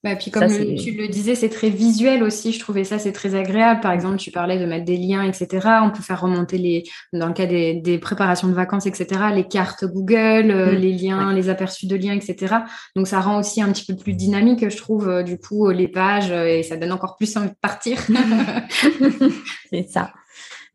Bah, 0.07 0.15
puis 0.15 0.31
comme 0.31 0.47
tu 0.47 0.93
le 0.93 1.09
disais, 1.09 1.35
c'est 1.35 1.49
très 1.49 1.69
visuel 1.69 2.23
aussi. 2.23 2.53
Je 2.53 2.61
trouvais 2.61 2.85
ça, 2.85 2.99
c'est 2.99 3.11
très 3.11 3.35
agréable. 3.35 3.81
Par 3.81 3.91
exemple, 3.91 4.19
tu 4.19 4.31
parlais 4.31 4.57
de 4.57 4.65
mettre 4.65 4.85
des 4.85 4.97
liens, 4.97 5.23
etc. 5.23 5.67
On 5.83 5.91
peut 5.91 6.03
faire 6.03 6.21
remonter 6.21 6.59
les, 6.59 6.85
dans 7.13 7.27
le 7.27 7.33
cas 7.33 7.47
des, 7.47 7.99
préparations 7.99 8.47
de 8.47 8.53
vacances, 8.53 8.87
etc., 8.87 9.07
les 9.35 9.49
cartes 9.49 9.85
Google, 9.85 10.51
euh, 10.53 10.73
mm. 10.73 10.77
les 10.77 10.93
liens, 10.93 11.33
les 11.33 11.49
aperçus 11.49 11.89
de 11.89 11.97
liens, 11.97 12.15
etc. 12.15 12.55
Donc, 12.95 13.09
ça 13.09 13.21
rend 13.21 13.41
aussi 13.41 13.61
un 13.61 13.73
petit 13.73 13.85
peu 13.85 13.97
plus 13.97 14.13
dynamique, 14.13 14.69
je 14.69 14.77
trouve, 14.77 15.09
euh, 15.09 15.23
du 15.25 15.39
coup, 15.39 15.71
les 15.71 15.89
pages 15.89 16.31
et 16.31 16.63
ça 16.63 16.77
donne 16.77 16.93
encore 16.93 17.17
plus 17.17 17.37
envie 17.37 17.49
de 17.49 17.55
partir. 17.61 17.99
c'est 19.71 19.89
ça. 19.89 20.13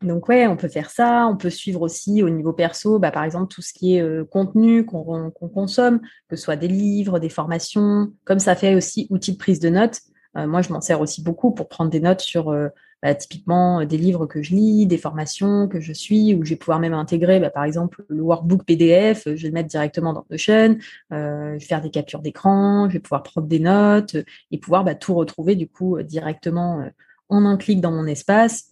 Donc 0.02 0.28
ouais, 0.28 0.46
on 0.46 0.56
peut 0.56 0.68
faire 0.68 0.90
ça. 0.90 1.26
On 1.28 1.36
peut 1.36 1.50
suivre 1.50 1.82
aussi 1.82 2.22
au 2.22 2.30
niveau 2.30 2.52
perso, 2.52 2.98
bah, 2.98 3.10
par 3.10 3.24
exemple 3.24 3.52
tout 3.52 3.62
ce 3.62 3.72
qui 3.72 3.96
est 3.96 4.02
euh, 4.02 4.24
contenu 4.24 4.84
qu'on 4.84 5.30
consomme, 5.30 6.00
que 6.28 6.36
ce 6.36 6.42
soit 6.42 6.56
des 6.56 6.68
livres, 6.68 7.18
des 7.18 7.28
formations, 7.28 8.12
comme 8.24 8.38
ça 8.38 8.54
fait 8.54 8.74
aussi 8.74 9.06
outil 9.10 9.32
de 9.32 9.38
prise 9.38 9.60
de 9.60 9.68
notes. 9.68 10.00
Euh, 10.36 10.46
moi, 10.46 10.62
je 10.62 10.72
m'en 10.72 10.80
sers 10.80 11.00
aussi 11.00 11.22
beaucoup 11.22 11.52
pour 11.52 11.68
prendre 11.68 11.90
des 11.90 12.00
notes 12.00 12.20
sur 12.20 12.50
euh, 12.50 12.68
bah, 13.02 13.14
typiquement 13.14 13.84
des 13.84 13.98
livres 13.98 14.26
que 14.26 14.42
je 14.42 14.54
lis, 14.54 14.86
des 14.86 14.98
formations 14.98 15.68
que 15.68 15.80
je 15.80 15.92
suis, 15.92 16.34
où 16.34 16.44
je 16.44 16.50
vais 16.50 16.56
pouvoir 16.56 16.78
même 16.78 16.94
intégrer, 16.94 17.38
bah, 17.38 17.50
par 17.50 17.64
exemple, 17.64 18.04
le 18.08 18.22
workbook 18.22 18.64
PDF, 18.64 19.24
je 19.26 19.42
vais 19.42 19.48
le 19.48 19.54
mettre 19.54 19.68
directement 19.68 20.12
dans 20.12 20.24
Notion, 20.30 20.78
je 21.10 21.52
vais 21.52 21.60
faire 21.60 21.82
des 21.82 21.90
captures 21.90 22.20
d'écran, 22.20 22.88
je 22.88 22.94
vais 22.94 23.00
pouvoir 23.00 23.22
prendre 23.22 23.46
des 23.46 23.60
notes 23.60 24.16
et 24.50 24.58
pouvoir 24.58 24.84
bah, 24.84 24.94
tout 24.94 25.14
retrouver 25.14 25.56
du 25.56 25.68
coup 25.68 26.00
directement 26.02 26.88
en 27.28 27.44
un 27.44 27.56
clic 27.56 27.80
dans 27.80 27.92
mon 27.92 28.06
espace 28.06 28.71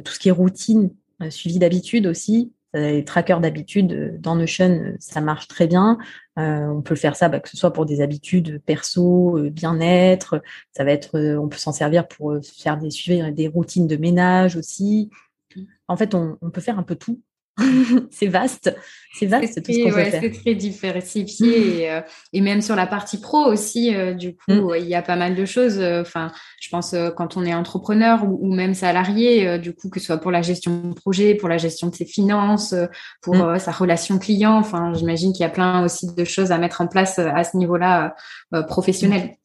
tout 0.00 0.12
ce 0.12 0.18
qui 0.18 0.28
est 0.28 0.32
routine, 0.32 0.90
euh, 1.22 1.30
suivi 1.30 1.58
d'habitude 1.58 2.06
aussi. 2.06 2.52
Euh, 2.74 2.92
les 2.92 3.04
trackers 3.04 3.40
d'habitude 3.40 4.20
dans 4.20 4.36
Notion, 4.36 4.94
ça 4.98 5.20
marche 5.20 5.48
très 5.48 5.66
bien. 5.66 5.98
on 6.36 6.82
peut 6.82 6.96
faire 6.96 7.16
ça, 7.16 7.28
bah, 7.28 7.40
que 7.40 7.48
ce 7.48 7.56
soit 7.56 7.72
pour 7.72 7.86
des 7.86 8.00
habitudes 8.00 8.60
perso, 8.66 9.38
bien-être. 9.50 10.42
Ça 10.72 10.84
va 10.84 10.92
être, 10.92 11.18
on 11.38 11.48
peut 11.48 11.58
s'en 11.58 11.72
servir 11.72 12.06
pour 12.08 12.36
faire 12.42 12.76
des 12.76 12.90
suivis, 12.90 13.32
des 13.32 13.48
routines 13.48 13.86
de 13.86 13.96
ménage 13.96 14.56
aussi. 14.56 15.10
En 15.88 15.96
fait, 15.96 16.14
on 16.14 16.36
peut 16.52 16.60
faire 16.60 16.78
un 16.78 16.82
peu 16.82 16.96
tout 16.96 17.20
c'est 18.10 18.26
vaste, 18.26 18.74
c'est 19.14 19.24
vaste 19.24 19.62
tout 19.62 19.72
ce 19.72 19.82
qu'on 19.82 19.94
ouais, 19.94 20.10
C'est 20.10 20.30
très 20.30 20.54
diversifié 20.54 21.90
euh, 21.90 22.00
et, 22.34 22.42
même 22.42 22.60
sur 22.60 22.76
la 22.76 22.86
partie 22.86 23.18
pro 23.18 23.46
aussi, 23.46 23.94
euh, 23.94 24.12
du 24.12 24.36
coup, 24.36 24.52
mm. 24.52 24.74
il 24.78 24.86
y 24.86 24.94
a 24.94 25.00
pas 25.00 25.16
mal 25.16 25.34
de 25.34 25.44
choses. 25.46 25.78
Euh, 25.78 26.02
enfin, 26.02 26.32
je 26.60 26.68
pense 26.68 26.94
quand 27.16 27.38
on 27.38 27.44
est 27.44 27.54
entrepreneur 27.54 28.24
ou, 28.24 28.54
même 28.54 28.74
salarié, 28.74 29.58
du 29.58 29.74
coup, 29.74 29.88
que 29.88 30.00
ce 30.00 30.06
soit 30.06 30.18
pour 30.18 30.30
la 30.30 30.42
gestion 30.42 30.82
de 30.82 30.94
projet, 30.94 31.34
pour 31.34 31.48
la 31.48 31.56
gestion 31.56 31.88
de 31.88 31.94
ses 31.94 32.04
finances, 32.04 32.74
pour 33.22 33.36
mm. 33.36 33.58
sa 33.58 33.72
relation 33.72 34.18
client. 34.18 34.58
Enfin, 34.58 34.92
j'imagine 34.92 35.32
qu'il 35.32 35.42
y 35.42 35.46
a 35.46 35.50
plein 35.50 35.82
aussi 35.82 36.14
de 36.14 36.24
choses 36.24 36.52
à 36.52 36.58
mettre 36.58 36.82
en 36.82 36.86
place 36.86 37.18
à 37.18 37.42
ce 37.44 37.56
niveau-là 37.56 38.14
professionnel. 38.68 39.36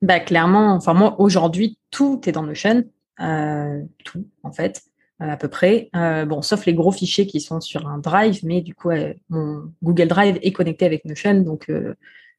Bah 0.00 0.18
clairement. 0.18 0.72
Enfin 0.72 0.94
moi 0.94 1.20
aujourd'hui, 1.20 1.78
tout 1.90 2.22
est 2.24 2.32
dans 2.32 2.42
Notion, 2.42 2.84
tout 3.18 4.24
en 4.42 4.52
fait 4.52 4.82
à 5.28 5.36
peu 5.36 5.48
près. 5.48 5.90
Euh, 5.94 6.24
bon, 6.24 6.40
sauf 6.42 6.64
les 6.66 6.74
gros 6.74 6.92
fichiers 6.92 7.26
qui 7.26 7.40
sont 7.40 7.60
sur 7.60 7.86
un 7.86 7.98
Drive, 7.98 8.40
mais 8.42 8.62
du 8.62 8.74
coup, 8.74 8.90
mon 9.28 9.70
Google 9.82 10.08
Drive 10.08 10.38
est 10.42 10.52
connecté 10.52 10.86
avec 10.86 11.04
Notion, 11.04 11.40
donc 11.40 11.68
euh, 11.68 11.94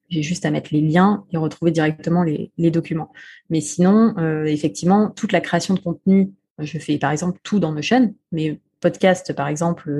j'ai 0.10 0.24
juste 0.24 0.46
à 0.46 0.52
mettre 0.52 0.70
les 0.74 0.82
liens 0.82 1.26
et 1.32 1.38
retrouver 1.38 1.72
directement 1.72 2.24
les, 2.24 2.52
documents. 2.58 3.12
Mais 3.50 3.62
sinon, 3.62 4.16
euh, 4.18 4.46
effectivement, 4.46 5.10
toute 5.12 5.32
la 5.32 5.42
création 5.42 5.76
de 5.76 5.80
contenu, 5.80 6.32
je 6.60 6.80
fais 6.80 6.98
par 6.98 7.12
exemple 7.12 7.40
tout 7.44 7.60
dans 7.60 7.72
Notion, 7.72 8.14
mes 8.32 8.60
podcasts, 8.80 9.34
par 9.34 9.48
exemple, 9.48 9.92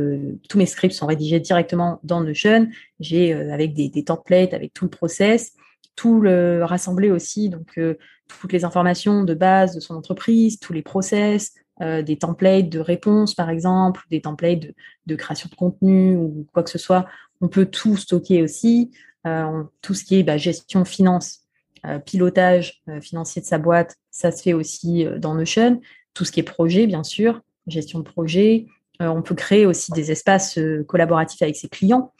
tous 0.50 0.58
mes 0.58 0.66
scripts 0.66 0.96
sont 0.96 1.06
rédigés 1.06 1.40
directement 1.40 2.00
dans 2.04 2.22
Notion. 2.22 2.68
J'ai 3.00 3.32
avec 3.34 3.76
des, 3.76 3.90
des, 3.90 4.04
templates, 4.04 4.56
avec 4.56 4.74
tout 4.74 4.86
le 4.86 4.90
process, 4.90 5.54
tout 5.96 6.20
le 6.20 6.64
rassemblé 6.64 7.12
aussi, 7.12 7.50
donc 7.50 7.80
toutes 8.28 8.54
les 8.54 8.66
informations 8.66 9.24
de 9.24 9.36
base 9.36 9.76
de 9.76 9.80
son 9.80 9.94
entreprise, 9.94 10.60
tous 10.60 10.74
les 10.74 10.82
process, 10.82 11.54
euh, 11.82 12.04
des 12.04 12.18
templates 12.18 12.70
de 12.70 12.80
réponses, 12.80 13.34
par 13.34 13.50
exemple, 13.50 14.02
des 14.12 14.22
templates 14.22 14.68
de, 15.08 15.16
création 15.16 15.50
de 15.50 15.56
contenu 15.56 16.16
ou 16.16 16.46
quoi 16.54 16.62
que 16.62 16.70
ce 16.70 16.78
soit. 16.78 17.08
On 17.42 17.48
peut 17.48 17.66
tout 17.66 17.98
stocker 17.98 18.44
aussi. 18.44 18.92
Euh, 19.26 19.64
tout 19.82 19.96
ce 19.96 20.04
qui 20.04 20.18
est 20.18 20.24
bah, 20.24 20.38
gestion 20.38 20.86
finance, 20.86 21.40
euh, 21.88 21.98
pilotage 21.98 22.84
financier 23.02 23.42
de 23.42 23.48
sa 23.48 23.58
boîte, 23.58 23.96
ça 24.12 24.32
se 24.32 24.44
fait 24.44 24.54
aussi 24.54 25.06
dans 25.18 25.34
Notion. 25.34 25.82
Tout 26.14 26.24
ce 26.24 26.32
qui 26.32 26.40
est 26.40 26.44
projet, 26.44 26.86
bien 26.86 27.04
sûr, 27.04 27.42
gestion 27.66 28.00
de 28.00 28.04
projet. 28.04 28.68
on 29.00 29.24
peut 29.24 29.34
créer 29.34 29.66
aussi 29.66 29.92
des 29.94 30.12
espaces 30.12 30.60
collaboratifs 30.88 31.42
avec 31.42 31.56
ses 31.56 31.70
clients. 31.70 32.14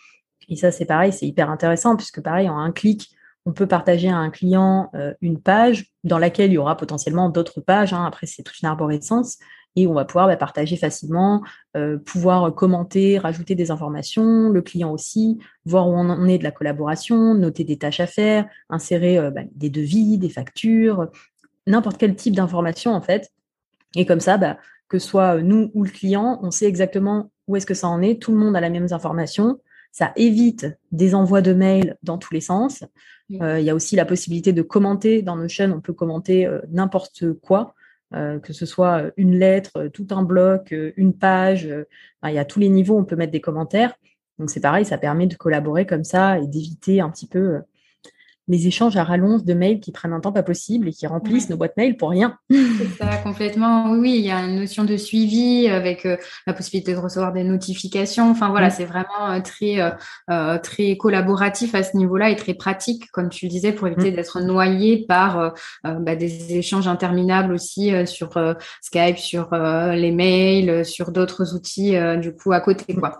Et 0.50 0.56
ça, 0.56 0.72
c'est 0.72 0.86
pareil, 0.86 1.14
c'est 1.14 1.28
hyper 1.28 1.52
intéressant 1.52 1.96
puisque 1.96 2.22
pareil, 2.22 2.50
en 2.50 2.58
un 2.58 2.72
clic, 2.72 3.12
on 3.46 3.54
peut 3.54 3.68
partager 3.68 4.10
à 4.10 4.18
un 4.18 4.30
client 4.30 4.90
euh, 4.94 5.14
une 5.22 5.40
page 5.40 5.88
dans 6.04 6.20
laquelle 6.20 6.52
il 6.52 6.56
y 6.56 6.58
aura 6.58 6.78
potentiellement 6.78 7.30
d'autres 7.30 7.62
pages. 7.62 7.94
Hein. 7.94 8.06
Après, 8.06 8.28
c'est 8.28 8.44
toute 8.44 8.60
une 8.62 8.68
arborescence. 8.68 9.38
Et 9.78 9.88
on 9.88 9.94
va 9.94 10.04
pouvoir 10.04 10.28
bah, 10.28 10.36
partager 10.36 10.76
facilement, 10.76 11.44
euh, 11.78 11.98
pouvoir 11.98 12.54
commenter, 12.54 13.18
rajouter 13.18 13.56
des 13.56 13.72
informations, 13.72 14.50
le 14.50 14.62
client 14.62 14.92
aussi, 14.92 15.40
voir 15.66 15.88
où 15.88 15.94
on 15.94 16.10
en 16.10 16.26
est 16.28 16.38
de 16.38 16.44
la 16.44 16.52
collaboration, 16.52 17.34
noter 17.36 17.64
des 17.64 17.78
tâches 17.78 18.02
à 18.02 18.08
faire, 18.08 18.46
insérer 18.70 19.18
euh, 19.18 19.32
bah, 19.32 19.44
des 19.56 19.70
devis, 19.70 20.18
des 20.18 20.30
factures, 20.30 21.08
n'importe 21.68 21.98
quel 21.98 22.16
type 22.16 22.36
d'information 22.36 22.94
en 22.94 23.02
fait. 23.02 23.30
Et 23.96 24.06
comme 24.06 24.20
ça, 24.20 24.38
bah, 24.38 24.58
que 24.90 25.00
ce 25.00 25.08
soit 25.08 25.42
nous 25.42 25.72
ou 25.74 25.86
le 25.86 25.90
client, 25.90 26.40
on 26.44 26.52
sait 26.52 26.66
exactement 26.66 27.32
où 27.48 27.56
est-ce 27.56 27.66
que 27.66 27.74
ça 27.74 27.88
en 27.88 28.02
est, 28.02 28.22
tout 28.22 28.34
le 28.34 28.38
monde 28.38 28.58
a 28.58 28.62
la 28.62 28.70
même 28.70 28.88
information, 28.92 29.60
ça 29.92 30.14
évite 30.16 30.68
des 30.92 31.16
envois 31.16 31.42
de 31.42 31.54
mails 31.54 31.98
dans 32.04 32.18
tous 32.18 32.34
les 32.34 32.42
sens. 32.42 32.84
Euh, 33.42 33.60
il 33.60 33.66
y 33.66 33.70
a 33.70 33.76
aussi 33.76 33.96
la 33.96 34.06
possibilité 34.06 34.54
de 34.54 34.62
commenter 34.62 35.22
dans 35.22 35.36
Notion. 35.36 35.72
On 35.76 35.82
peut 35.82 35.94
commenter 35.94 36.46
euh, 36.46 36.60
n'importe 36.70 37.34
quoi, 37.34 37.76
euh, 38.14 38.40
que 38.40 38.54
ce 38.54 38.66
soit 38.66 39.12
une 39.18 39.38
lettre, 39.38 39.88
tout 39.94 40.08
un 40.12 40.24
bloc, 40.24 40.74
une 40.96 41.14
page. 41.14 41.70
il 42.24 42.34
y 42.34 42.38
a 42.40 42.46
tous 42.46 42.60
les 42.60 42.70
niveaux. 42.70 42.98
On 42.98 43.06
peut 43.06 43.16
mettre 43.16 43.32
des 43.32 43.42
commentaires. 43.42 43.94
Donc 44.40 44.50
c'est 44.50 44.60
pareil, 44.60 44.86
ça 44.86 44.98
permet 44.98 45.28
de 45.28 45.36
collaborer 45.36 45.86
comme 45.86 46.04
ça 46.04 46.40
et 46.40 46.48
d'éviter 46.48 47.00
un 47.00 47.10
petit 47.10 47.28
peu 47.28 47.62
les 48.52 48.68
échanges 48.68 48.98
à 48.98 49.04
rallonge 49.06 49.46
de 49.46 49.54
mails 49.54 49.80
qui 49.80 49.92
prennent 49.92 50.12
un 50.12 50.20
temps 50.20 50.34
pas 50.34 50.44
possible 50.44 50.90
et 50.90 50.92
qui 50.92 51.08
remplissent 51.08 51.50
nos 51.50 51.56
boîtes 51.56 51.78
mails 51.78 51.96
pour 51.96 52.10
rien. 52.10 52.38
C'est 52.52 52.98
ça, 52.98 53.18
complètement. 53.24 53.92
Oui, 53.92 54.16
il 54.18 54.26
y 54.26 54.32
a 54.32 54.40
une 54.40 54.60
notion 54.60 54.84
de 54.84 54.98
suivi 54.98 55.70
avec 55.70 56.06
euh, 56.06 56.18
la 56.46 56.54
possibilité 56.54 56.94
de 56.94 56.98
recevoir 56.98 57.32
des 57.32 57.46
notifications. 57.46 58.30
Enfin 58.30 58.50
voilà, 58.50 58.70
c'est 58.70 58.84
vraiment 58.84 59.32
euh, 59.32 59.40
très 59.40 59.80
euh, 60.30 60.58
très 60.58 60.98
collaboratif 60.98 61.74
à 61.76 61.84
ce 61.84 61.96
niveau-là 61.96 62.30
et 62.30 62.36
très 62.36 62.54
pratique, 62.54 63.10
comme 63.12 63.30
tu 63.30 63.46
le 63.46 63.50
disais, 63.52 63.72
pour 63.72 63.88
éviter 63.88 64.12
mm. 64.12 64.16
d'être 64.16 64.42
noyé 64.42 65.06
par 65.08 65.54
bah, 65.84 66.16
des 66.16 66.58
échanges 66.58 66.88
interminables 66.88 67.54
aussi 67.54 67.92
sur 68.06 68.32
Skype, 68.82 69.18
sur 69.18 69.50
les 69.52 70.12
mails, 70.12 70.86
sur 70.86 71.12
d'autres 71.12 71.56
outils 71.56 71.96
du 72.20 72.34
coup 72.34 72.52
à 72.52 72.60
côté 72.60 72.94
quoi. 72.96 73.20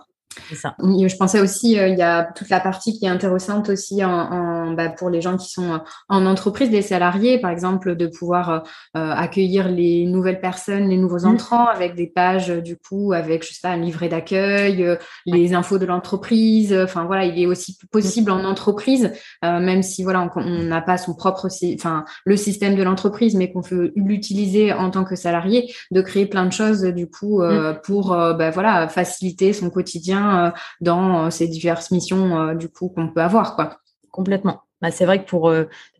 Ça. 0.54 0.74
Je 0.80 1.16
pensais 1.16 1.40
aussi, 1.40 1.78
euh, 1.78 1.88
il 1.88 1.98
y 1.98 2.02
a 2.02 2.24
toute 2.24 2.48
la 2.48 2.60
partie 2.60 2.98
qui 2.98 3.04
est 3.04 3.08
intéressante 3.08 3.68
aussi 3.68 4.04
en, 4.04 4.72
bah, 4.72 4.88
pour 4.88 5.10
les 5.10 5.20
gens 5.20 5.36
qui 5.36 5.50
sont 5.50 5.80
en 6.08 6.26
entreprise, 6.26 6.70
les 6.70 6.82
salariés, 6.82 7.38
par 7.38 7.50
exemple, 7.50 7.96
de 7.96 8.06
pouvoir 8.06 8.50
euh, 8.50 8.58
euh, 8.96 9.12
accueillir 9.12 9.68
les 9.68 10.06
nouvelles 10.06 10.40
personnes, 10.40 10.88
les 10.88 10.96
nouveaux 10.96 11.20
mmh. 11.20 11.32
entrants 11.32 11.66
avec 11.66 11.94
des 11.94 12.06
pages, 12.06 12.48
du 12.48 12.76
coup, 12.76 13.12
avec, 13.12 13.46
je 13.46 13.52
sais 13.52 13.60
pas, 13.62 13.70
un 13.70 13.76
livret 13.76 14.08
d'accueil, 14.08 14.98
les 15.26 15.54
infos 15.54 15.78
de 15.78 15.86
l'entreprise. 15.86 16.74
Enfin, 16.74 17.04
voilà, 17.04 17.24
il 17.24 17.38
est 17.38 17.46
aussi 17.46 17.76
possible 17.90 18.30
en 18.30 18.44
entreprise, 18.44 19.12
même 19.42 19.82
si, 19.82 20.02
voilà, 20.02 20.30
on 20.36 20.62
n'a 20.64 20.80
pas 20.80 20.98
son 20.98 21.14
propre, 21.14 21.48
enfin, 21.74 22.04
le 22.24 22.36
système 22.36 22.74
de 22.74 22.82
l'entreprise, 22.82 23.34
mais 23.34 23.52
qu'on 23.52 23.60
veut 23.60 23.92
l'utiliser 23.96 24.72
en 24.72 24.90
tant 24.90 25.04
que 25.04 25.16
salarié, 25.16 25.72
de 25.90 26.00
créer 26.00 26.26
plein 26.26 26.46
de 26.46 26.52
choses, 26.52 26.82
du 26.82 27.08
coup, 27.08 27.42
mmh. 27.42 27.80
pour, 27.84 28.10
bah, 28.10 28.50
voilà, 28.50 28.88
faciliter 28.88 29.52
son 29.52 29.70
quotidien 29.70 30.21
euh, 30.22 30.50
dans 30.80 31.26
euh, 31.26 31.30
ces 31.30 31.48
diverses 31.48 31.90
missions 31.90 32.38
euh, 32.38 32.54
du 32.54 32.68
coup 32.68 32.88
qu'on 32.88 33.08
peut 33.08 33.20
avoir 33.20 33.56
quoi. 33.56 33.78
Complètement. 34.10 34.62
Bah, 34.80 34.90
c'est 34.90 35.06
vrai 35.06 35.22
que 35.22 35.28
pour 35.28 35.52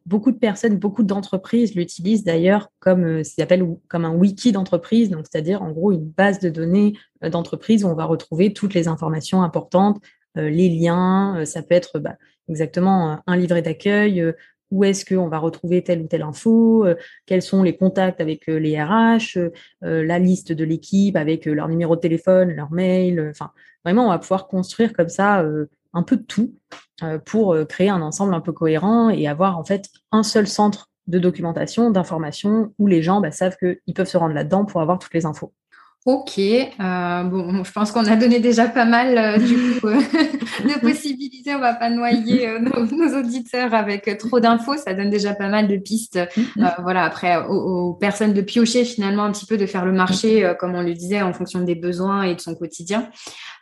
beaucoup 0.06 0.32
de 0.32 0.36
personnes, 0.36 0.76
beaucoup 0.76 1.04
d'entreprises 1.04 1.76
l'utilisent 1.76 2.24
d'ailleurs 2.24 2.68
comme 2.80 3.22
ce 3.22 3.40
appelle 3.40 3.64
comme 3.88 4.04
un 4.04 4.12
wiki 4.12 4.50
d'entreprise, 4.50 5.08
donc 5.08 5.24
c'est-à-dire 5.30 5.62
en 5.62 5.70
gros 5.70 5.92
une 5.92 6.04
base 6.04 6.40
de 6.40 6.50
données 6.50 6.94
d'entreprise 7.22 7.84
où 7.84 7.88
on 7.88 7.94
va 7.94 8.04
retrouver 8.04 8.52
toutes 8.52 8.74
les 8.74 8.88
informations 8.88 9.42
importantes, 9.42 10.02
les 10.34 10.68
liens, 10.68 11.44
ça 11.44 11.62
peut 11.62 11.76
être 11.76 12.00
bah, 12.00 12.16
exactement 12.48 13.20
un 13.24 13.36
livret 13.36 13.62
d'accueil, 13.62 14.34
où 14.72 14.82
est-ce 14.82 15.06
qu'on 15.06 15.28
va 15.28 15.38
retrouver 15.38 15.84
telle 15.84 16.02
ou 16.02 16.08
telle 16.08 16.22
info, 16.22 16.84
quels 17.24 17.42
sont 17.42 17.62
les 17.62 17.76
contacts 17.76 18.20
avec 18.20 18.48
les 18.48 18.82
RH, 18.82 19.38
la 19.80 20.18
liste 20.18 20.50
de 20.52 20.64
l'équipe 20.64 21.16
avec 21.16 21.46
leur 21.46 21.68
numéro 21.68 21.94
de 21.94 22.00
téléphone, 22.00 22.50
leur 22.50 22.72
mail, 22.72 23.28
enfin 23.30 23.52
Vraiment, 23.84 24.06
on 24.06 24.10
va 24.10 24.18
pouvoir 24.18 24.48
construire 24.48 24.92
comme 24.92 25.08
ça 25.08 25.40
euh, 25.40 25.66
un 25.92 26.02
peu 26.02 26.16
de 26.16 26.22
tout 26.22 26.54
euh, 27.02 27.18
pour 27.18 27.54
euh, 27.54 27.64
créer 27.64 27.88
un 27.88 28.02
ensemble 28.02 28.34
un 28.34 28.40
peu 28.40 28.52
cohérent 28.52 29.10
et 29.10 29.26
avoir 29.26 29.58
en 29.58 29.64
fait 29.64 29.88
un 30.10 30.22
seul 30.22 30.46
centre 30.46 30.90
de 31.08 31.18
documentation, 31.18 31.90
d'information 31.90 32.72
où 32.78 32.86
les 32.86 33.02
gens 33.02 33.20
bah, 33.20 33.32
savent 33.32 33.56
qu'ils 33.56 33.94
peuvent 33.94 34.08
se 34.08 34.16
rendre 34.16 34.34
là-dedans 34.34 34.64
pour 34.64 34.80
avoir 34.80 34.98
toutes 34.98 35.14
les 35.14 35.26
infos. 35.26 35.52
Ok, 36.04 36.36
euh, 36.36 37.22
bon, 37.22 37.62
je 37.62 37.70
pense 37.70 37.92
qu'on 37.92 38.06
a 38.06 38.16
donné 38.16 38.40
déjà 38.40 38.66
pas 38.66 38.84
mal 38.84 39.16
euh, 39.16 39.38
du 39.46 39.78
coup 39.78 39.86
euh, 39.86 40.00
de 40.64 40.80
possibilités. 40.80 41.54
On 41.54 41.60
va 41.60 41.74
pas 41.74 41.90
noyer 41.90 42.58
nos, 42.60 43.18
auditeurs 43.20 43.72
avec 43.72 44.18
trop 44.18 44.40
d'infos. 44.40 44.76
Ça 44.78 44.94
donne 44.94 45.10
déjà 45.10 45.32
pas 45.32 45.46
mal 45.46 45.68
de 45.68 45.76
pistes. 45.76 46.18
Mm-hmm. 46.36 46.82
voilà, 46.82 47.04
après 47.04 47.36
aux, 47.48 47.94
personnes 47.94 48.32
de 48.32 48.40
piocher 48.40 48.84
finalement 48.84 49.22
un 49.22 49.30
petit 49.30 49.46
peu 49.46 49.56
de 49.56 49.64
faire 49.64 49.84
le 49.84 49.92
marché, 49.92 50.52
comme 50.58 50.74
on 50.74 50.82
le 50.82 50.92
disait, 50.92 51.22
en 51.22 51.32
fonction 51.32 51.60
des 51.60 51.76
besoins 51.76 52.22
et 52.22 52.34
de 52.34 52.40
son 52.40 52.56
quotidien. 52.56 53.08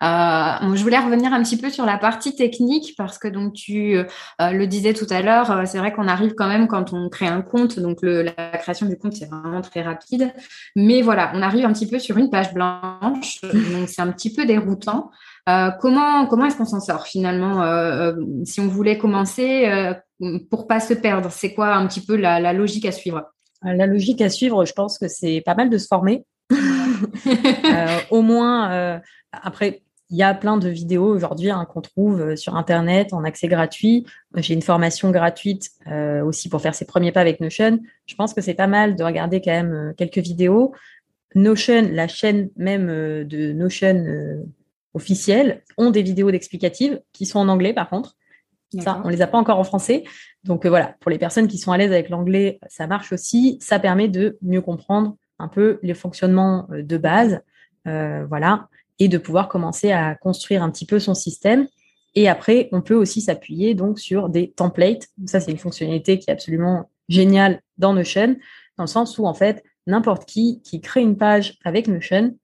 je 0.00 0.82
voulais 0.82 0.98
revenir 0.98 1.34
un 1.34 1.42
petit 1.42 1.58
peu 1.58 1.68
sur 1.68 1.84
la 1.84 1.98
partie 1.98 2.34
technique 2.34 2.94
parce 2.96 3.18
que 3.18 3.28
donc 3.28 3.52
tu 3.52 3.98
le 4.38 4.64
disais 4.64 4.94
tout 4.94 5.06
à 5.10 5.20
l'heure, 5.20 5.62
c'est 5.66 5.78
vrai 5.78 5.92
qu'on 5.92 6.08
arrive 6.08 6.34
quand 6.34 6.48
même 6.48 6.68
quand 6.68 6.94
on 6.94 7.08
crée 7.10 7.26
un 7.26 7.42
compte, 7.42 7.78
donc 7.80 7.98
le, 8.00 8.22
la 8.22 8.58
création 8.58 8.86
du 8.86 8.96
compte 8.96 9.14
c'est 9.14 9.28
vraiment 9.28 9.60
très 9.60 9.82
rapide. 9.82 10.32
Mais 10.74 11.02
voilà, 11.02 11.32
on 11.34 11.42
arrive 11.42 11.66
un 11.66 11.72
petit 11.72 11.88
peu 11.88 11.98
sur 11.98 12.16
une 12.16 12.29
page 12.30 12.54
blanche, 12.54 13.40
donc 13.42 13.88
c'est 13.88 14.00
un 14.00 14.12
petit 14.12 14.32
peu 14.32 14.46
déroutant. 14.46 15.10
Euh, 15.48 15.70
comment 15.80 16.26
comment 16.26 16.46
est-ce 16.46 16.56
qu'on 16.56 16.64
s'en 16.64 16.80
sort 16.80 17.06
finalement 17.06 17.62
euh, 17.62 18.12
euh, 18.12 18.24
Si 18.44 18.60
on 18.60 18.68
voulait 18.68 18.98
commencer 18.98 19.68
pour 20.50 20.66
pas 20.66 20.80
se 20.80 20.94
perdre, 20.94 21.30
c'est 21.30 21.54
quoi 21.54 21.74
un 21.74 21.86
petit 21.86 22.04
peu 22.04 22.16
la, 22.16 22.52
logique 22.52 22.84
à 22.84 22.92
suivre? 22.92 23.24
La 23.62 23.86
logique 23.86 24.20
à 24.20 24.28
suivre, 24.28 24.64
je 24.64 24.72
pense 24.72 24.98
que 24.98 25.08
c'est 25.08 25.42
pas 25.44 25.54
mal 25.54 25.70
de 25.70 25.78
se 25.78 25.86
former. 25.86 26.24
au 28.10 28.22
moins, 28.22 29.00
après, 29.32 29.82
il 30.10 30.16
y 30.16 30.22
a 30.22 30.34
plein 30.34 30.56
de 30.56 30.68
vidéos 30.68 31.06
aujourd'hui 31.06 31.50
hein, 31.50 31.64
qu'on 31.66 31.80
trouve 31.80 32.34
sur 32.34 32.56
Internet 32.56 33.12
en 33.12 33.22
accès 33.22 33.48
gratuit. 33.48 34.06
J'ai 34.36 34.54
une 34.54 34.62
formation 34.62 35.10
gratuite 35.10 35.70
aussi 36.24 36.48
pour 36.48 36.60
faire 36.60 36.74
ses 36.74 36.84
premiers 36.84 37.12
pas 37.12 37.20
avec 37.20 37.40
Notion. 37.40 37.78
Je 38.06 38.14
pense 38.14 38.34
que 38.34 38.40
c'est 38.40 38.54
pas 38.54 38.66
mal 38.66 38.96
de 38.96 39.04
regarder 39.04 39.40
quand 39.40 39.52
même 39.52 39.94
quelques 39.96 40.18
vidéos. 40.18 40.74
Notion, 41.34 41.88
la 41.92 42.08
chaîne 42.08 42.50
même 42.56 42.88
euh, 42.88 43.24
de 43.24 43.52
Notion 43.52 43.94
euh, 43.94 44.42
officielle, 44.94 45.62
ont 45.76 45.90
des 45.90 46.02
vidéos 46.02 46.30
d'explicatives 46.30 47.00
qui 47.12 47.26
sont 47.26 47.38
en 47.38 47.48
anglais 47.48 47.72
par 47.72 47.88
contre. 47.88 48.16
Ça, 48.78 49.02
on 49.04 49.08
les 49.08 49.20
a 49.20 49.26
pas 49.26 49.38
encore 49.38 49.58
en 49.58 49.64
français. 49.64 50.04
Donc 50.44 50.64
euh, 50.64 50.68
voilà, 50.68 50.94
pour 51.00 51.10
les 51.10 51.18
personnes 51.18 51.48
qui 51.48 51.58
sont 51.58 51.72
à 51.72 51.78
l'aise 51.78 51.90
avec 51.90 52.08
l'anglais, 52.08 52.60
ça 52.68 52.86
marche 52.86 53.12
aussi. 53.12 53.58
Ça 53.60 53.80
permet 53.80 54.06
de 54.06 54.38
mieux 54.42 54.60
comprendre 54.60 55.16
un 55.40 55.48
peu 55.48 55.80
les 55.82 55.94
fonctionnements 55.94 56.68
de 56.70 56.96
base, 56.98 57.40
voilà, 57.84 58.68
et 58.98 59.08
de 59.08 59.16
pouvoir 59.16 59.48
commencer 59.48 59.90
à 59.90 60.14
construire 60.14 60.62
un 60.62 60.70
petit 60.70 60.84
peu 60.84 60.98
son 61.00 61.14
système. 61.14 61.66
Et 62.14 62.28
après, 62.28 62.68
on 62.72 62.82
peut 62.82 62.94
aussi 62.94 63.22
s'appuyer 63.22 63.74
donc 63.74 63.98
sur 63.98 64.28
des 64.28 64.50
templates. 64.50 65.08
Ça, 65.26 65.40
c'est 65.40 65.50
une 65.50 65.58
fonctionnalité 65.58 66.18
qui 66.18 66.28
est 66.28 66.32
absolument 66.32 66.90
géniale 67.08 67.62
dans 67.78 67.94
Notion, 67.94 68.36
dans 68.76 68.84
le 68.84 68.88
sens 68.88 69.18
où 69.18 69.26
en 69.26 69.34
fait, 69.34 69.64
n'importe 69.86 70.24
qui 70.26 70.60
qui 70.62 70.80
crée 70.80 71.02
une 71.02 71.16
page 71.16 71.58
avec 71.64 71.88
Notion 71.88 72.34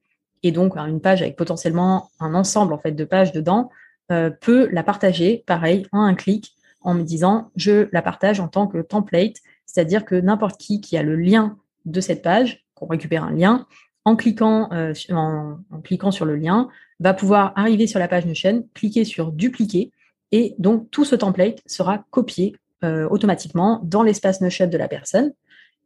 et 0.43 0.51
donc 0.51 0.77
une 0.77 1.01
page 1.01 1.21
avec 1.21 1.35
potentiellement 1.35 2.09
un 2.19 2.33
ensemble 2.35 2.73
en 2.73 2.77
fait 2.77 2.91
de 2.91 3.05
pages 3.05 3.31
dedans 3.31 3.69
euh, 4.11 4.29
peut 4.29 4.69
la 4.71 4.83
partager 4.83 5.43
pareil 5.45 5.85
en 5.91 6.01
un 6.01 6.15
clic 6.15 6.55
en 6.81 6.93
me 6.93 7.03
disant 7.03 7.51
je 7.55 7.89
la 7.91 8.01
partage 8.01 8.39
en 8.39 8.47
tant 8.47 8.67
que 8.67 8.77
template, 8.77 9.35
c'est-à-dire 9.65 10.05
que 10.05 10.15
n'importe 10.15 10.57
qui 10.57 10.79
qui 10.79 10.97
a 10.97 11.03
le 11.03 11.15
lien 11.15 11.57
de 11.85 11.99
cette 11.99 12.21
page, 12.21 12.63
qu'on 12.75 12.87
récupère 12.87 13.23
un 13.23 13.31
lien, 13.31 13.65
en 14.05 14.15
cliquant, 14.15 14.69
euh, 14.71 14.93
sur 14.93 16.25
le 16.25 16.35
lien, 16.37 16.69
va 17.01 17.13
pouvoir 17.13 17.51
arriver 17.57 17.87
sur 17.87 17.99
la 17.99 18.07
page 18.07 18.25
Notion, 18.25 18.65
cliquer 18.73 19.03
sur 19.03 19.33
dupliquer 19.33 19.91
et 20.31 20.55
donc 20.59 20.89
tout 20.91 21.03
ce 21.03 21.15
template 21.15 21.59
sera 21.65 22.05
copié 22.09 22.55
euh, 22.85 23.07
automatiquement 23.09 23.81
dans 23.83 24.03
l'espace 24.03 24.39
Notion 24.39 24.67
de 24.67 24.77
la 24.77 24.87
personne. 24.87 25.33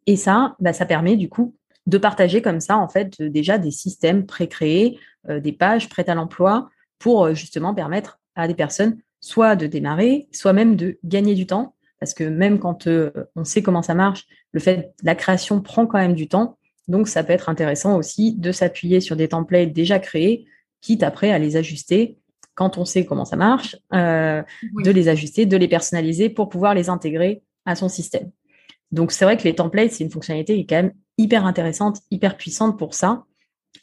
Et 0.08 0.16
ça, 0.16 0.56
bah, 0.60 0.74
ça 0.74 0.86
permet 0.86 1.16
du 1.16 1.30
coup 1.30 1.56
de 1.88 1.98
partager 1.98 2.42
comme 2.42 2.60
ça, 2.60 2.78
en 2.78 2.88
fait, 2.88 3.20
euh, 3.22 3.30
déjà 3.30 3.58
des 3.58 3.72
systèmes 3.72 4.26
pré-créés, 4.26 5.00
euh, 5.30 5.40
des 5.40 5.52
pages 5.52 5.90
prêtes 5.90 6.10
à 6.10 6.16
l'emploi 6.16 6.70
pour 7.00 7.26
euh, 7.26 7.34
justement 7.34 7.74
permettre 7.74 8.20
à 8.36 8.48
des 8.48 8.54
personnes 8.54 8.98
soit 9.20 9.56
de 9.56 9.68
démarrer, 9.68 10.28
soit 10.32 10.54
même 10.54 10.76
de 10.76 10.98
gagner 11.04 11.36
du 11.36 11.46
temps. 11.46 11.76
Parce 12.00 12.16
que 12.16 12.24
même 12.24 12.58
quand 12.58 12.88
on 13.36 13.44
sait 13.44 13.62
comment 13.62 13.84
ça 13.84 13.94
marche, 13.94 14.26
le 14.54 14.60
fait 14.60 14.92
la 15.04 15.14
création 15.14 15.62
prend 15.62 15.86
quand 15.86 16.00
même 16.00 16.16
du 16.16 16.28
temps. 16.28 16.58
Donc, 16.88 17.08
ça 17.08 17.24
peut 17.24 17.32
être 17.32 17.48
intéressant 17.48 17.96
aussi 17.96 18.34
de 18.34 18.52
s'appuyer 18.52 19.02
sur 19.02 19.16
des 19.16 19.28
templates 19.28 19.72
déjà 19.72 20.00
créés, 20.00 20.48
quitte 20.82 21.04
après 21.04 21.32
à 21.32 21.38
les 21.38 21.58
ajuster 21.58 22.18
quand 22.56 22.80
on 22.80 22.86
sait 22.86 23.06
comment 23.06 23.24
ça 23.24 23.36
marche, 23.36 23.76
de 23.92 24.92
les 24.92 25.10
ajuster, 25.10 25.46
de 25.46 25.58
les 25.58 25.68
personnaliser 25.68 26.30
pour 26.30 26.50
pouvoir 26.50 26.74
les 26.74 26.90
intégrer 26.90 27.44
à 27.66 27.76
son 27.76 27.88
système. 27.88 28.32
Donc, 28.92 29.12
c'est 29.12 29.26
vrai 29.26 29.38
que 29.38 29.44
les 29.44 29.56
templates, 29.56 29.92
c'est 29.92 30.04
une 30.04 30.12
fonctionnalité 30.12 30.56
qui 30.56 30.62
est 30.62 30.66
quand 30.66 30.84
même 30.84 30.94
hyper 31.18 31.46
intéressante, 31.46 32.00
hyper 32.12 32.38
puissante 32.38 32.78
pour 32.78 32.94
ça. 32.94 33.24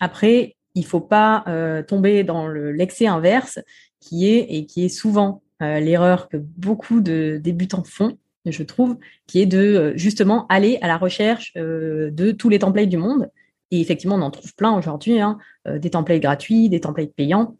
Après, 0.01 0.57
il 0.75 0.85
faut 0.85 1.01
pas 1.01 1.45
euh, 1.49 1.83
tomber 1.83 2.25
dans 2.25 2.49
l'excès 2.49 3.07
inverse 3.07 3.59
qui 4.01 4.29
est 4.29 4.47
et 4.51 4.67
qui 4.67 4.85
est 4.85 4.89
souvent 4.89 5.43
euh, 5.63 5.81
l'erreur 5.81 6.29
que 6.29 6.37
beaucoup 6.37 7.01
de 7.01 7.41
débutants 7.43 7.85
font, 7.85 8.17
je 8.47 8.63
trouve, 8.63 8.97
qui 9.27 9.41
est 9.41 9.47
de 9.47 9.59
euh, 9.59 9.93
justement 9.97 10.47
aller 10.49 10.79
à 10.83 10.87
la 10.87 10.97
recherche 10.97 11.53
de 11.55 12.31
tous 12.33 12.49
les 12.49 12.61
templates 12.61 12.89
du 12.89 12.97
monde. 12.97 13.31
Et 13.71 13.81
effectivement, 13.81 14.17
on 14.17 14.23
en 14.23 14.31
trouve 14.31 14.55
plein 14.55 14.77
aujourd'hui, 14.77 15.21
hein, 15.21 15.39
des 15.67 15.91
templates 15.91 16.23
gratuits, 16.23 16.71
des 16.71 16.81
templates 16.81 17.13
payants, 17.13 17.59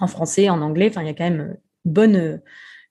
en 0.00 0.06
français, 0.06 0.48
en 0.48 0.62
anglais. 0.62 0.88
Enfin, 0.88 1.02
il 1.02 1.08
y 1.08 1.10
a 1.10 1.14
quand 1.14 1.28
même 1.28 1.58
bonne 1.84 2.40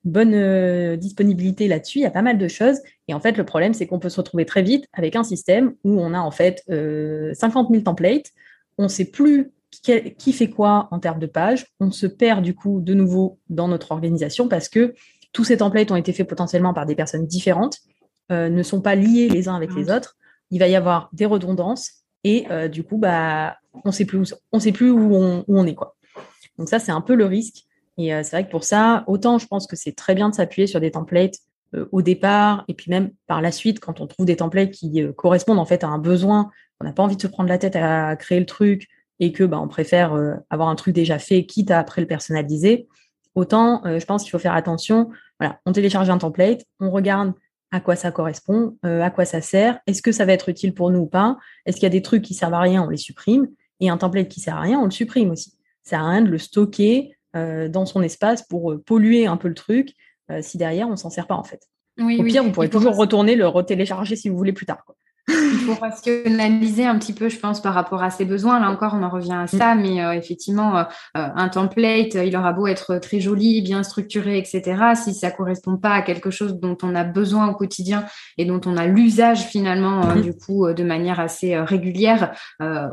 bonne 0.04 0.34
euh, 0.34 0.96
disponibilité 0.96 1.68
là-dessus. 1.68 1.98
Il 1.98 2.02
y 2.02 2.06
a 2.06 2.10
pas 2.10 2.22
mal 2.22 2.38
de 2.38 2.48
choses. 2.48 2.78
Et 3.08 3.14
en 3.14 3.20
fait, 3.20 3.36
le 3.36 3.44
problème, 3.44 3.74
c'est 3.74 3.86
qu'on 3.86 3.98
peut 3.98 4.08
se 4.08 4.16
retrouver 4.16 4.44
très 4.44 4.62
vite 4.62 4.86
avec 4.92 5.16
un 5.16 5.22
système 5.22 5.74
où 5.84 6.00
on 6.00 6.12
a 6.14 6.20
en 6.20 6.30
fait 6.30 6.62
50 6.66 6.70
euh, 6.70 7.34
000 7.34 7.82
templates. 7.82 8.30
On 8.78 8.84
ne 8.84 8.88
sait 8.88 9.04
plus 9.04 9.50
qui 9.70 10.32
fait 10.32 10.50
quoi 10.50 10.88
en 10.90 10.98
termes 10.98 11.18
de 11.18 11.26
pages. 11.26 11.66
On 11.80 11.90
se 11.90 12.06
perd 12.06 12.42
du 12.42 12.54
coup 12.54 12.80
de 12.80 12.94
nouveau 12.94 13.38
dans 13.48 13.68
notre 13.68 13.92
organisation 13.92 14.46
parce 14.46 14.68
que 14.68 14.94
tous 15.32 15.44
ces 15.44 15.58
templates 15.58 15.90
ont 15.90 15.96
été 15.96 16.12
faits 16.12 16.28
potentiellement 16.28 16.74
par 16.74 16.84
des 16.84 16.94
personnes 16.94 17.26
différentes, 17.26 17.78
euh, 18.30 18.50
ne 18.50 18.62
sont 18.62 18.82
pas 18.82 18.94
liés 18.94 19.30
les 19.30 19.48
uns 19.48 19.56
avec 19.56 19.74
les 19.74 19.90
autres. 19.90 20.16
Il 20.50 20.58
va 20.58 20.68
y 20.68 20.76
avoir 20.76 21.08
des 21.14 21.24
redondances 21.24 22.02
et 22.24 22.46
du 22.70 22.84
coup, 22.84 22.98
bah, 22.98 23.56
on 23.72 23.88
ne 23.88 23.92
sait 23.92 24.04
plus 24.04 24.18
où, 24.18 24.36
on 24.52 24.60
sait 24.60 24.72
plus 24.72 24.90
où 24.90 25.16
on, 25.16 25.44
où 25.48 25.58
on 25.58 25.66
est 25.66 25.74
quoi. 25.74 25.96
Donc 26.58 26.68
ça, 26.68 26.78
c'est 26.78 26.92
un 26.92 27.00
peu 27.00 27.14
le 27.14 27.24
risque 27.24 27.64
et 27.98 28.14
euh, 28.14 28.22
c'est 28.22 28.30
vrai 28.30 28.46
que 28.46 28.50
pour 28.50 28.64
ça, 28.64 29.04
autant 29.06 29.38
je 29.38 29.46
pense 29.46 29.66
que 29.66 29.76
c'est 29.76 29.92
très 29.92 30.14
bien 30.14 30.28
de 30.28 30.34
s'appuyer 30.34 30.66
sur 30.66 30.80
des 30.80 30.90
templates 30.90 31.36
au 31.90 32.02
départ 32.02 32.64
et 32.68 32.74
puis 32.74 32.90
même 32.90 33.12
par 33.26 33.40
la 33.40 33.50
suite 33.50 33.80
quand 33.80 34.02
on 34.02 34.06
trouve 34.06 34.26
des 34.26 34.36
templates 34.36 34.72
qui 34.72 35.02
correspondent 35.16 35.58
en 35.58 35.64
fait 35.64 35.84
à 35.84 35.88
un 35.88 35.96
besoin, 35.96 36.50
on 36.80 36.84
n'a 36.84 36.92
pas 36.92 37.02
envie 37.02 37.16
de 37.16 37.22
se 37.22 37.26
prendre 37.26 37.48
la 37.48 37.56
tête 37.56 37.76
à 37.76 38.14
créer 38.16 38.38
le 38.38 38.44
truc 38.44 38.88
et 39.20 39.32
que 39.32 39.42
bah, 39.44 39.58
on 39.58 39.68
préfère 39.68 40.14
avoir 40.50 40.68
un 40.68 40.74
truc 40.74 40.94
déjà 40.94 41.18
fait 41.18 41.46
quitte 41.46 41.70
à 41.70 41.78
après 41.78 42.02
le 42.02 42.06
personnaliser. 42.06 42.88
Autant, 43.34 43.80
je 43.86 44.04
pense 44.04 44.22
qu'il 44.22 44.32
faut 44.32 44.38
faire 44.38 44.54
attention. 44.54 45.08
Voilà, 45.40 45.60
on 45.64 45.72
télécharge 45.72 46.10
un 46.10 46.18
template, 46.18 46.62
on 46.78 46.90
regarde 46.90 47.32
à 47.70 47.80
quoi 47.80 47.96
ça 47.96 48.10
correspond, 48.12 48.76
à 48.82 49.10
quoi 49.10 49.24
ça 49.24 49.40
sert, 49.40 49.80
est-ce 49.86 50.02
que 50.02 50.12
ça 50.12 50.26
va 50.26 50.34
être 50.34 50.50
utile 50.50 50.74
pour 50.74 50.90
nous 50.90 51.00
ou 51.00 51.06
pas, 51.06 51.38
est-ce 51.64 51.76
qu'il 51.76 51.84
y 51.84 51.86
a 51.86 51.90
des 51.90 52.02
trucs 52.02 52.22
qui 52.22 52.34
servent 52.34 52.52
à 52.52 52.60
rien, 52.60 52.82
on 52.82 52.90
les 52.90 52.98
supprime, 52.98 53.48
et 53.80 53.88
un 53.88 53.96
template 53.96 54.28
qui 54.28 54.40
sert 54.40 54.56
à 54.56 54.60
rien, 54.60 54.78
on 54.78 54.84
le 54.84 54.90
supprime 54.90 55.30
aussi. 55.30 55.50
Ça 55.82 55.90
sert 55.90 56.04
à 56.04 56.10
rien 56.10 56.22
de 56.22 56.28
le 56.28 56.38
stocker 56.38 57.10
euh, 57.10 57.21
dans 57.68 57.86
son 57.86 58.02
espace 58.02 58.42
pour 58.42 58.72
euh, 58.72 58.82
polluer 58.84 59.26
un 59.26 59.36
peu 59.36 59.48
le 59.48 59.54
truc 59.54 59.94
euh, 60.30 60.40
si 60.42 60.58
derrière 60.58 60.88
on 60.88 60.96
s'en 60.96 61.10
sert 61.10 61.26
pas 61.26 61.34
en 61.34 61.44
fait. 61.44 61.68
Au 62.00 62.22
pire, 62.24 62.42
vous 62.42 62.52
pourrez 62.52 62.70
toujours 62.70 62.96
retourner 62.96 63.36
le 63.36 63.46
retélécharger 63.46 64.16
si 64.16 64.30
vous 64.30 64.36
voulez 64.36 64.52
plus 64.52 64.66
tard. 64.66 64.82
Quoi. 64.86 64.96
Il 65.52 65.58
faut 65.58 65.74
rationaliser 65.74 66.84
un 66.86 66.98
petit 66.98 67.12
peu, 67.12 67.28
je 67.28 67.38
pense, 67.38 67.60
par 67.60 67.74
rapport 67.74 68.02
à 68.02 68.10
ses 68.10 68.24
besoins. 68.24 68.58
Là 68.60 68.70
encore, 68.70 68.94
on 68.94 69.02
en 69.02 69.10
revient 69.10 69.34
à 69.34 69.46
ça, 69.46 69.74
mais 69.74 70.02
euh, 70.02 70.12
effectivement, 70.12 70.78
euh, 70.78 70.82
euh, 71.16 71.28
un 71.34 71.48
template, 71.48 72.14
il 72.14 72.36
aura 72.36 72.52
beau 72.52 72.66
être 72.66 72.98
très 72.98 73.20
joli, 73.20 73.60
bien 73.62 73.82
structuré, 73.82 74.38
etc. 74.38 74.94
Si 74.94 75.14
ça 75.14 75.30
correspond 75.30 75.76
pas 75.76 75.92
à 75.92 76.02
quelque 76.02 76.30
chose 76.30 76.58
dont 76.58 76.76
on 76.82 76.94
a 76.94 77.04
besoin 77.04 77.48
au 77.48 77.54
quotidien 77.54 78.04
et 78.38 78.44
dont 78.44 78.60
on 78.64 78.76
a 78.76 78.86
l'usage 78.86 79.42
finalement, 79.42 80.06
mm. 80.06 80.22
du 80.22 80.34
coup, 80.34 80.72
de 80.72 80.84
manière 80.84 81.20
assez 81.20 81.56
régulière, 81.58 82.32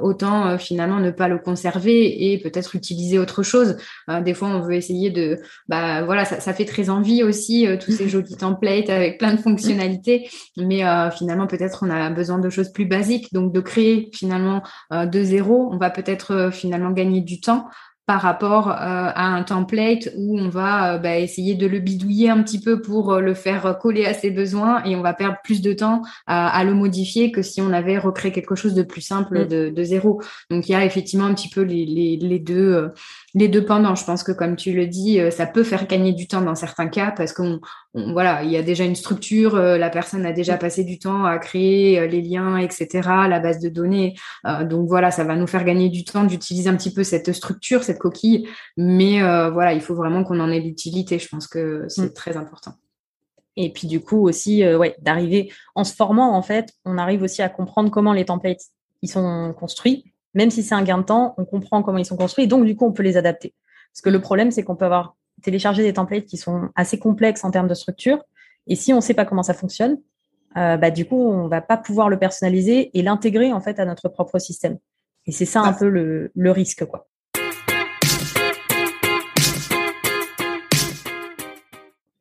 autant 0.02 0.58
finalement 0.58 1.00
ne 1.00 1.12
pas 1.12 1.28
le 1.28 1.38
conserver 1.38 2.32
et 2.32 2.38
peut-être 2.38 2.76
utiliser 2.76 3.20
autre 3.20 3.44
chose. 3.44 3.78
des 4.22 4.34
fois, 4.34 4.50
on 4.50 4.62
veut 4.62 4.74
essayer 4.74 5.10
de, 5.10 5.40
bah 5.68 6.04
voilà, 6.04 6.26
ça, 6.26 6.40
ça 6.40 6.54
fait 6.54 6.66
très 6.66 6.90
envie 6.90 7.24
aussi 7.24 7.68
tous 7.84 7.92
ces 7.92 8.10
jolis 8.10 8.36
templates 8.40 8.90
avec 8.90 9.18
plein 9.18 9.34
de 9.34 9.40
fonctionnalités, 9.40 10.30
mais 10.58 10.84
finalement 11.12 11.48
peut-être 11.48 11.84
on 11.84 11.90
a 11.90 12.10
besoin 12.10 12.40
de 12.40 12.49
choses 12.50 12.72
plus 12.72 12.86
basiques. 12.86 13.34
Donc, 13.34 13.54
de 13.54 13.60
créer 13.60 14.10
finalement 14.14 14.64
euh, 14.94 15.06
de 15.06 15.24
zéro, 15.24 15.70
on 15.72 15.78
va 15.78 15.90
peut-être 15.90 16.32
euh, 16.32 16.52
finalement 16.52 16.92
gagner 16.92 17.22
du 17.22 17.42
temps 17.42 17.68
par 18.06 18.22
rapport 18.22 18.70
euh, 18.70 18.74
à 18.74 19.28
un 19.28 19.44
template 19.44 20.10
où 20.18 20.40
on 20.40 20.50
va 20.50 20.98
bah, 20.98 21.20
essayer 21.20 21.54
de 21.54 21.68
le 21.68 21.78
bidouiller 21.78 22.32
un 22.32 22.42
petit 22.42 22.60
peu 22.60 22.82
pour 22.82 23.18
le 23.18 23.36
faire 23.36 23.78
coller 23.80 24.08
à 24.08 24.16
ses 24.16 24.32
besoins 24.32 24.84
et 24.84 24.96
on 24.96 25.04
va 25.04 25.14
perdre 25.14 25.38
plus 25.44 25.62
de 25.62 25.74
temps 25.74 26.02
à, 26.26 26.64
le 26.64 26.74
modifier 26.74 27.32
que 27.32 27.44
si 27.44 27.62
on 27.62 27.72
avait 27.72 28.00
recréé 28.00 28.32
quelque 28.32 28.56
chose 28.56 28.74
de 28.74 28.82
plus 28.82 29.02
simple 29.02 29.46
mm. 29.46 29.74
de, 29.74 29.84
zéro. 29.84 30.20
Donc 30.50 30.68
il 30.68 30.72
y 30.72 30.76
a 30.76 30.86
effectivement 30.86 31.26
un 31.26 31.36
petit 31.36 31.50
peu 31.50 31.62
les, 31.62 31.86
les 32.20 32.40
deux 32.40 32.90
les 33.34 33.48
deux 33.48 33.66
pendant. 33.66 33.96
Je 33.96 34.04
pense 34.04 34.24
que 34.24 34.32
comme 34.32 34.56
tu 34.56 34.74
le 34.74 34.88
dis, 34.88 35.20
euh, 35.20 35.32
ça 35.32 35.46
peut 35.46 35.64
faire 35.64 35.88
gagner 35.88 36.14
du 36.14 36.28
temps 36.28 36.42
dans 36.42 36.56
certains 36.56 36.88
cas 36.88 37.12
parce 37.12 37.34
qu'on 37.34 37.60
voilà, 37.94 38.44
il 38.44 38.52
y 38.52 38.58
a 38.58 38.62
déjà 38.62 38.84
une 38.86 38.96
structure, 38.96 39.56
euh, 39.56 39.78
la 39.78 39.90
personne 39.90 40.26
a 40.26 40.32
déjà 40.32 40.58
passé 40.58 40.84
du 40.84 41.00
temps 41.00 41.26
à 41.26 41.38
créer 41.38 42.00
euh, 42.00 42.08
les 42.08 42.22
liens, 42.22 42.58
etc., 42.58 42.88
la 43.28 43.40
base 43.40 43.60
de 43.60 43.70
données. 43.70 44.16
donc 44.64 44.88
voilà, 44.88 45.12
ça 45.12 45.24
va 45.24 45.36
nous 45.36 45.48
faire 45.48 45.64
gagner 45.64 45.90
du 45.90 46.04
temps 46.04 46.24
d'utiliser 46.24 46.70
un 46.70 46.76
petit 46.76 46.94
peu 46.94 47.04
cette 47.04 47.34
structure, 47.34 47.84
cette 47.84 48.00
coquille. 48.00 48.48
Mais 48.78 49.22
voilà, 49.52 49.74
il 49.74 49.82
faut 49.82 49.96
vraiment 49.96 50.24
qu'on 50.24 50.40
en 50.40 50.52
ait 50.52 50.60
l'utilité. 50.60 51.20
Je 51.20 51.28
pense 51.28 51.48
que 51.48 51.86
c'est 51.88 52.12
mm. 52.12 52.14
très 52.14 52.38
important. 52.38 52.74
Et 53.56 53.72
puis 53.74 53.88
du 53.88 54.00
coup 54.00 54.28
aussi, 54.28 54.66
ouais, 54.66 54.96
d'arriver 55.02 55.52
en 55.76 55.84
se 55.84 55.94
formant 55.94 56.36
en 56.36 56.42
fait, 56.42 56.70
on 56.86 56.98
arrive 56.98 57.24
aussi 57.24 57.42
à 57.42 57.50
comprendre 57.50 57.92
comment 57.92 58.14
les 58.14 58.26
templates 58.26 58.62
ils 59.02 59.10
sont 59.10 59.54
construits 59.58 60.14
même 60.34 60.52
si 60.52 60.64
c'est 60.64 60.76
un 60.76 60.84
gain 60.84 61.00
de 61.00 61.04
temps, 61.04 61.34
on 61.38 61.46
comprend 61.46 61.82
comment 61.84 61.98
ils 61.98 62.06
sont 62.06 62.18
construits 62.18 62.46
et 62.46 62.48
donc 62.48 62.66
du 62.66 62.76
coup 62.76 62.86
on 62.86 62.92
peut 62.92 63.04
les 63.04 63.18
adapter. 63.18 63.54
Parce 63.94 64.02
que 64.02 64.10
le 64.10 64.22
problème 64.22 64.52
c'est 64.52 64.64
qu'on 64.64 64.76
peut 64.76 64.86
avoir 64.86 65.16
téléchargé 65.42 65.84
des 65.84 65.94
templates 65.94 66.26
qui 66.26 66.38
sont 66.38 66.70
assez 66.76 67.00
complexes 67.00 67.44
en 67.44 67.52
termes 67.52 67.68
de 67.68 67.74
structure 67.74 68.24
et 68.68 68.76
si 68.76 68.94
on 68.94 68.98
ne 68.98 69.02
sait 69.02 69.14
pas 69.14 69.26
comment 69.26 69.44
ça 69.44 69.54
fonctionne, 69.54 69.98
euh, 70.58 70.78
bah, 70.78 70.92
du 70.92 71.06
coup 71.06 71.22
on 71.22 71.48
va 71.48 71.62
pas 71.62 71.78
pouvoir 71.78 72.10
le 72.10 72.18
personnaliser 72.18 72.98
et 72.98 73.02
l'intégrer 73.02 73.52
en 73.52 73.62
fait 73.62 73.80
à 73.80 73.86
notre 73.86 74.10
propre 74.10 74.40
système. 74.40 74.78
Et 75.26 75.32
c'est 75.32 75.46
ça 75.46 75.62
un 75.62 75.74
peu 75.74 75.90
le, 75.90 76.32
le 76.34 76.52
risque 76.52 76.86
quoi. 76.86 77.09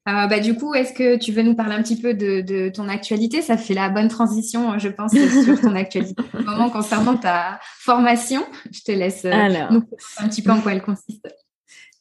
Euh, 0.09 0.27
bah, 0.27 0.41
du 0.41 0.55
coup, 0.55 0.75
est-ce 0.75 0.95
que 0.95 1.17
tu 1.17 1.33
veux 1.33 1.43
nous 1.43 1.55
parler 1.55 1.75
un 1.75 1.83
petit 1.83 2.01
peu 2.01 2.15
de, 2.15 2.69
ton 2.71 2.89
actualité? 2.89 3.43
Ça 3.43 3.57
fait 3.59 3.75
la 3.75 3.91
bonne 3.91 4.09
transition, 4.09 4.79
je 4.79 4.89
pense, 4.89 5.13
sur 5.13 5.61
ton 5.61 5.75
actualité. 5.75 6.23
Moment 6.33 6.71
concernant 6.71 7.17
ta 7.17 7.61
formation, 7.81 8.43
je 8.71 8.81
te 8.81 8.93
laisse 8.93 9.25
euh, 9.27 9.31
nous 9.71 9.85
un 10.19 10.29
petit 10.29 10.43
peu 10.43 10.51
en 10.51 10.61
quoi 10.61 10.73
elle 10.73 10.83
consiste. 10.83 11.29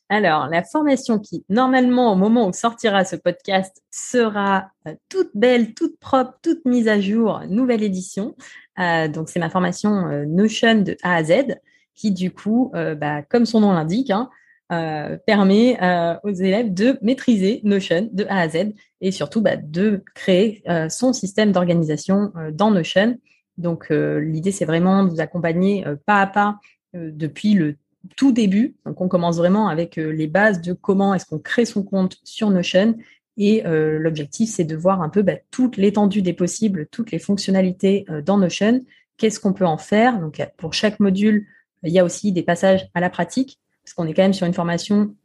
Alors, 0.09 0.47
la 0.47 0.63
formation 0.63 1.19
qui, 1.19 1.43
normalement, 1.49 2.13
au 2.13 2.15
moment 2.15 2.47
où 2.47 2.53
sortira 2.53 3.03
ce 3.03 3.17
podcast, 3.17 3.83
sera 3.91 4.69
euh, 4.87 4.95
toute 5.09 5.31
belle, 5.33 5.73
toute 5.73 5.99
propre, 5.99 6.37
toute 6.41 6.63
mise 6.63 6.87
à 6.87 7.01
jour, 7.01 7.41
nouvelle 7.49 7.83
édition. 7.83 8.35
donc, 8.77 9.27
c'est 9.27 9.39
ma 9.39 9.49
formation 9.49 10.25
Notion 10.27 10.75
de 10.75 10.95
A 11.03 11.15
à 11.15 11.23
Z, 11.25 11.57
qui, 11.93 12.11
du 12.11 12.31
coup, 12.31 12.71
bah, 12.73 13.21
comme 13.23 13.45
son 13.45 13.59
nom 13.59 13.73
l'indique, 13.73 14.11
hein, 14.11 14.29
euh, 14.69 15.15
permet 15.25 15.81
euh, 15.81 16.15
aux 16.23 16.33
élèves 16.33 16.73
de 16.73 16.97
maîtriser 17.01 17.61
Notion 17.63 18.09
de 18.11 18.25
A 18.25 18.41
à 18.41 18.49
Z 18.49 18.73
et 18.99 19.11
surtout 19.11 19.39
bah, 19.39 19.55
de 19.55 20.03
créer 20.13 20.61
euh, 20.67 20.89
son 20.89 21.13
système 21.13 21.53
d'organisation 21.53 22.33
dans 22.51 22.69
Notion. 22.69 23.17
Donc 23.57 23.89
l'idée 23.89 24.51
c'est 24.51 24.65
vraiment 24.65 25.05
de 25.05 25.09
vous 25.09 25.21
accompagner 25.21 25.85
pas 26.05 26.21
à 26.21 26.27
pas 26.27 26.59
depuis 26.93 27.53
le 27.53 27.77
tout 28.17 28.33
début. 28.33 28.75
Donc 28.85 28.99
on 28.99 29.07
commence 29.07 29.37
vraiment 29.37 29.69
avec 29.69 29.95
les 29.95 30.27
bases 30.27 30.61
de 30.61 30.73
comment 30.73 31.13
est-ce 31.13 31.25
qu'on 31.25 31.39
crée 31.39 31.65
son 31.65 31.81
compte 31.81 32.17
sur 32.23 32.49
Notion 32.49 32.97
et 33.37 33.63
l'objectif 33.65 34.51
c'est 34.51 34.65
de 34.65 34.75
voir 34.75 35.01
un 35.01 35.09
peu 35.09 35.23
bah, 35.23 35.37
toute 35.49 35.77
l'étendue 35.77 36.21
des 36.21 36.33
possibles, 36.33 36.87
toutes 36.91 37.11
les 37.11 37.19
fonctionnalités 37.19 38.05
dans 38.25 38.37
Notion. 38.37 38.85
Qu'est-ce 39.15 39.39
qu'on 39.39 39.53
peut 39.53 39.65
en 39.65 39.77
faire? 39.77 40.19
Donc 40.19 40.45
pour 40.57 40.73
chaque 40.73 40.99
module, 40.99 41.47
il 41.83 41.93
y 41.93 41.99
a 41.99 42.03
aussi 42.03 42.31
des 42.31 42.43
passages 42.43 42.89
à 42.93 42.99
la 42.99 43.09
pratique 43.09 43.59
parce 43.87 43.93
qu'on 43.93 44.05
est 44.05 44.13
quand 44.13 44.23
même 44.23 44.33
sur 44.33 44.45
une 44.45 44.53
formation 44.53 45.15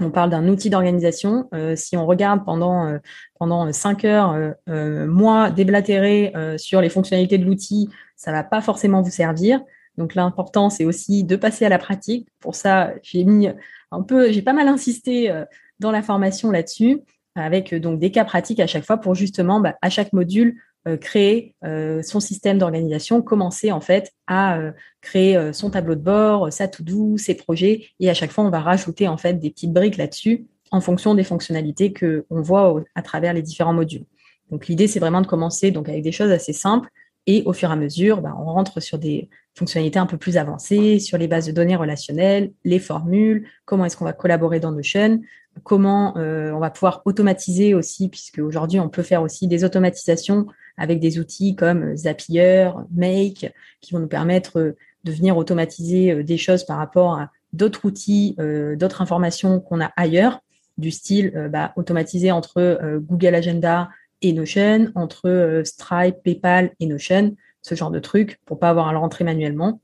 on 0.00 0.10
parle 0.10 0.30
d'un 0.30 0.46
outil 0.48 0.68
d'organisation. 0.70 1.48
Euh, 1.54 1.74
si 1.76 1.96
on 1.96 2.06
regarde 2.06 2.44
pendant 2.44 2.86
euh, 2.86 2.98
pendant 3.38 3.70
cinq 3.72 4.04
heures, 4.04 4.54
euh, 4.68 5.06
moi 5.06 5.50
déblatérer 5.50 6.32
sur 6.58 6.80
les 6.80 6.88
fonctionnalités 6.88 7.38
de 7.38 7.44
l'outil, 7.44 7.88
ça 8.14 8.32
va 8.32 8.42
pas 8.44 8.60
forcément 8.60 9.02
vous 9.02 9.10
servir. 9.10 9.60
Donc 9.96 10.14
l'important 10.14 10.70
c'est 10.70 10.84
aussi 10.84 11.24
de 11.24 11.36
passer 11.36 11.64
à 11.64 11.68
la 11.68 11.78
pratique. 11.78 12.28
Pour 12.40 12.54
ça, 12.54 12.92
j'ai 13.02 13.24
mis 13.24 13.48
un 13.90 14.02
peu, 14.02 14.30
j'ai 14.32 14.42
pas 14.42 14.52
mal 14.52 14.68
insisté 14.68 15.32
dans 15.78 15.90
la 15.90 16.02
formation 16.02 16.50
là-dessus, 16.50 17.00
avec 17.34 17.74
donc 17.74 17.98
des 17.98 18.10
cas 18.10 18.24
pratiques 18.24 18.60
à 18.60 18.66
chaque 18.66 18.84
fois 18.84 18.98
pour 18.98 19.14
justement 19.14 19.60
bah, 19.60 19.76
à 19.80 19.90
chaque 19.90 20.12
module 20.12 20.56
euh, 20.56 20.75
créer 20.94 21.54
euh, 21.64 22.00
son 22.02 22.20
système 22.20 22.58
d'organisation, 22.58 23.20
commencer 23.20 23.72
en 23.72 23.80
fait 23.80 24.12
à 24.28 24.58
euh, 24.58 24.70
créer 25.00 25.52
son 25.52 25.70
tableau 25.70 25.96
de 25.96 26.00
bord, 26.00 26.52
sa 26.52 26.68
to-do, 26.68 27.16
ses 27.16 27.34
projets, 27.34 27.88
et 27.98 28.08
à 28.08 28.14
chaque 28.14 28.30
fois 28.30 28.44
on 28.44 28.50
va 28.50 28.60
rajouter 28.60 29.08
en 29.08 29.16
fait 29.16 29.34
des 29.34 29.50
petites 29.50 29.72
briques 29.72 29.96
là-dessus 29.96 30.46
en 30.70 30.80
fonction 30.80 31.14
des 31.14 31.24
fonctionnalités 31.24 31.92
que 31.92 32.24
on 32.30 32.40
voit 32.40 32.84
à 32.94 33.02
travers 33.02 33.32
les 33.32 33.42
différents 33.42 33.72
modules. 33.72 34.04
Donc 34.50 34.68
l'idée 34.68 34.86
c'est 34.86 35.00
vraiment 35.00 35.20
de 35.20 35.26
commencer 35.26 35.72
donc 35.72 35.88
avec 35.88 36.02
des 36.02 36.12
choses 36.12 36.30
assez 36.30 36.52
simples 36.52 36.88
et 37.26 37.42
au 37.46 37.52
fur 37.52 37.70
et 37.70 37.72
à 37.72 37.76
mesure, 37.76 38.20
bah, 38.20 38.36
on 38.38 38.44
rentre 38.44 38.78
sur 38.78 38.98
des 38.98 39.28
fonctionnalités 39.54 39.98
un 39.98 40.06
peu 40.06 40.16
plus 40.16 40.36
avancées, 40.36 41.00
sur 41.00 41.18
les 41.18 41.26
bases 41.26 41.46
de 41.46 41.52
données 41.52 41.74
relationnelles, 41.74 42.52
les 42.64 42.78
formules, 42.78 43.48
comment 43.64 43.84
est-ce 43.84 43.96
qu'on 43.96 44.04
va 44.04 44.12
collaborer 44.12 44.60
dans 44.60 44.70
Notion, 44.70 45.20
comment 45.64 46.14
on 46.16 46.58
va 46.60 46.70
pouvoir 46.70 47.02
automatiser 47.04 47.74
aussi, 47.74 48.08
puisque 48.08 48.38
aujourd'hui 48.38 48.78
on 48.78 48.88
peut 48.88 49.02
faire 49.02 49.22
aussi 49.22 49.48
des 49.48 49.64
automatisations 49.64 50.46
avec 50.76 51.00
des 51.00 51.18
outils 51.18 51.56
comme 51.56 51.96
Zapier, 51.96 52.70
Make, 52.94 53.52
qui 53.80 53.92
vont 53.92 54.00
nous 54.00 54.08
permettre 54.08 54.74
de 55.06 55.12
venir 55.12 55.36
automatiser 55.36 56.12
euh, 56.12 56.22
des 56.22 56.36
choses 56.36 56.64
par 56.64 56.76
rapport 56.76 57.14
à 57.14 57.30
d'autres 57.52 57.86
outils, 57.86 58.34
euh, 58.38 58.76
d'autres 58.76 59.00
informations 59.00 59.60
qu'on 59.60 59.80
a 59.80 59.92
ailleurs, 59.96 60.40
du 60.76 60.90
style 60.90 61.32
euh, 61.36 61.48
bah, 61.48 61.72
automatiser 61.76 62.30
entre 62.30 62.78
Google 62.98 63.34
Agenda 63.34 63.88
et 64.20 64.32
Notion, 64.32 64.90
entre 64.94 65.62
Stripe, 65.64 66.16
PayPal 66.22 66.72
et 66.80 66.86
Notion, 66.86 67.34
ce 67.62 67.74
genre 67.74 67.90
de 67.90 68.00
trucs, 68.00 68.40
pour 68.44 68.58
pas 68.58 68.70
avoir 68.70 68.88
à 68.88 68.92
le 68.92 68.98
rentrer 68.98 69.24
manuellement. 69.24 69.80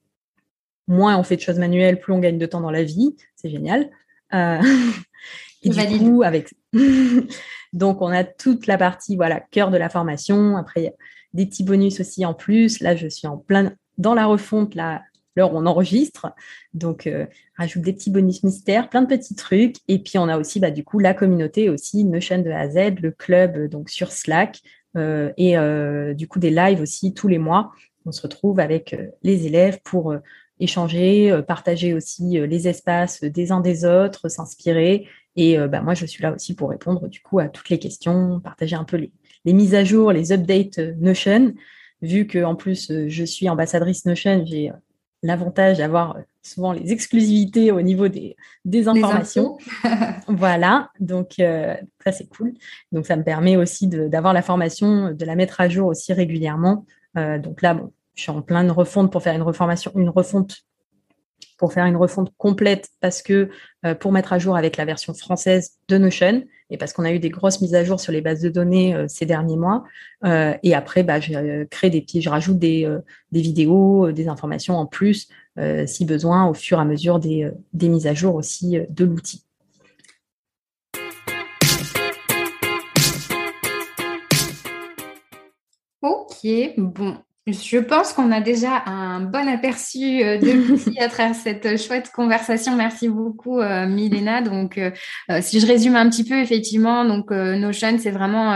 Moins 0.89 1.17
on 1.17 1.23
fait 1.23 1.37
de 1.37 1.41
choses 1.41 1.59
manuelles, 1.59 2.01
plus 2.01 2.13
on 2.13 2.19
gagne 2.19 2.39
de 2.39 2.47
temps 2.47 2.61
dans 2.61 2.71
la 2.71 2.83
vie, 2.83 3.17
c'est 3.37 3.51
génial. 3.51 3.91
et 4.33 5.69
du 5.69 5.99
coup, 5.99 6.23
avec 6.23 6.55
Donc, 7.73 8.03
on 8.03 8.09
a 8.09 8.25
toute 8.25 8.67
la 8.67 8.79
partie, 8.79 9.17
voilà, 9.17 9.41
cœur 9.41 9.71
de 9.71 9.77
la 9.77 9.89
formation. 9.89 10.57
Après, 10.57 10.81
il 10.81 10.85
y 10.85 10.89
a 10.89 10.93
des 11.35 11.47
petits 11.47 11.65
bonus 11.65 12.01
aussi 12.01 12.25
en 12.25 12.35
plus. 12.35 12.81
Là, 12.81 12.97
je 12.97 13.09
suis 13.09 13.27
en 13.27 13.39
plein 13.39 13.73
dans 13.99 14.15
la 14.15 14.27
refonte, 14.27 14.75
là, 14.75 15.03
l'heure 15.37 15.55
on 15.55 15.67
enregistre. 15.67 16.33
Donc, 16.75 17.07
euh, 17.07 17.27
rajoute 17.57 17.83
des 17.83 17.93
petits 17.93 18.11
bonus 18.11 18.43
mystères, 18.43 18.89
plein 18.89 19.03
de 19.03 19.07
petits 19.07 19.35
trucs. 19.35 19.77
Et 19.89 19.99
puis, 19.99 20.19
on 20.19 20.29
a 20.29 20.39
aussi, 20.39 20.61
bah, 20.61 20.71
du 20.71 20.85
coup, 20.85 20.99
la 20.99 21.15
communauté 21.15 21.69
aussi, 21.69 22.05
Notion 22.05 22.39
de 22.39 22.51
A 22.51 22.69
Z, 22.69 23.01
le 23.01 23.11
club, 23.11 23.69
donc 23.69 23.91
sur 23.91 24.13
Slack. 24.13 24.61
Euh, 24.97 25.33
et 25.37 25.57
euh, 25.57 26.13
du 26.15 26.29
coup, 26.29 26.39
des 26.39 26.51
lives 26.51 26.81
aussi 26.81 27.15
tous 27.15 27.29
les 27.29 27.39
mois. 27.39 27.73
On 28.05 28.13
se 28.13 28.23
retrouve 28.23 28.61
avec 28.61 28.97
les 29.23 29.47
élèves 29.47 29.79
pour 29.85 30.13
échanger, 30.59 31.41
partager 31.47 31.95
aussi 31.95 32.41
les 32.41 32.67
espaces 32.67 33.23
des 33.23 33.53
uns 33.53 33.61
des 33.61 33.85
autres, 33.85 34.29
s'inspirer. 34.29 35.07
Et 35.37 35.57
bah, 35.59 35.81
moi, 35.81 35.95
je 35.95 36.05
suis 36.05 36.23
là 36.23 36.33
aussi 36.33 36.55
pour 36.55 36.71
répondre 36.71 37.09
du 37.09 37.21
coup 37.21 37.39
à 37.39 37.49
toutes 37.49 37.71
les 37.71 37.79
questions, 37.79 38.41
partager 38.41 38.77
un 38.77 38.85
peu 38.85 38.97
les, 38.99 39.13
les 39.45 39.53
mises 39.53 39.75
à 39.75 39.83
jour, 39.83 40.13
les 40.13 40.33
updates 40.33 40.79
Notion. 40.99 41.55
Vu 42.03 42.27
que 42.27 42.43
en 42.45 42.55
plus 42.55 42.93
je 43.09 43.25
suis 43.25 43.49
ambassadrice 43.49 44.05
Notion, 44.05 44.45
j'ai 44.45 44.73
l'avantage 45.23 45.79
d'avoir 45.79 46.17
souvent 46.43 46.73
les 46.73 46.93
exclusivités 46.93 47.71
au 47.71 47.81
niveau 47.81 48.09
des, 48.09 48.37
des 48.65 48.89
informations. 48.89 49.57
voilà, 50.29 50.91
donc 50.99 51.35
euh, 51.39 51.75
ça 52.05 52.13
c'est 52.13 52.29
cool. 52.29 52.55
Donc 52.91 53.07
ça 53.07 53.17
me 53.17 53.23
permet 53.23 53.57
aussi 53.57 53.87
d'avoir 53.87 54.33
la 54.33 54.43
formation, 54.43 55.13
de 55.13 55.25
la 55.25 55.37
mettre 55.37 55.61
à 55.61 55.69
jour 55.69 55.89
aussi 55.89 56.13
régulièrement. 56.13 56.85
Euh, 57.17 57.39
donc 57.39 57.63
là, 57.63 57.75
bon, 57.75 57.93
je 58.15 58.23
suis 58.23 58.31
en 58.31 58.43
pleine 58.43 58.71
refonte 58.71 59.13
pour 59.13 59.23
faire 59.23 59.35
une 59.35 59.43
reformation, 59.43 59.93
une 59.95 60.09
refonte 60.09 60.65
pour 61.59 61.73
faire 61.73 61.87
une 61.87 61.97
refonte 61.97 62.33
complète 62.37 62.89
parce 63.01 63.23
que 63.23 63.51
euh, 63.85 63.95
pour 63.95 64.13
mettre 64.13 64.33
à 64.33 64.39
jour 64.39 64.57
avec 64.57 64.77
la 64.77 64.85
version 64.85 65.15
française 65.15 65.73
de 65.89 65.99
Notion 65.99 66.45
et 66.71 66.79
parce 66.79 66.93
qu'on 66.93 67.05
a 67.05 67.13
eu 67.13 67.19
des 67.19 67.31
grosses 67.31 67.61
mises 67.61 67.75
à 67.75 67.85
jour 67.85 68.01
sur 68.01 68.13
les 68.13 68.21
bases 68.21 68.41
de 68.41 68.49
données 68.49 68.95
euh, 68.95 69.07
ces 69.09 69.27
derniers 69.27 69.57
mois. 69.57 69.85
Euh, 70.25 70.55
et 70.63 70.75
après, 70.75 71.03
bah, 71.03 71.21
je 71.21 71.33
des 71.89 72.21
je 72.21 72.29
rajoute 72.29 72.59
des, 72.59 72.89
des 73.31 73.41
vidéos, 73.41 74.13
des 74.13 74.29
informations 74.29 74.77
en 74.77 74.87
plus 74.87 75.29
si 75.87 76.07
besoin 76.07 76.47
au 76.49 76.55
fur 76.55 76.79
et 76.79 76.81
à 76.81 76.85
mesure 76.85 77.19
des, 77.19 77.51
des 77.75 77.89
mises 77.89 78.07
à 78.07 78.15
jour 78.15 78.35
aussi 78.35 78.79
de 78.89 79.05
l'outil. 79.05 79.45
Ok, 86.03 86.47
bon, 86.79 87.19
je 87.49 87.79
pense 87.79 88.13
qu'on 88.13 88.31
a 88.31 88.41
déjà 88.41 88.85
un 88.87 89.19
bon 89.19 89.49
aperçu 89.49 90.23
euh, 90.23 90.39
de 90.39 90.53
l'outil 90.69 90.97
à 91.01 91.09
travers 91.09 91.35
cette 91.35 91.77
chouette 91.77 92.13
conversation. 92.15 92.77
Merci 92.77 93.09
beaucoup, 93.09 93.59
euh, 93.59 93.85
Milena. 93.89 94.43
Donc, 94.43 94.79
euh, 94.79 94.93
si 95.41 95.59
je 95.59 95.67
résume 95.67 95.97
un 95.97 96.09
petit 96.09 96.23
peu, 96.23 96.39
effectivement, 96.39 97.05
donc 97.05 97.33
Notion, 97.33 97.99
c'est 97.99 98.11
vraiment 98.11 98.53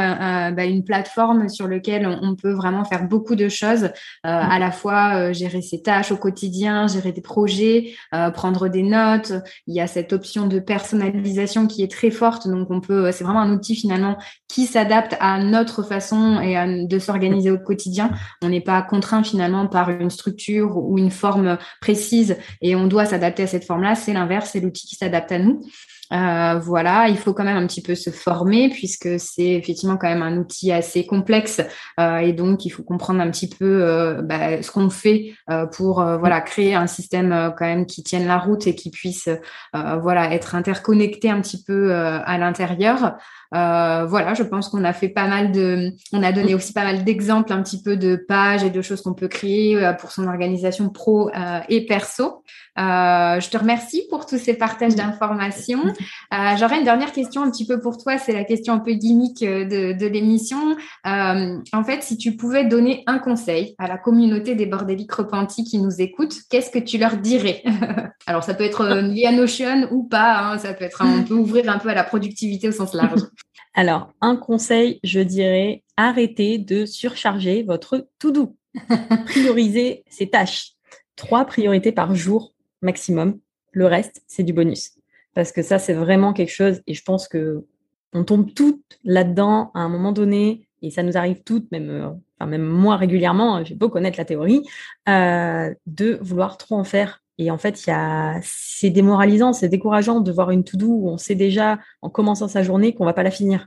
bah, 0.53 0.65
une 0.65 0.85
plateforme 0.85 1.49
sur 1.49 1.67
laquelle 1.67 2.07
on, 2.07 2.37
peut 2.37 2.53
vraiment 2.53 2.85
faire 2.85 3.05
beaucoup 3.09 3.35
de 3.35 3.49
choses, 3.49 3.91
à 4.23 4.59
la 4.59 4.71
fois 4.71 5.33
gérer 5.33 5.63
ses 5.63 5.83
tâches 5.83 6.13
au 6.13 6.17
quotidien, 6.17 6.87
gérer 6.87 7.13
des 7.13 7.21
projets, 7.21 7.95
prendre 8.35 8.69
des 8.69 8.83
notes. 8.83 9.33
Il 9.67 9.75
y 9.75 9.81
a 9.81 9.87
cette 9.87 10.13
option 10.13 10.47
de 10.47 10.59
personnalisation 10.59 11.67
qui 11.67 11.83
est 11.83 11.91
très 11.91 12.11
forte. 12.11 12.47
Donc, 12.47 12.71
on 12.71 12.81
peut, 12.81 13.11
c'est 13.13 13.25
vraiment 13.25 13.41
un 13.41 13.53
outil 13.53 13.75
finalement 13.75 14.19
qui 14.49 14.67
s'adapte 14.67 15.17
à 15.21 15.39
notre 15.39 15.83
façon 15.83 16.41
et 16.41 16.87
de 16.87 16.99
s'organiser 16.99 17.51
au 17.51 17.59
quotidien. 17.59 18.11
On 18.43 18.49
n'est 18.49 18.61
pas 18.61 18.76
contraint 18.83 19.23
finalement 19.23 19.67
par 19.67 19.91
une 19.91 20.11
structure 20.11 20.77
ou 20.77 20.99
une 20.99 21.11
forme 21.11 21.59
précise 21.81 22.37
et 22.61 22.77
on 22.77 22.87
doit 22.87 23.07
s'adapter 23.07 23.45
à 23.45 23.47
cette 23.47 23.65
forme-là. 23.65 23.95
C'est 23.95 24.13
l'inverse, 24.13 24.51
c'est 24.53 24.61
l'outil 24.61 24.87
qui 24.87 24.97
s'adapte 24.97 25.33
à 25.33 25.39
nous. 25.39 25.65
Euh, 26.13 26.59
voilà, 26.61 27.09
il 27.09 27.17
faut 27.17 27.35
quand 27.35 27.45
même 27.45 27.57
un 27.57 27.67
petit 27.67 27.83
peu 27.83 27.95
se 27.97 28.11
former 28.11 28.69
puisque 28.69 29.19
c'est 29.19 29.55
effectivement 29.55 29.97
quand 29.97 30.09
même 30.09 30.23
un 30.23 30.37
outil 30.37 30.71
assez 30.71 31.05
complexe 31.05 31.61
euh, 31.99 32.19
et 32.19 32.33
donc 32.33 32.65
il 32.65 32.71
faut 32.71 32.85
comprendre 32.85 33.21
un 33.21 33.31
petit 33.31 33.49
peu 33.49 33.83
euh, 33.83 34.23
bah, 34.23 34.63
ce 34.63 34.71
qu'on 34.71 34.89
fait 34.91 35.35
pour 35.73 36.03
voilà 36.03 36.41
créer 36.41 36.75
un 36.75 36.87
système 36.87 37.53
quand 37.59 37.65
même 37.65 37.87
qui 37.87 38.03
tienne 38.03 38.27
la 38.27 38.39
route 38.39 38.67
et 38.67 38.75
qui 38.75 38.91
puisse 38.91 39.29
voilà 39.73 40.33
être 40.33 40.55
interconnecté 40.55 41.31
un 41.31 41.41
petit 41.41 41.63
peu 41.63 41.93
à 41.95 42.39
l'intérieur. 42.39 43.17
voilà, 43.53 44.35
je 44.35 44.43
pense 44.43 44.69
qu'on 44.69 44.85
a 44.85 44.93
fait 44.93 45.09
pas 45.09 45.27
mal 45.27 45.53
de, 45.53 45.93
on 46.13 46.23
a 46.23 46.33
donné 46.33 46.55
aussi 46.55 46.73
pas 46.73 46.85
mal 46.85 47.05
d'exemples 47.05 47.53
un 47.53 47.63
petit 47.63 47.83
peu 47.83 47.97
de 47.97 48.17
pages 48.17 48.65
et 48.65 48.71
de 48.71 48.83
choses 48.83 49.03
qu'on 49.03 49.15
peut 49.15 49.29
créer 49.29 49.93
pour 50.01 50.13
son 50.13 50.27
organisation 50.27 50.89
pro 50.89 51.31
et 51.69 51.87
perso. 51.87 52.43
je 52.77 53.49
te 53.49 53.57
remercie 53.57 54.03
pour 54.11 54.27
tous 54.27 54.39
ces 54.39 54.55
partages 54.55 54.95
d'informations. 54.95 55.83
Euh, 56.33 56.57
j'aurais 56.59 56.79
une 56.79 56.85
dernière 56.85 57.13
question 57.13 57.43
un 57.43 57.51
petit 57.51 57.67
peu 57.67 57.81
pour 57.81 57.99
toi. 57.99 58.19
C'est 58.19 58.33
la 58.33 58.45
question 58.45 58.75
un 58.75 58.79
peu 58.79 58.93
gimmick 58.93 59.43
euh, 59.43 59.65
de, 59.65 60.07
l'émission. 60.07 60.77
Euh, 61.07 61.59
en 61.73 61.85
fait, 61.85 62.03
si 62.03 62.17
tu 62.17 62.37
pouvais 62.37 62.65
donner 62.65 63.03
un 63.07 63.19
conseil 63.19 63.75
à 63.79 63.87
la 63.87 63.99
communauté 63.99 64.55
des 64.55 64.67
bordéliques 64.67 65.13
repentis 65.13 65.65
qui 65.65 65.79
nous 65.79 66.01
écoutent, 66.01 66.37
qu'est-ce 66.51 66.71
que 66.71 66.79
tu 66.79 66.99
leur 66.99 67.17
dirais 67.17 67.63
Alors, 68.27 68.45
ça 68.45 68.55
peut 68.55 68.65
être 68.65 68.87
lié 69.01 69.27
à 69.27 69.33
Notion 69.33 69.89
ou 69.91 70.05
pas. 70.05 70.39
Hein. 70.39 70.59
ça 70.59 70.75
peut 70.75 70.85
être, 70.85 71.03
on 71.05 71.25
peut 71.25 71.35
ouvrir 71.35 71.71
un 71.71 71.79
peu 71.79 71.89
à 71.89 71.95
la 71.95 72.05
productivité 72.05 72.69
au 72.69 72.73
sens 72.73 72.95
large. 72.95 73.21
Alors, 73.75 74.13
un 74.23 74.37
conseil, 74.37 75.01
je 75.05 75.21
dirais, 75.21 75.83
arrêtez 75.97 76.57
de 76.59 76.87
surcharger 76.87 77.63
votre 77.63 78.09
to-do. 78.19 78.57
Priorisez 79.27 80.03
ces 80.09 80.29
tâches. 80.29 80.73
Trois 81.15 81.45
priorités 81.45 81.93
par 81.93 82.15
jour 82.15 82.55
maximum. 82.83 83.39
Le 83.73 83.87
reste, 83.87 84.23
c'est 84.27 84.43
du 84.43 84.53
bonus 84.53 84.93
parce 85.37 85.53
que 85.53 85.61
ça, 85.61 85.79
c'est 85.79 85.93
vraiment 85.93 86.33
quelque 86.33 86.51
chose, 86.51 86.81
et 86.87 86.95
je 86.95 87.03
pense 87.05 87.29
que 87.29 87.67
on 88.15 88.25
tombe 88.25 88.55
toutes 88.55 88.99
là-dedans 89.05 89.71
à 89.75 89.81
un 89.81 89.89
moment 89.91 90.13
donné, 90.13 90.67
et 90.81 90.91
ça 90.91 91.03
nous 91.03 91.19
arrive 91.19 91.43
toutes, 91.43 91.71
même, 91.73 91.91
euh, 91.91 92.09
enfin, 92.41 92.49
même 92.49 92.65
moi 92.65 92.97
régulièrement, 92.97 93.63
j'ai 93.63 93.75
beau 93.75 93.91
connaître 93.91 94.17
la 94.17 94.25
théorie, 94.25 94.63
euh, 95.11 95.75
de 95.85 96.19
vouloir 96.23 96.57
trop 96.57 96.77
en 96.77 96.85
faire. 96.85 97.23
Et 97.37 97.51
en 97.51 97.59
fait, 97.59 97.85
y 97.87 97.91
a, 97.91 98.41
c'est 98.43 98.89
démoralisant, 98.89 99.53
c'est 99.53 99.69
décourageant 99.69 100.21
de 100.21 100.33
voir 100.33 100.53
une 100.53 100.65
to-do 100.65 100.87
où 100.89 101.11
on 101.11 101.19
sait 101.19 101.35
déjà, 101.35 101.81
en 102.01 102.09
commençant 102.09 102.49
sa 102.49 102.63
journée, 102.63 102.95
qu'on 102.95 103.05
va 103.05 103.13
pas 103.13 103.23
la 103.23 103.31
finir. 103.31 103.67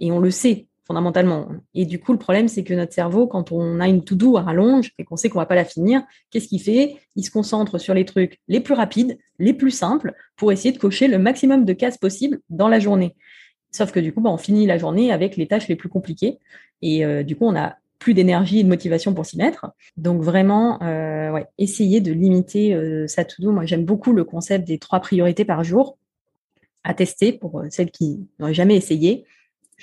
Et 0.00 0.10
on 0.10 0.18
le 0.18 0.32
sait 0.32 0.66
fondamentalement. 0.84 1.48
Et 1.74 1.86
du 1.86 1.98
coup, 1.98 2.12
le 2.12 2.18
problème, 2.18 2.48
c'est 2.48 2.62
que 2.62 2.74
notre 2.74 2.92
cerveau, 2.92 3.26
quand 3.26 3.52
on 3.52 3.80
a 3.80 3.88
une 3.88 4.04
to-do 4.04 4.36
à 4.36 4.42
rallonge 4.42 4.92
et 4.98 5.04
qu'on 5.04 5.16
sait 5.16 5.28
qu'on 5.28 5.38
va 5.38 5.46
pas 5.46 5.54
la 5.54 5.64
finir, 5.64 6.02
qu'est-ce 6.30 6.48
qu'il 6.48 6.60
fait? 6.60 6.96
Il 7.16 7.24
se 7.24 7.30
concentre 7.30 7.78
sur 7.78 7.94
les 7.94 8.04
trucs 8.04 8.38
les 8.48 8.60
plus 8.60 8.74
rapides, 8.74 9.18
les 9.38 9.54
plus 9.54 9.70
simples, 9.70 10.14
pour 10.36 10.52
essayer 10.52 10.72
de 10.72 10.78
cocher 10.78 11.08
le 11.08 11.18
maximum 11.18 11.64
de 11.64 11.72
cases 11.72 11.98
possibles 11.98 12.40
dans 12.50 12.68
la 12.68 12.80
journée. 12.80 13.16
Sauf 13.70 13.92
que 13.92 14.00
du 14.00 14.12
coup, 14.12 14.20
bah, 14.20 14.30
on 14.30 14.36
finit 14.36 14.66
la 14.66 14.78
journée 14.78 15.10
avec 15.10 15.36
les 15.36 15.46
tâches 15.46 15.68
les 15.68 15.76
plus 15.76 15.88
compliquées. 15.88 16.38
Et 16.82 17.04
euh, 17.04 17.22
du 17.22 17.34
coup, 17.34 17.46
on 17.46 17.56
a 17.56 17.76
plus 17.98 18.12
d'énergie 18.12 18.60
et 18.60 18.62
de 18.62 18.68
motivation 18.68 19.14
pour 19.14 19.24
s'y 19.24 19.38
mettre. 19.38 19.66
Donc 19.96 20.20
vraiment, 20.20 20.82
euh, 20.82 21.40
essayer 21.56 22.02
de 22.02 22.12
limiter 22.12 22.74
euh, 22.74 23.06
sa 23.08 23.24
to-do. 23.24 23.50
Moi, 23.50 23.64
j'aime 23.64 23.84
beaucoup 23.84 24.12
le 24.12 24.24
concept 24.24 24.68
des 24.68 24.78
trois 24.78 25.00
priorités 25.00 25.46
par 25.46 25.64
jour 25.64 25.96
à 26.84 26.92
tester 26.92 27.32
pour 27.32 27.62
celles 27.70 27.90
qui 27.90 28.28
n'auraient 28.38 28.52
jamais 28.52 28.76
essayé 28.76 29.24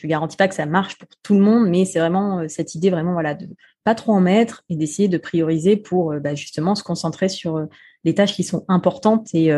je 0.02 0.08
garantis 0.08 0.38
pas 0.38 0.48
que 0.48 0.56
ça 0.56 0.66
marche 0.66 0.98
pour 0.98 1.08
tout 1.22 1.36
le 1.36 1.42
monde, 1.42 1.70
mais 1.70 1.86
c'est 1.86 2.00
vraiment 2.00 2.40
euh, 2.40 2.48
cette 2.48 2.74
idée 2.74 2.90
vraiment 2.90 3.14
voilà 3.14 3.36
de 3.36 3.48
pas 3.84 3.94
trop 3.94 4.14
en 4.14 4.20
mettre 4.20 4.64
et 4.70 4.76
d'essayer 4.76 5.08
de 5.08 5.18
prioriser 5.18 5.78
pour 5.78 6.12
euh, 6.12 6.20
bah, 6.20 6.34
justement 6.34 6.74
se 6.74 6.84
concentrer 6.84 7.30
sur 7.30 7.58
euh, 7.58 7.66
les 8.04 8.16
tâches 8.16 8.34
qui 8.34 8.44
sont 8.44 8.66
importantes 8.68 9.28
et 9.36 9.52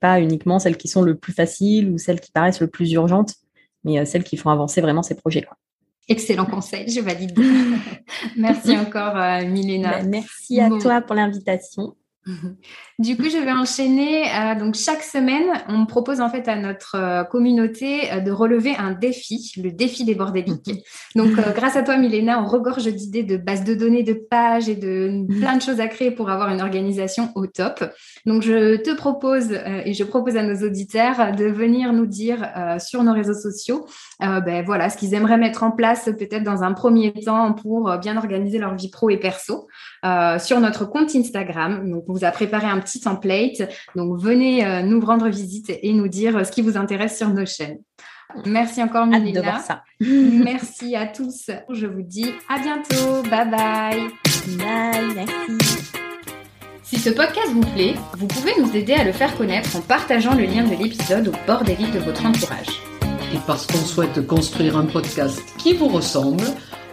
pas 0.00 0.20
uniquement 0.20 0.58
celles 0.58 0.76
qui 0.76 0.88
sont 0.88 1.00
le 1.00 1.16
plus 1.16 1.32
faciles 1.32 1.90
ou 1.90 1.96
celles 1.96 2.20
qui 2.20 2.30
paraissent 2.30 2.60
le 2.60 2.66
plus 2.66 2.92
urgentes, 2.92 3.36
mais 3.84 4.04
celles 4.04 4.24
qui 4.24 4.36
font 4.36 4.50
avancer 4.50 4.82
vraiment 4.82 5.02
ces 5.02 5.14
projets. 5.14 5.40
Quoi. 5.40 5.56
Excellent 6.06 6.44
conseil, 6.44 6.90
je 6.90 7.00
valide. 7.00 7.38
merci 8.36 8.76
encore, 8.76 9.14
Milena. 9.46 10.00
Bah, 10.00 10.02
merci 10.02 10.60
à 10.60 10.68
toi 10.68 11.00
pour 11.00 11.14
l'invitation. 11.14 11.96
Du 12.98 13.16
coup, 13.16 13.30
je 13.30 13.38
vais 13.38 13.52
enchaîner. 13.52 14.24
Euh, 14.24 14.54
donc, 14.54 14.74
chaque 14.74 15.02
semaine, 15.02 15.46
on 15.68 15.86
propose 15.86 16.20
en 16.20 16.28
fait 16.28 16.48
à 16.48 16.56
notre 16.56 16.96
euh, 16.96 17.24
communauté 17.24 18.12
euh, 18.12 18.20
de 18.20 18.30
relever 18.30 18.74
un 18.76 18.92
défi, 18.92 19.52
le 19.56 19.70
défi 19.70 20.04
des 20.04 20.14
bordéliques. 20.14 20.84
Donc, 21.14 21.32
grâce 21.54 21.76
à 21.76 21.82
toi, 21.82 21.96
Milena, 21.96 22.42
on 22.42 22.46
regorge 22.46 22.84
d'idées 22.84 23.22
de 23.22 23.36
bases 23.36 23.64
de 23.64 23.74
données, 23.74 24.02
de 24.02 24.12
pages 24.12 24.68
et 24.68 24.76
de 24.76 25.26
plein 25.40 25.56
de 25.56 25.62
choses 25.62 25.80
à 25.80 25.88
créer 25.88 26.10
pour 26.10 26.30
avoir 26.30 26.50
une 26.50 26.60
organisation 26.60 27.32
au 27.34 27.46
top. 27.46 27.84
Donc, 28.26 28.42
je 28.42 28.76
te 28.76 28.94
propose 28.94 29.52
et 29.84 29.94
je 29.94 30.04
propose 30.04 30.36
à 30.36 30.42
nos 30.42 30.66
auditeurs 30.66 31.34
de 31.34 31.46
venir 31.46 31.92
nous 31.92 32.06
dire 32.06 32.46
sur 32.78 33.02
nos 33.02 33.12
réseaux 33.12 33.34
sociaux, 33.34 33.86
ben 34.20 34.62
voilà, 34.64 34.90
ce 34.90 34.96
qu'ils 34.96 35.14
aimeraient 35.14 35.38
mettre 35.38 35.62
en 35.62 35.70
place 35.70 36.04
peut-être 36.04 36.44
dans 36.44 36.62
un 36.62 36.72
premier 36.72 37.12
temps 37.12 37.52
pour 37.52 37.96
bien 37.98 38.16
organiser 38.16 38.58
leur 38.58 38.74
vie 38.74 38.90
pro 38.90 39.10
et 39.10 39.18
perso 39.18 39.68
sur 40.02 40.60
notre 40.60 40.84
compte 40.84 41.14
Instagram. 41.14 41.90
Donc, 41.90 42.04
on 42.08 42.12
vous 42.12 42.24
a 42.24 42.30
préparé 42.30 42.66
un 42.66 42.78
petit 42.80 43.00
template. 43.00 43.68
Donc, 43.94 44.18
venez 44.18 44.64
euh, 44.64 44.82
nous 44.82 45.00
rendre 45.00 45.28
visite 45.28 45.70
et 45.82 45.92
nous 45.92 46.08
dire 46.08 46.36
euh, 46.36 46.44
ce 46.44 46.52
qui 46.52 46.62
vous 46.62 46.76
intéresse 46.76 47.16
sur 47.16 47.28
nos 47.28 47.46
chaînes. 47.46 47.78
Merci 48.46 48.82
encore, 48.82 49.06
Milena. 49.06 49.58
ça. 49.58 49.82
Merci 50.00 50.94
à 50.94 51.06
tous. 51.06 51.50
Je 51.68 51.86
vous 51.86 52.02
dis 52.02 52.32
à 52.48 52.58
bientôt. 52.58 53.22
Bye 53.28 53.50
bye. 53.50 54.08
Bye, 54.56 55.14
merci. 55.14 55.90
Si 56.82 56.98
ce 56.98 57.10
podcast 57.10 57.48
vous 57.52 57.66
plaît, 57.74 57.94
vous 58.16 58.26
pouvez 58.26 58.52
nous 58.60 58.74
aider 58.74 58.94
à 58.94 59.04
le 59.04 59.12
faire 59.12 59.36
connaître 59.36 59.76
en 59.76 59.80
partageant 59.80 60.34
le 60.34 60.44
lien 60.44 60.64
de 60.64 60.74
l'épisode 60.74 61.28
au 61.28 61.32
bord 61.46 61.62
des 61.62 61.76
livres 61.76 61.94
de 61.94 61.98
votre 61.98 62.24
entourage. 62.24 62.80
Et 63.32 63.38
parce 63.46 63.66
qu'on 63.66 63.78
souhaite 63.78 64.26
construire 64.26 64.76
un 64.76 64.86
podcast 64.86 65.40
qui 65.58 65.74
vous 65.74 65.88
ressemble, 65.88 66.42